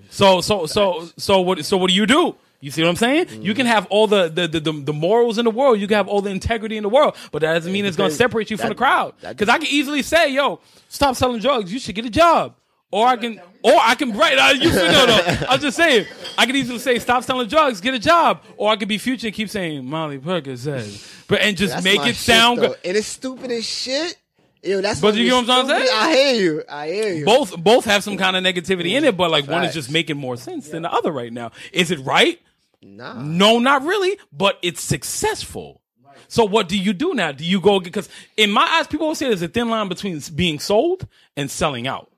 [0.09, 2.35] So so so so what so what do you do?
[2.59, 3.25] You see what I'm saying?
[3.25, 3.41] Mm-hmm.
[3.41, 5.79] You can have all the the, the the the morals in the world.
[5.79, 8.11] You can have all the integrity in the world, but that doesn't mean it's going
[8.11, 9.15] to separate you from the crowd.
[9.21, 11.73] Because I can easily say, "Yo, stop selling drugs.
[11.73, 12.55] You should get a job."
[12.91, 14.37] Or I can, or I can, right?
[14.37, 15.37] Uh, you feel no, no.
[15.49, 16.05] I'm just saying.
[16.37, 19.27] I can easily say, "Stop selling drugs, get a job." Or I could be future
[19.27, 22.69] and keep saying, "Molly Percocets," but and just That's make my it shit, sound though.
[22.69, 22.77] good.
[22.83, 24.17] And it's stupid as shit.
[24.63, 25.87] Yo, that's But you get what I'm saying?
[25.91, 26.63] I hear you.
[26.69, 27.25] I hear you.
[27.25, 30.17] both both have some kind of negativity in it, but like one is just making
[30.17, 31.51] more sense than the other right now.
[31.71, 32.39] Is it right?
[32.81, 33.13] Nah.
[33.13, 35.81] No, not really, but it's successful.
[36.27, 37.31] So what do you do now?
[37.31, 40.21] Do you go because in my eyes, people always say there's a thin line between
[40.35, 42.10] being sold and selling out.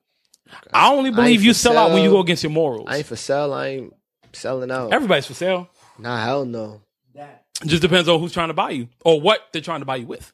[0.73, 2.85] I only believe you sell out when you go against your morals.
[2.89, 3.53] I ain't for sale.
[3.53, 3.93] I ain't
[4.33, 4.93] selling out.
[4.93, 5.69] Everybody's for sale.
[5.99, 6.81] nah, hell no.
[7.15, 9.85] That It just depends on who's trying to buy you or what they're trying to
[9.85, 10.31] buy you with.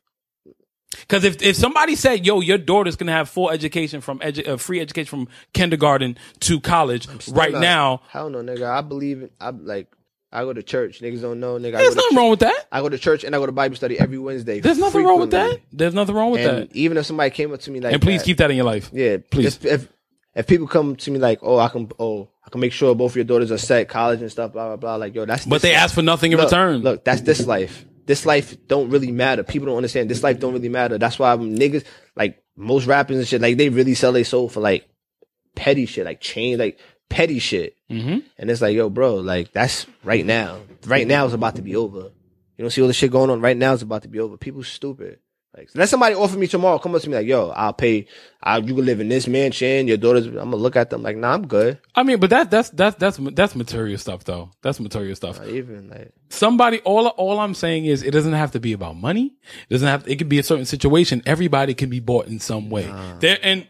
[1.02, 4.58] Because if, if somebody said, "Yo, your daughter's gonna have full education from edu- uh,
[4.58, 8.64] free education from kindergarten to college right Nah, now," Hell no, nigga.
[8.70, 9.30] I believe in.
[9.40, 9.88] I like.
[10.32, 11.00] I go to church.
[11.02, 11.78] Niggas don't know, nigga.
[11.78, 12.68] There's nothing chur- wrong with that.
[12.72, 14.60] I go to church and I go to Bible study every Wednesday.
[14.60, 15.60] There's nothing wrong with that.
[15.72, 16.76] There's nothing wrong with And that.
[16.76, 18.66] even if somebody came up to me like, And please that, keep that in your
[18.68, 18.92] life.
[18.94, 19.56] Yeah, Please.
[19.58, 19.88] If, if
[20.36, 23.12] if people come to me like, oh, I can, oh, I can make sure both
[23.12, 24.96] of your daughters are set, college and stuff, blah blah blah.
[24.96, 25.46] Like, yo, that's.
[25.46, 25.82] But they life.
[25.84, 26.82] ask for nothing in look, return.
[26.82, 27.86] Look, that's this life.
[28.06, 29.44] This life don't really matter.
[29.44, 30.10] People don't understand.
[30.10, 30.98] This life don't really matter.
[30.98, 34.50] That's why I'm, niggas like most rappers and shit, like they really sell their soul
[34.50, 34.90] for like
[35.56, 37.76] petty shit, like chain, like petty shit.
[37.90, 38.24] Mhm.
[38.38, 40.60] And it's like, yo, bro, like that's right now.
[40.86, 42.12] Right now is about to be over.
[42.58, 43.42] You don't see all the shit going on.
[43.42, 44.38] Right now is about to be over.
[44.38, 45.20] People stupid.
[45.58, 48.06] Like, let somebody offer me tomorrow, come up to me like, yo, I'll pay.
[48.42, 49.88] I, you can live in this mansion.
[49.88, 50.28] Your daughters.
[50.28, 51.80] I'm gonna look at them like, nah, I'm good.
[51.96, 54.52] I mean, but that that's that's that's that's material stuff, though.
[54.62, 55.40] That's material stuff.
[55.40, 58.96] Not even like, Somebody, all all I'm saying is, it doesn't have to be about
[58.96, 59.34] money.
[59.70, 60.04] It doesn't have.
[60.04, 61.24] to, It could be a certain situation.
[61.26, 62.84] Everybody can be bought in some way.
[63.20, 63.68] There and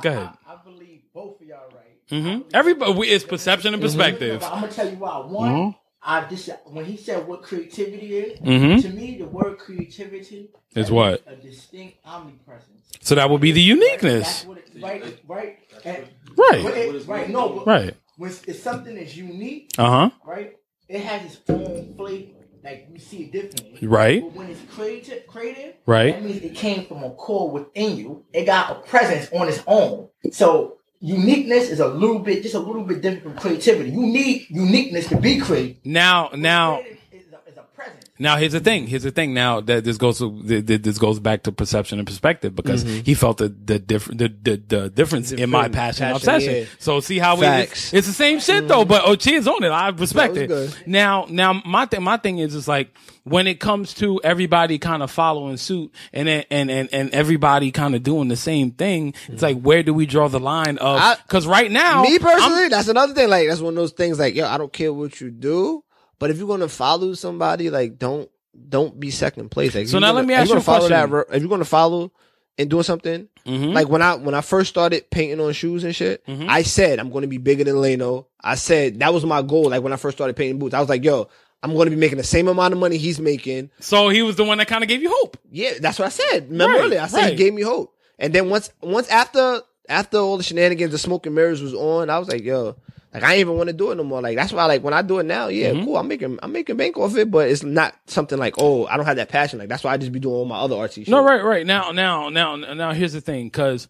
[0.00, 0.30] go ahead.
[0.46, 2.08] I, I believe both of y'all right.
[2.10, 2.48] Mm-hmm.
[2.54, 4.40] Everybody, we- it's perception and perspective.
[4.42, 5.18] But I'm gonna tell you why.
[5.18, 5.78] One, Mm-hmm.
[6.02, 8.82] I just when he said what creativity is, Mhm.
[8.82, 11.22] to me the word creativity Is what?
[11.26, 12.82] a distinct omnipresence.
[13.00, 16.04] So that would be the uniqueness, it, right, right, and,
[16.36, 16.64] Right.
[16.64, 17.28] it- right.
[17.30, 17.94] No, right?
[18.16, 20.10] when it's something that's unique, Uh huh.
[20.24, 20.56] right?
[20.88, 22.32] It has its own flavor.
[22.64, 24.20] Like we see it differently, Right.
[24.22, 26.12] But when it's creative, creative, Right.
[26.14, 28.24] That means it came from a core within you.
[28.32, 30.08] It got a presence on its own.
[30.32, 33.90] So uniqueness is a little bit, just a little bit different from creativity.
[33.90, 35.76] You need uniqueness to be creative.
[35.84, 38.07] Now, now, Creative is a, is a presence.
[38.18, 38.86] Now here's the thing.
[38.86, 39.34] Here's the thing.
[39.34, 42.84] Now that this goes to th- th- this goes back to perception and perspective because
[42.84, 43.02] mm-hmm.
[43.02, 46.54] he felt the the different the, the the difference in my passion, passion, obsession.
[46.54, 46.64] yeah.
[46.78, 48.80] So see how we it's, it's the same shit though.
[48.80, 48.88] Mm-hmm.
[48.88, 49.68] But oh, cheers on it.
[49.68, 50.48] I respect it.
[50.48, 50.74] good.
[50.86, 52.94] Now now my thing my thing is is like
[53.24, 57.94] when it comes to everybody kind of following suit and and and and everybody kind
[57.94, 59.14] of doing the same thing.
[59.28, 61.18] It's like where do we draw the line of?
[61.22, 63.28] Because right now, me I'm- personally, that's another thing.
[63.28, 64.18] Like, that's one of those things.
[64.18, 65.84] Like, yo, I don't care what you do,
[66.18, 68.30] but if you're gonna follow somebody, like, don't
[68.68, 69.74] don't be second place.
[69.74, 71.10] Like, So now gonna- let me ask you're a follow question.
[71.10, 72.10] That, if you're gonna follow
[72.58, 73.72] and doing something, Mhm.
[73.72, 76.46] like when I when I first started painting on shoes and shit, Mm-hmm.
[76.48, 78.26] I said I'm gonna be bigger than Leno.
[78.42, 79.70] I said that was my goal.
[79.70, 81.28] Like when I first started painting boots, I was like, yo.
[81.60, 83.70] I'm going to be making the same amount of money he's making.
[83.80, 85.36] so he was the one that kind of gave you hope.
[85.50, 86.50] Yeah, that's what I said.
[86.52, 87.30] Remember Right, earlier, I said right.
[87.30, 87.92] he gave me hope.
[88.16, 92.10] And then once, once after, after all the shenanigans, the smoke and mirrors was on,
[92.10, 92.76] I was like, yo,
[93.22, 94.20] like I even want to do it no more.
[94.22, 95.84] Like that's why, like when I do it now, yeah, Mm-hmm.
[95.84, 95.96] cool.
[95.96, 99.06] I'm making, I'm making bank off it, but it's not something like, oh, I don't
[99.06, 99.58] have that passion.
[99.58, 101.08] Like that's why I just be doing all my other artsy shit.
[101.08, 101.66] No, right, right.
[101.66, 102.92] Now, now, now, now.
[102.92, 103.88] Here's the thing, because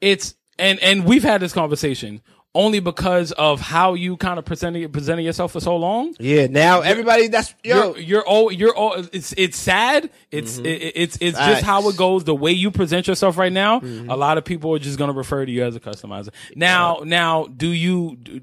[0.00, 2.22] it's and and we've had this conversation
[2.56, 6.14] only because of how you kind of presenting presenting yourself for so long.
[6.18, 7.94] Yeah, now everybody, that's yo.
[7.94, 8.94] You're you're all you're all.
[9.12, 10.10] It's it's sad.
[10.30, 12.24] It's it, it's it's just how it goes.
[12.24, 15.44] The way you present yourself right now, a lot of people are just gonna refer
[15.46, 16.30] to you as a customizer.
[16.54, 18.16] Now, now, do you?
[18.22, 18.40] do-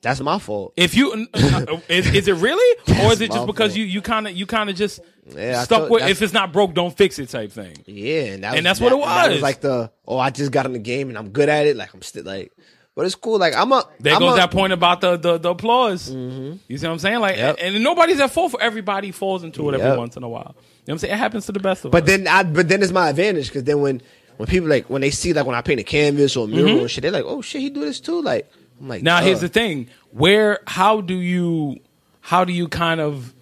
[0.00, 0.72] That's my fault.
[0.76, 3.76] If you uh, is, is it really, or is it just because fault.
[3.78, 5.00] you you kind of you kind of just
[5.34, 7.76] Yeah, stuck with if it's not broke, don't fix it type thing?
[7.86, 9.42] Yeah, and, that And was, that's what it that was.
[9.42, 11.76] like the oh, I just got in the game and I'm good at it.
[11.76, 12.52] Like I'm still like,
[12.94, 13.38] But it's cool.
[13.38, 13.86] Like I'm a.
[14.00, 16.10] There I'm goes a, that point about the the, the applause.
[16.10, 17.20] You see what I'm saying?
[17.20, 17.56] Like, Yep.
[17.60, 20.40] and, nobody's at fault for everybody falls into it every once in a while.
[20.42, 21.14] You know what I'm saying?
[21.14, 22.08] It happens to the best of But us.
[22.08, 22.42] then I.
[22.42, 24.02] But then it's my advantage because then when
[24.36, 26.80] when people like when they see like when I paint a canvas or a mural
[26.80, 28.20] and shit, they're like, oh shit, he do this too.
[28.20, 28.98] Like I'm like.
[28.98, 29.04] Mm-hmm.
[29.06, 31.80] now uh, here's the thing: where, how do you,
[32.20, 33.32] how do you kind of,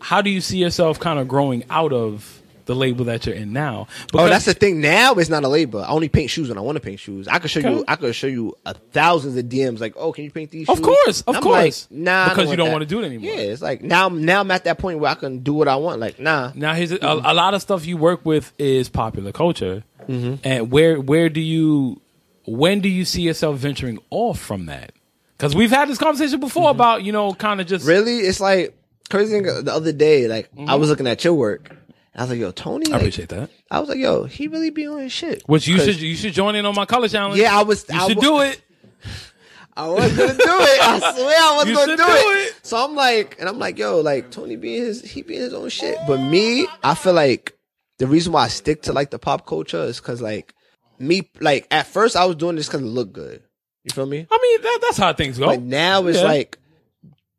[0.00, 2.37] how do you see yourself kind of growing out of
[2.68, 3.88] the label that you're in now?
[4.14, 4.80] Oh, that's the thing.
[4.80, 5.80] Now it's not a label.
[5.82, 7.26] I only paint shoes when I want to paint shoes.
[7.26, 7.70] I could show Okay.
[7.74, 7.84] you.
[7.88, 9.80] I could show you a thousands of DMs.
[9.80, 10.68] Like, oh, can you paint these?
[10.68, 10.86] Of shoes?
[10.86, 11.88] course, of course.
[11.90, 13.28] Like, nah, Because you don't want wanna do it anymore.
[13.34, 14.08] Yeah, it's like now.
[14.08, 15.98] Now I'm at that point where I can do what I want.
[15.98, 16.52] Like, nah.
[16.54, 20.34] Now here's a, a, a lot of stuff you work with is popular culture, Mm-hmm.
[20.44, 22.00] and where where do you
[22.46, 24.92] when do you see yourself venturing off from that?
[25.36, 27.90] Because we've had this conversation before about you know kind of just Mm-hmm.
[27.90, 28.74] Really, it's like
[29.10, 29.32] crazy.
[29.40, 31.74] thing, The other day, like I was looking at your work.
[32.18, 32.86] I was like, yo, Tony.
[32.88, 33.48] I like- appreciate that.
[33.70, 35.42] I was like, yo, he really be on his shit.
[35.46, 37.38] Which you should you should join in on my color challenge.
[37.40, 38.60] Yeah, I was- You I should wa- do it.
[39.76, 40.80] I was gonna do it.
[40.82, 42.48] I swear I was You gonna do, do it.
[42.48, 42.54] it.
[42.62, 45.68] So I'm like, and I'm like, yo, like Tony being his, he being his own
[45.68, 45.96] shit.
[46.06, 47.56] But me, I feel like
[47.98, 50.52] the reason why I stick to like the pop culture is because like
[50.98, 53.40] me, like at first I was doing this because it looked good.
[53.84, 54.26] You feel me?
[54.28, 55.46] I mean that, that's how things go.
[55.46, 56.24] But now it's Yeah.
[56.24, 56.58] like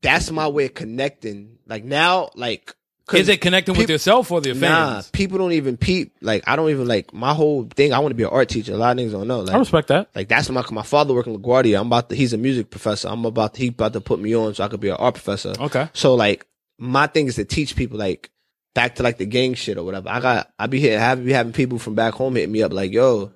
[0.01, 1.57] that's my way of connecting.
[1.67, 2.73] Like now, like
[3.13, 6.15] Is it connecting with yourself or your Nah, people don't even peep.
[6.21, 7.93] Like I don't even like my whole thing.
[7.93, 8.73] I want to be an art teacher.
[8.73, 9.39] A lot of niggas don't know.
[9.41, 10.09] Like, I respect that.
[10.15, 11.79] like that's my my father working LaGuardia.
[11.79, 13.07] I'm about to, he's a music professor.
[13.07, 15.15] I'm about to, he about to put me on so I could be an art
[15.15, 15.53] professor.
[15.59, 15.89] Okay.
[15.93, 16.45] So like
[16.77, 18.29] my thing is to teach people like
[18.75, 20.09] back to like the gang shit or whatever.
[20.09, 22.73] I got I be here I be having people from back home hitting me up
[22.73, 23.31] like yo.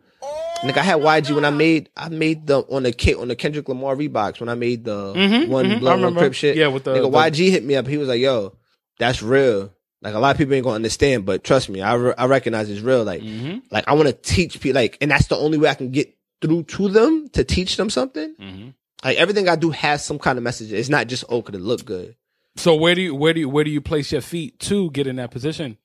[0.63, 3.35] Like I had YG when I made I made the on the K on the
[3.35, 6.55] Kendrick Lamar Reeboks when I made the one mhm, I blood one crip shit.
[6.55, 7.85] Yeah, with the- nigga the- YG hit me up.
[7.85, 8.55] He was like, "Yo,
[8.99, 9.71] that's real."
[10.01, 12.69] Like a lot of people ain't gonna understand, but trust me, I re- I recognize
[12.69, 13.03] it's real.
[13.05, 13.59] Like Mm-hmm.
[13.71, 16.13] like I want to teach people, like, and that's the only way I can get
[16.41, 18.35] through to them to teach them something.
[18.35, 18.69] Mm-hmm.
[19.05, 20.73] Like everything I do has some kind of message.
[20.73, 22.15] It's not just oh, could it look good?
[22.57, 25.07] So where do you where do you where do you place your feet to get
[25.07, 25.77] in that position?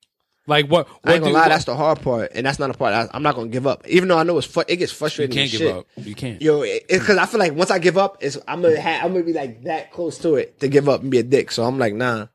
[0.49, 0.89] Like what?
[0.89, 2.75] I what ain't gonna do- lie, what- that's the hard part, and that's not a
[2.75, 2.95] part.
[2.95, 4.99] I, I'm not gonna give up, even though I know it's fu- it gets you
[4.99, 5.35] frustrating.
[5.37, 5.75] can't give shit.
[5.77, 5.87] up.
[5.97, 6.43] You can't.
[6.43, 9.01] Yo, it- it's because I feel like once I give up, it's I'm gonna ha-
[9.05, 11.53] I'm gonna be like that close to it to give up and be a dick.
[11.53, 12.27] So I'm like, nah.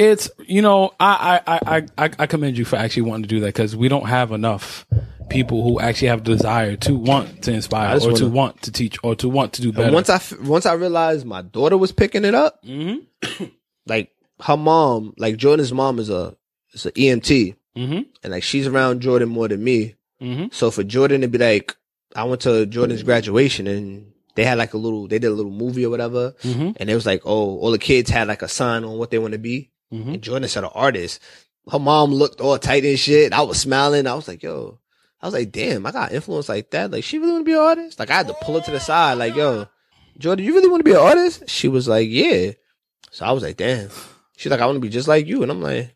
[0.00, 3.40] It's you know I I I I, I commend you for actually wanting to do
[3.40, 4.86] that because we don't have enough
[5.28, 8.96] people who actually have desire to want to inspire or to wanna- want to teach
[9.02, 9.92] or to want to do better.
[9.92, 13.44] once I once I realized my daughter was picking it up, Mm-hmm.
[13.86, 14.10] like
[14.42, 16.34] her mom, like Jordan's mom is a
[16.72, 18.00] is an EMT, mm-hmm.
[18.22, 19.96] and like she's around Jordan more than me.
[20.22, 20.46] Mm-hmm.
[20.52, 21.76] So for Jordan to be like,
[22.16, 25.50] I went to Jordan's graduation and they had like a little, they did a little
[25.52, 26.76] movie or whatever, Mhm.
[26.78, 29.18] and it was like, oh, all the kids had like a sign on what they
[29.18, 30.14] want to be, Mhm.
[30.14, 31.20] and Jordan said an artist.
[31.70, 33.32] Her mom looked all tight and shit.
[33.32, 34.06] I was smiling.
[34.06, 34.78] I was like, yo,
[35.20, 36.90] I was like, damn, I got influence like that.
[36.90, 37.98] Like she really want to be an artist.
[37.98, 39.14] Like I had to pull her to the side.
[39.18, 39.66] Like, yo,
[40.18, 41.48] Jordan, you really want to be an artist?
[41.48, 42.52] She was like, yeah.
[43.10, 43.90] So I was like, damn.
[44.36, 45.94] She's like, I want to be just like you, and I'm like,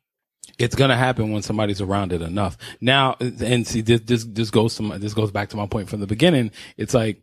[0.59, 2.59] It's gonna happen when somebody's around it enough.
[2.81, 5.89] Now, and see, this this this goes to my, this goes back to my point
[5.89, 6.51] from the beginning.
[6.77, 7.23] It's like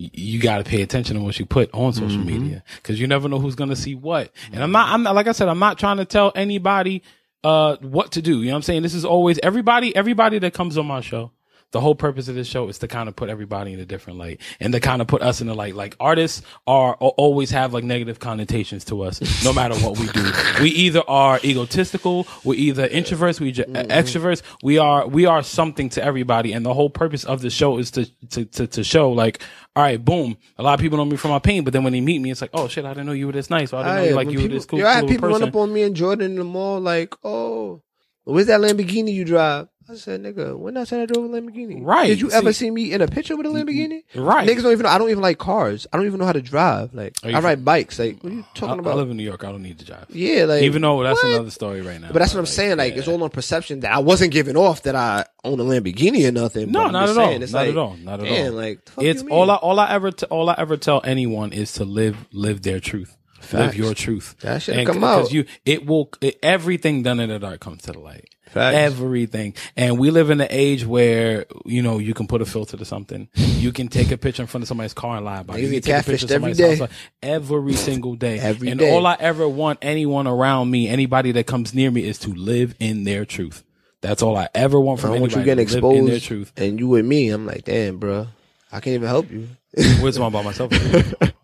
[0.00, 3.28] you got to pay attention to what you put on social media because you never
[3.28, 4.32] know who's gonna see what.
[4.52, 7.02] And I'm not, I'm not, like I said, I'm not trying to tell anybody
[7.44, 8.40] uh what to do.
[8.40, 8.82] You know what I'm saying?
[8.82, 11.32] This is always everybody, everybody that comes on my show.
[11.72, 14.18] The whole purpose of this show is to kind of put everybody in a different
[14.18, 15.76] light and to kind of put us in a light.
[15.76, 20.32] Like artists are always have like negative connotations to us, no matter what we do.
[20.60, 23.90] We either are egotistical, we're either introverts, we either mm-hmm.
[23.90, 24.42] extroverts.
[24.62, 27.90] We are we are something to everybody, and the whole purpose of the show is
[27.92, 29.40] to to to, to show like,
[29.76, 30.36] all right, boom.
[30.58, 32.30] A lot of people know me from my pain, but then when they meet me,
[32.30, 34.08] it's like, oh shit, I didn't know you were this nice, or I didn't know
[34.10, 35.40] you like you were people- this cool, Yo, I had people person.
[35.40, 37.82] run up on me and Jordan in the mall like, "Oh,
[38.24, 41.84] where's that Lamborghini you drive?" I said, "Nigga, when I said I drove a Lamborghini,
[41.84, 44.02] Right, Did you ever see- see me in a picture with a Lamborghini?
[44.14, 44.48] Right.
[44.48, 44.84] Niggas don't even.
[44.84, 44.88] know.
[44.90, 45.86] I don't even like cars.
[45.92, 46.94] I don't even know how to drive.
[46.94, 47.98] Like, I ride bikes.
[47.98, 48.92] Like, what are you talking I about?
[48.92, 49.44] I live in New York.
[49.44, 50.06] I don't need to drive.
[50.10, 51.32] yeah, like Even though that's what?
[51.32, 52.08] another story right now.
[52.12, 52.78] But that's what I'm saying.
[52.78, 56.28] Like, it's all on perception that I wasn't giving off that I own a Lamborghini
[56.28, 56.70] or nothing.
[56.70, 57.14] No, not at all.
[57.26, 57.96] saying, it's Not like, at all.
[57.96, 58.52] Not at all.
[58.52, 59.34] Like, fuck it's you mean?
[59.36, 62.62] all I all I ever t- all I ever tell anyone is to live live
[62.62, 63.16] their truth.
[63.52, 64.36] Live your truth.
[64.42, 65.32] That should And come out.
[65.32, 68.28] You it will it, everything done in the dark comes to the light.
[68.52, 68.76] Facts.
[68.76, 69.54] Everything.
[69.76, 72.84] And we live in an age where, you know, you can put a filter to
[72.84, 73.28] something.
[73.60, 75.62] You can take a picture in front of somebody's car and lie about it.
[75.64, 76.88] You can take a picture of every house
[77.22, 78.38] every single day.
[78.40, 78.90] Every and day.
[78.90, 82.74] all I ever want anyone around me, anybody that comes near me is to live
[82.80, 83.62] in their truth.
[84.00, 86.52] That's all I ever want I from don't want you getting in their exposed, truth.
[86.56, 87.28] and you with me.
[87.28, 88.28] I'm like, damn, bro,
[88.72, 89.48] I can't even help you.
[90.00, 90.72] Where's one by myself?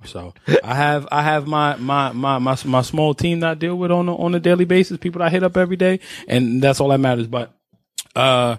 [0.04, 0.32] so
[0.62, 3.90] I have I have my, my my my my small team that I deal with
[3.90, 4.98] on a, on a daily basis.
[4.98, 7.26] People that I hit up every day, and that's all that matters.
[7.26, 7.52] But
[8.14, 8.56] uh,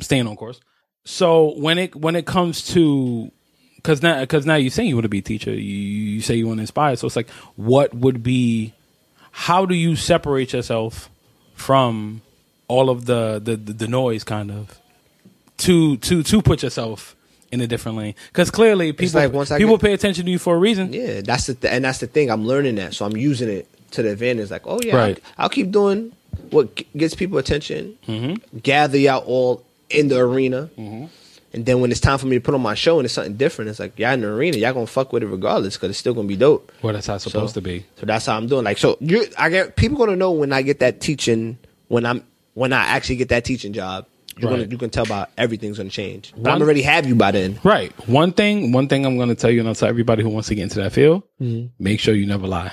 [0.00, 0.60] staying on course.
[1.04, 3.30] So when it when it comes to
[3.76, 5.52] because now because now you're saying you want to be a teacher.
[5.52, 6.96] You, you say you want to inspire.
[6.96, 8.74] So it's like, what would be?
[9.30, 11.10] How do you separate yourself
[11.54, 12.22] from
[12.68, 14.80] all of the the, the, the noise, kind of,
[15.58, 17.15] to to to put yourself
[17.52, 18.14] in a different lane?
[18.28, 20.92] Because clearly, people like people get- pay attention to you for a reason.
[20.92, 22.30] Yeah, that's the th- and that's the thing.
[22.30, 24.50] I'm learning that, so I'm using it to the advantage.
[24.50, 25.18] Like, oh yeah, Right.
[25.38, 26.12] I'll, I'll keep doing
[26.50, 27.96] what g- gets people attention.
[28.08, 28.58] Mm-hmm.
[28.58, 30.68] Gather y'all all in the arena,
[31.52, 33.36] and then when it's time for me to put on my show and it's something
[33.36, 35.98] different, it's like y'all in the arena, y'all gonna fuck with it regardless because it's
[35.98, 36.70] still gonna be dope.
[36.82, 37.84] Well, that's how it's supposed to be.
[37.98, 38.64] So that's how I'm doing.
[38.64, 41.56] Like, so you, I get people gonna know when I get that teaching
[41.88, 42.24] when I'm
[42.54, 44.06] when I actually get that teaching job.
[44.38, 44.58] You're Right.
[44.58, 46.32] gonna you can tell by everything's gonna change.
[46.36, 47.58] But I'm already have you by then.
[47.64, 47.92] Right.
[48.08, 48.72] One thing.
[48.72, 50.62] One thing I'm going to tell you, and I'll tell everybody who wants to get
[50.64, 51.68] into that field: Mm-hmm.
[51.82, 52.72] make sure you never lie.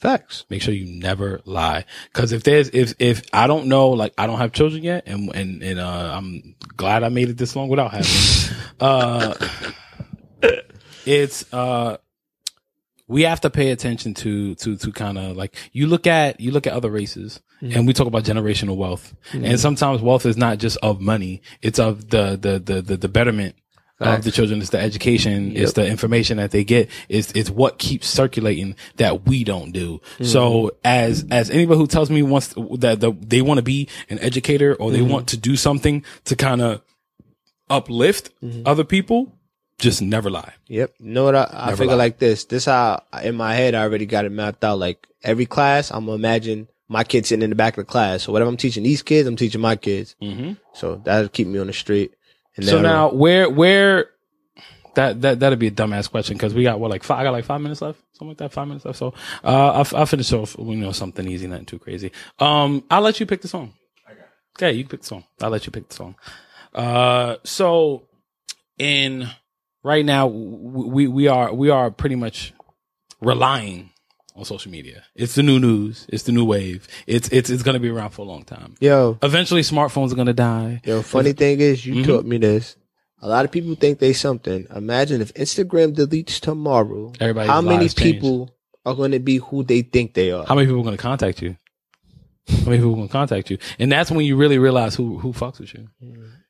[0.00, 0.44] Facts.
[0.50, 1.86] Make sure you never lie.
[2.12, 5.34] Cause if there's, if, if I don't know, like I don't have children yet and,
[5.34, 9.34] and, and, uh, I'm glad I made it this long without having, uh,
[11.06, 11.96] it's, uh,
[13.06, 16.50] we have to pay attention to, to, to kind of like, you look at, you
[16.50, 17.76] look at other races mm-hmm.
[17.76, 19.44] and we talk about generational wealth mm-hmm.
[19.44, 21.42] and sometimes wealth is not just of money.
[21.60, 23.56] It's of the, the, the, the, the betterment
[24.00, 24.60] of the children.
[24.60, 25.56] It's the education.
[25.56, 26.90] It's the information that they get.
[27.08, 29.98] It's, it's what keeps circulating that we don't do.
[29.98, 30.24] Mm-hmm.
[30.24, 34.18] So as, as anybody who tells me wants that the, they want to be an
[34.18, 36.82] educator or they want to do something to kind of
[37.70, 38.30] uplift
[38.66, 39.38] other people,
[39.78, 40.54] just never lie.
[40.68, 40.94] Yep.
[40.98, 41.34] You know what?
[41.34, 41.94] I, I figure lie.
[41.94, 42.44] like this.
[42.44, 44.78] This how in my head I already got it mapped out.
[44.78, 48.22] Like every class, I'm gonna imagine my kids sitting in the back of the class.
[48.22, 50.16] So whatever I'm teaching these kids, I'm teaching my kids.
[50.22, 50.52] Mm-hmm.
[50.74, 52.14] So that'll keep me on the street.
[52.56, 54.10] And So now where, where,
[54.94, 57.32] that, that, that'd be a dumbass question because we got what, like five, I got
[57.32, 58.98] like five minutes left, something like that, five minutes left.
[58.98, 62.12] So, uh, I'll, I'll finish off, you know, something easy, nothing too crazy.
[62.38, 63.72] Um, I'll let you pick the song.
[64.56, 65.24] Okay, you pick the song.
[65.40, 66.14] I'll let you pick the song.
[66.72, 68.06] Uh, so
[68.78, 69.28] in
[69.84, 72.52] right now, we, we are, we are pretty much
[73.20, 73.90] relying
[74.36, 75.04] on social media.
[75.14, 76.06] It's the new news.
[76.08, 76.88] It's the new wave.
[77.06, 78.74] It's, it's, it's going to be around for a long time.
[78.80, 80.80] yo, Eventually smartphones are going to die.
[80.84, 82.10] yo, funny thing is, you Mm-hmm.
[82.10, 82.76] taught me this.
[83.22, 84.66] A lot of people think they something.
[84.74, 87.12] Imagine if Instagram deletes tomorrow.
[87.20, 88.54] Everybody's how many people
[88.84, 90.44] are going to be who they think they are?
[90.44, 91.56] How many people are going to contact you?
[92.48, 93.56] How many people are going to contact you?
[93.78, 95.88] And that's when you really realize who who fucks with you,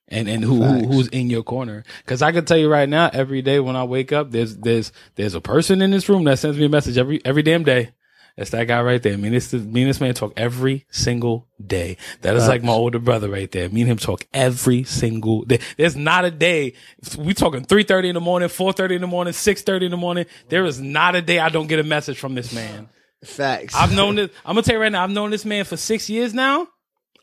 [0.09, 1.85] and and who, who who's in your corner.
[1.99, 4.93] Because I can tell you right now, every day when I wake up, there's there's
[5.17, 7.91] there's a person in this room that sends me a message every every damn day.
[8.37, 9.17] That's that guy right there.
[9.17, 11.97] Me and this me and this man talk every single day.
[12.23, 13.69] That is like my older brother right there.
[13.69, 15.61] Me and him talk every single day.
[15.77, 16.75] There's not a day.
[17.17, 19.93] We talking three thirty in the morning, four thirty in the morning, six thirty in
[19.93, 20.27] the morning.
[20.49, 22.89] There is not a day I don't get a message from this man.
[23.25, 23.75] Facts.
[23.77, 24.31] I've known this.
[24.45, 25.05] I'm gonna tell you right now.
[25.05, 26.67] I've known this man for six years now.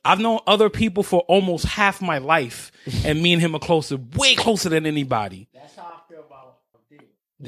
[0.03, 2.71] I've known other people for almost half my life,
[3.05, 5.47] and me and him are closer, way closer than anybody.
[5.53, 6.57] That's how I feel about
[6.89, 6.97] D.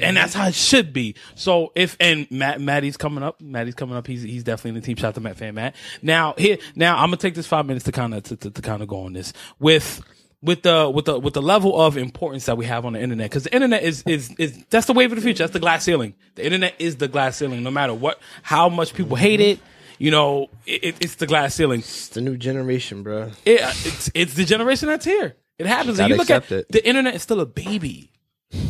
[0.00, 1.16] And that's how it should be.
[1.34, 4.06] So if and Matt Maddie's coming up, Maddie's coming up.
[4.06, 4.96] He's he's definitely in the team.
[4.96, 5.74] Shout out to Matt fan Matt.
[6.00, 8.62] Now here now I'm gonna take this five minutes to kind of to, to, to
[8.62, 10.00] kind of go on this with
[10.44, 13.30] with the with the with the level of importance that we have on the internet
[13.30, 15.42] because the internet is is is that's the wave of the future.
[15.42, 16.14] That's the glass ceiling.
[16.34, 17.62] The internet is the glass ceiling.
[17.62, 19.58] No matter what, how much people hate it,
[19.98, 21.80] you know, it, it- it's the glass ceiling.
[21.80, 23.30] it's the new generation, bro.
[23.44, 25.36] It, it's it's the generation that's here.
[25.58, 25.98] It happens.
[26.00, 26.68] And you look at it.
[26.70, 28.10] the internet is still a baby.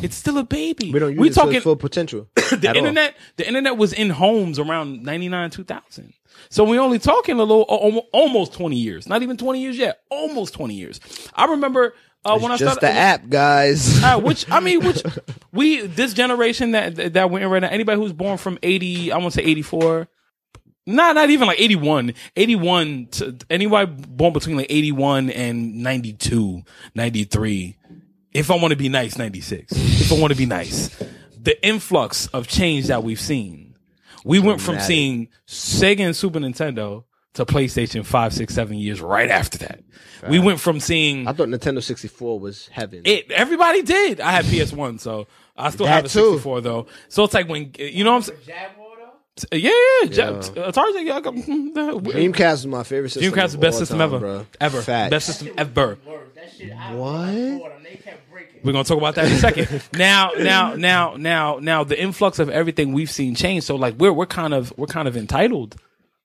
[0.03, 0.93] It's still a baby.
[0.93, 2.29] We don't use we it talking full potential.
[2.35, 2.77] the at all.
[2.77, 6.13] internet the internet was in homes around 99 2000
[6.51, 7.63] so we only talking a little
[8.13, 11.01] almost 20 years not even 20 years yet almost 20 years
[11.35, 11.95] i remember
[12.25, 14.03] uh, when i It's just started the app, guys.
[14.05, 15.03] uh, which I mean, which
[15.53, 17.69] we this generation that that we're in right now.
[17.69, 20.09] Anybody who's born from eighty, I want to say eighty four.
[20.87, 22.15] Not not even like 81.
[22.37, 26.63] 81 to anybody born between like 81 and 92,
[26.95, 27.77] 93.
[28.33, 29.73] If I want to be nice, 96.
[29.73, 30.89] If I want to be nice.
[31.41, 33.77] The influx of change that we've seen.
[34.25, 37.05] We went from seeing Sega and Super Nintendo
[37.35, 39.81] to PlayStation five, six, seven years right after that.
[40.29, 43.03] We went from seeing I thought Nintendo 64 was heaven.
[43.05, 44.21] it everybody did.
[44.21, 46.33] I had PS One, so I still have a That too.
[46.33, 46.87] 64 though.
[47.09, 48.71] So it's like when you know what I'm saying.
[49.53, 49.71] Yeah,
[50.03, 50.25] yeah, yeah.
[50.63, 53.33] Uh, Tarzan, yeah, I got- Dreamcast was my favorite system.
[53.33, 54.47] Dreamcast is the best system time, ever, bro.
[54.61, 55.11] ever, Facts.
[55.11, 55.99] best system ever.
[56.07, 56.21] Word.
[56.37, 57.11] That shit I What?
[57.17, 57.83] I bought them.
[57.83, 58.61] They kept breaking.
[58.63, 59.83] We're gonna talk about that in a second.
[59.93, 63.65] now, now, now, now, now, the influx of everything we've seen change.
[63.65, 65.75] So like we're we're kind of we're kind of entitled.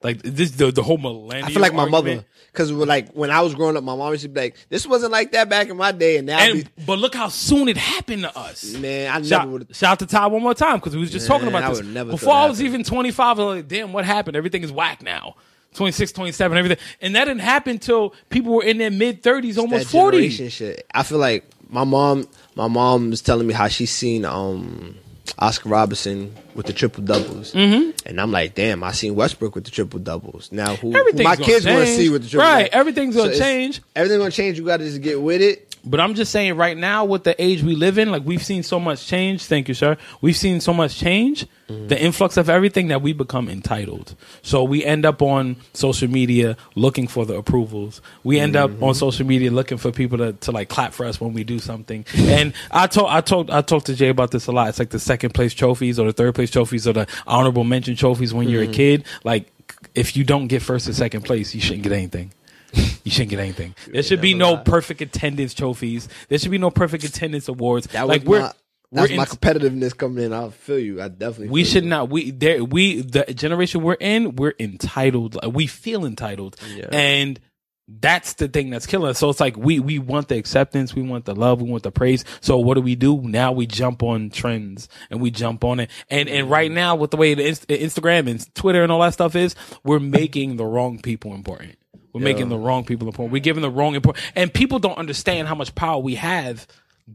[0.03, 1.47] Like this, the the whole millennial.
[1.47, 2.05] I feel like my argument.
[2.05, 4.85] mother, because like when I was growing up, my mom used to be like, "This
[4.87, 7.67] wasn't like that back in my day," and now, And be, but look how soon
[7.67, 8.73] it happened to us.
[8.75, 9.75] man, I never Shout, would.
[9.75, 11.81] shout out to Ty one more time because we was just talking about I this
[11.83, 13.39] never before I was even 25.
[13.39, 14.35] I was like, damn, what happened?
[14.37, 15.35] Everything is whack now.
[15.75, 19.83] 26, 27, everything, and that didn't happen till people were in their mid 30s, almost
[19.85, 20.17] That 40.
[20.17, 20.85] generation shit.
[20.93, 24.95] I feel like my mom, my mom was telling me how she seen um
[25.37, 27.91] Oscar Robertson with the triple doubles, mm-hmm.
[28.05, 30.51] and I'm like, damn, I seen Westbrook with the triple doubles.
[30.51, 32.79] Now who, who my kids want to see with the triple Right, doubles?
[32.79, 33.81] everything's gonna it's- change.
[33.95, 34.57] Everything's gonna change.
[34.57, 35.68] You got to just get with it.
[35.89, 38.61] But I'm just saying, right now, with the age we live in, like we've seen
[38.61, 39.45] so much change.
[39.45, 39.97] Thank you, sir.
[40.21, 44.15] We've seen so much change, the influx of everything that we become entitled.
[44.43, 48.01] So we end up on social media looking for the approvals.
[48.23, 48.91] We end up on mm-hmm.
[48.93, 52.05] social media looking for people to, to like clap for us when we do something.
[52.15, 54.69] and I told, I told, I talked to Jay about this a lot.
[54.69, 57.95] It's like the second place trophies or the third place trophies or the honorable mention
[57.95, 58.73] trophies when you're a mm-hmm.
[58.73, 59.05] kid.
[59.23, 59.51] Like
[59.95, 62.31] if you don't get first or second place, you shouldn't get anything.
[63.05, 63.75] You shouldn't get anything.
[63.87, 66.07] There should be no perfect attendance trophies.
[66.27, 67.87] There should be no perfect attendance awards.
[67.87, 68.53] That was like we're my,
[68.91, 70.33] we're that's in, my competitiveness coming in.
[70.33, 71.01] I feel you.
[71.01, 71.49] I definitely.
[71.49, 71.89] we should you.
[71.89, 76.87] not we there we the generation we're in we're entitled we feel entitled Yeah.
[76.91, 77.39] and
[77.87, 81.01] that's the thing that's killing us so it's like we we want the acceptance we
[81.01, 84.03] want the love we want the praise so what do we do now we jump
[84.03, 86.51] on trends and we jump on it and and mm.
[86.51, 89.55] right now with the way the Inst- instagram and twitter and all that stuff is
[89.83, 91.75] we're making the wrong people important
[92.13, 95.47] we're making the wrong people important we're giving the wrong important and people don't understand
[95.47, 96.67] how much power we have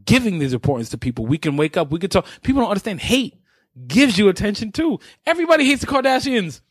[0.05, 2.99] giving this importance to people we can wake up we can talk people don't understand
[2.99, 3.35] hate
[3.87, 4.99] gives you attention too.
[5.25, 6.61] Everybody hates the Kardashians.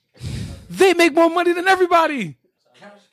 [0.70, 2.36] They make more money than everybody.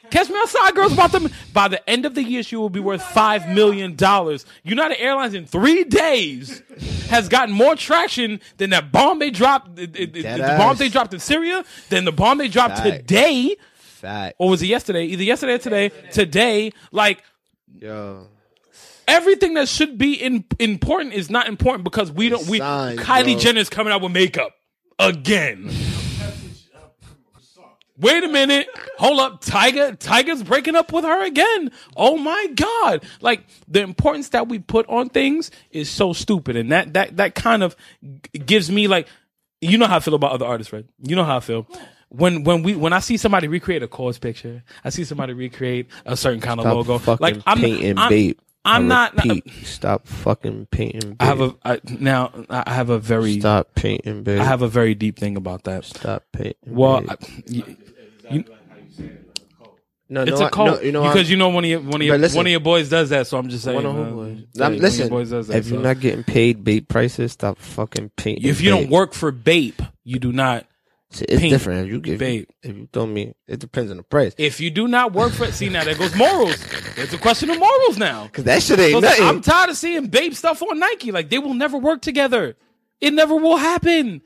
[0.09, 0.91] Catch me outside, girls.
[0.91, 1.29] About them.
[1.53, 4.45] By the end of the year, she will be worth five million dollars.
[4.63, 6.61] United Airlines in three days
[7.07, 9.75] has gotten more traction than that bomb they dropped.
[9.75, 13.07] The, bomb they dropped in Syria, than the bomb they dropped Fact.
[13.07, 13.55] today,
[14.01, 14.35] Fact.
[14.39, 15.05] or was it yesterday?
[15.05, 15.91] Either yesterday or today.
[16.11, 17.23] Today, like
[17.73, 18.27] Yo.
[19.07, 22.47] everything that should be in, important is not important because we don't.
[22.47, 23.39] We Kylie bro.
[23.39, 24.53] Jenner's coming out with makeup
[24.99, 25.71] again.
[28.01, 28.67] Wait a minute.
[28.97, 29.45] Hold up.
[29.45, 31.71] Tyga Tyga's breaking up with her again.
[31.95, 33.05] Oh my god.
[33.21, 37.35] Like the importance that we put on things is so stupid and that that that
[37.35, 37.75] kind of
[38.33, 39.07] gives me like
[39.61, 40.85] you know how I feel about other artists, right?
[41.03, 41.67] You know how I feel.
[42.13, 45.87] When when we when I see somebody recreate a KAWS picture, I see somebody recreate
[46.05, 46.97] a certain kind of Stop logo.
[46.97, 48.37] fucking Like I'm painting I'm, babe.
[48.65, 51.11] I'm I not, not repeat, uh, Stop fucking painting.
[51.11, 51.17] Babe.
[51.21, 54.41] I have a I, now I have a very Stop painting, babe.
[54.41, 55.85] I have a very deep thing about that.
[55.85, 56.55] Stop painting.
[56.67, 57.03] Well.
[57.09, 57.15] I,
[57.47, 57.77] you,
[58.29, 58.43] you,
[60.09, 61.13] no, it's no, a cult No, you know what?
[61.13, 62.35] because you know one of your one of your listen.
[62.35, 63.27] one of your boys does that.
[63.27, 63.75] So I'm just saying.
[63.77, 64.13] One of who man.
[64.15, 64.45] boys?
[64.53, 67.31] Yeah, I'm- one of listen, boys does that, if you're not getting paid Bape prices,
[67.31, 68.45] stop fucking painting.
[68.45, 70.65] if you don't work for Bape, you do not.
[71.11, 71.85] It's paint different.
[71.87, 72.47] If you get babe.
[72.63, 74.33] if you throw me, it depends on the price.
[74.37, 76.55] If you do not work for see now there goes morals.
[76.97, 78.27] It's a question of morals now.
[78.31, 79.27] Cause that shit ain't So it's like, nothing.
[79.27, 81.11] I'm tired of seeing Bape stuff on Nike.
[81.11, 82.55] Like they will never work together.
[83.01, 84.21] It never will happen.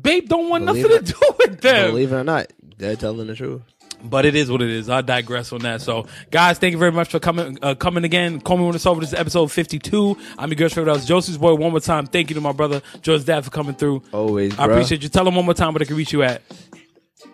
[0.00, 1.90] Bape don't want Believe nothing it- to do with them.
[1.90, 3.62] Believe it or not, they're telling the truth.
[4.04, 4.90] But it is what it is.
[4.90, 5.80] I digress on that.
[5.80, 7.56] So, guys, thank you very much for coming.
[7.62, 8.40] Uh, coming again.
[8.40, 9.00] Call me when it's over.
[9.00, 10.16] This is episode fifty-two.
[10.38, 10.92] I'm your girl's favorite.
[10.92, 11.54] That was Josie's boy.
[11.54, 14.02] One more time, thank you to my brother Jordan's dad for coming through.
[14.12, 14.72] Always, I bruh.
[14.72, 15.08] appreciate you.
[15.08, 16.42] Tell him one more time where they can reach you at.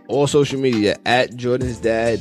[0.09, 2.20] All social media at Jordan's dad,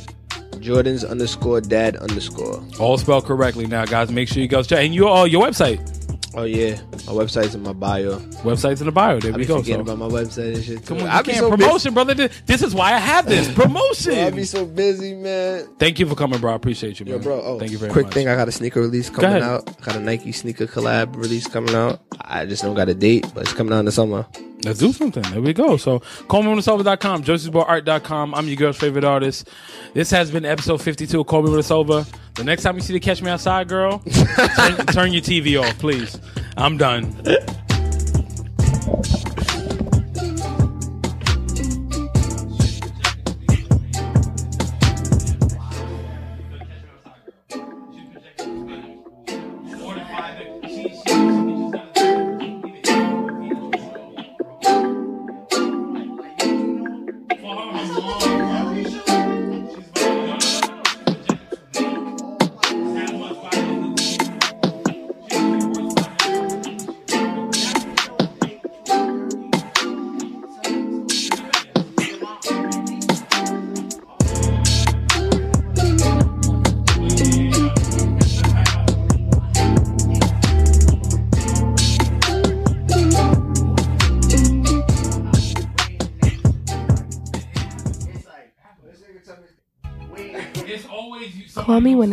[0.60, 2.62] Jordan's underscore dad underscore.
[2.80, 3.66] All spelled correctly.
[3.66, 5.97] Now, guys, make sure you guys check and your uh, your website.
[6.34, 6.76] Oh yeah,
[7.06, 8.18] my website's in my bio.
[8.44, 9.18] Website's in the bio.
[9.18, 9.58] There I we be go.
[9.58, 9.92] forgetting So.
[9.94, 10.78] about my website and shit.
[10.80, 10.94] Too.
[10.94, 12.14] Come on, I be can't so promotion, brother.
[12.14, 14.12] This- This is why I have this promotion.
[14.12, 14.20] Busy.
[14.22, 15.66] I be so busy, man.
[15.78, 16.52] Thank you for coming, bro.
[16.52, 17.14] I appreciate you, man.
[17.14, 17.40] Yo, bro.
[17.42, 18.12] Oh, thank you very quick much.
[18.12, 18.28] Quick thing.
[18.28, 19.80] I got a sneaker release coming out.
[19.80, 22.00] Got a Nike sneaker collab release coming out.
[22.20, 24.26] I just don't got a date, but it's coming out in the summer.
[24.68, 25.22] Let's do something.
[25.22, 25.78] There we go.
[25.78, 28.34] So, callmewhenitsover.com, Josie'sBoyArt.com.
[28.34, 29.48] I'm your girl's favorite artist.
[29.94, 32.04] This has been episode 52 of Call Me When It's Over.
[32.34, 33.98] The next time you see the Catch Me Outside girl,
[34.56, 36.20] turn, turn your TV off, please.
[36.56, 37.16] I'm done.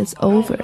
[0.05, 0.55] It's over.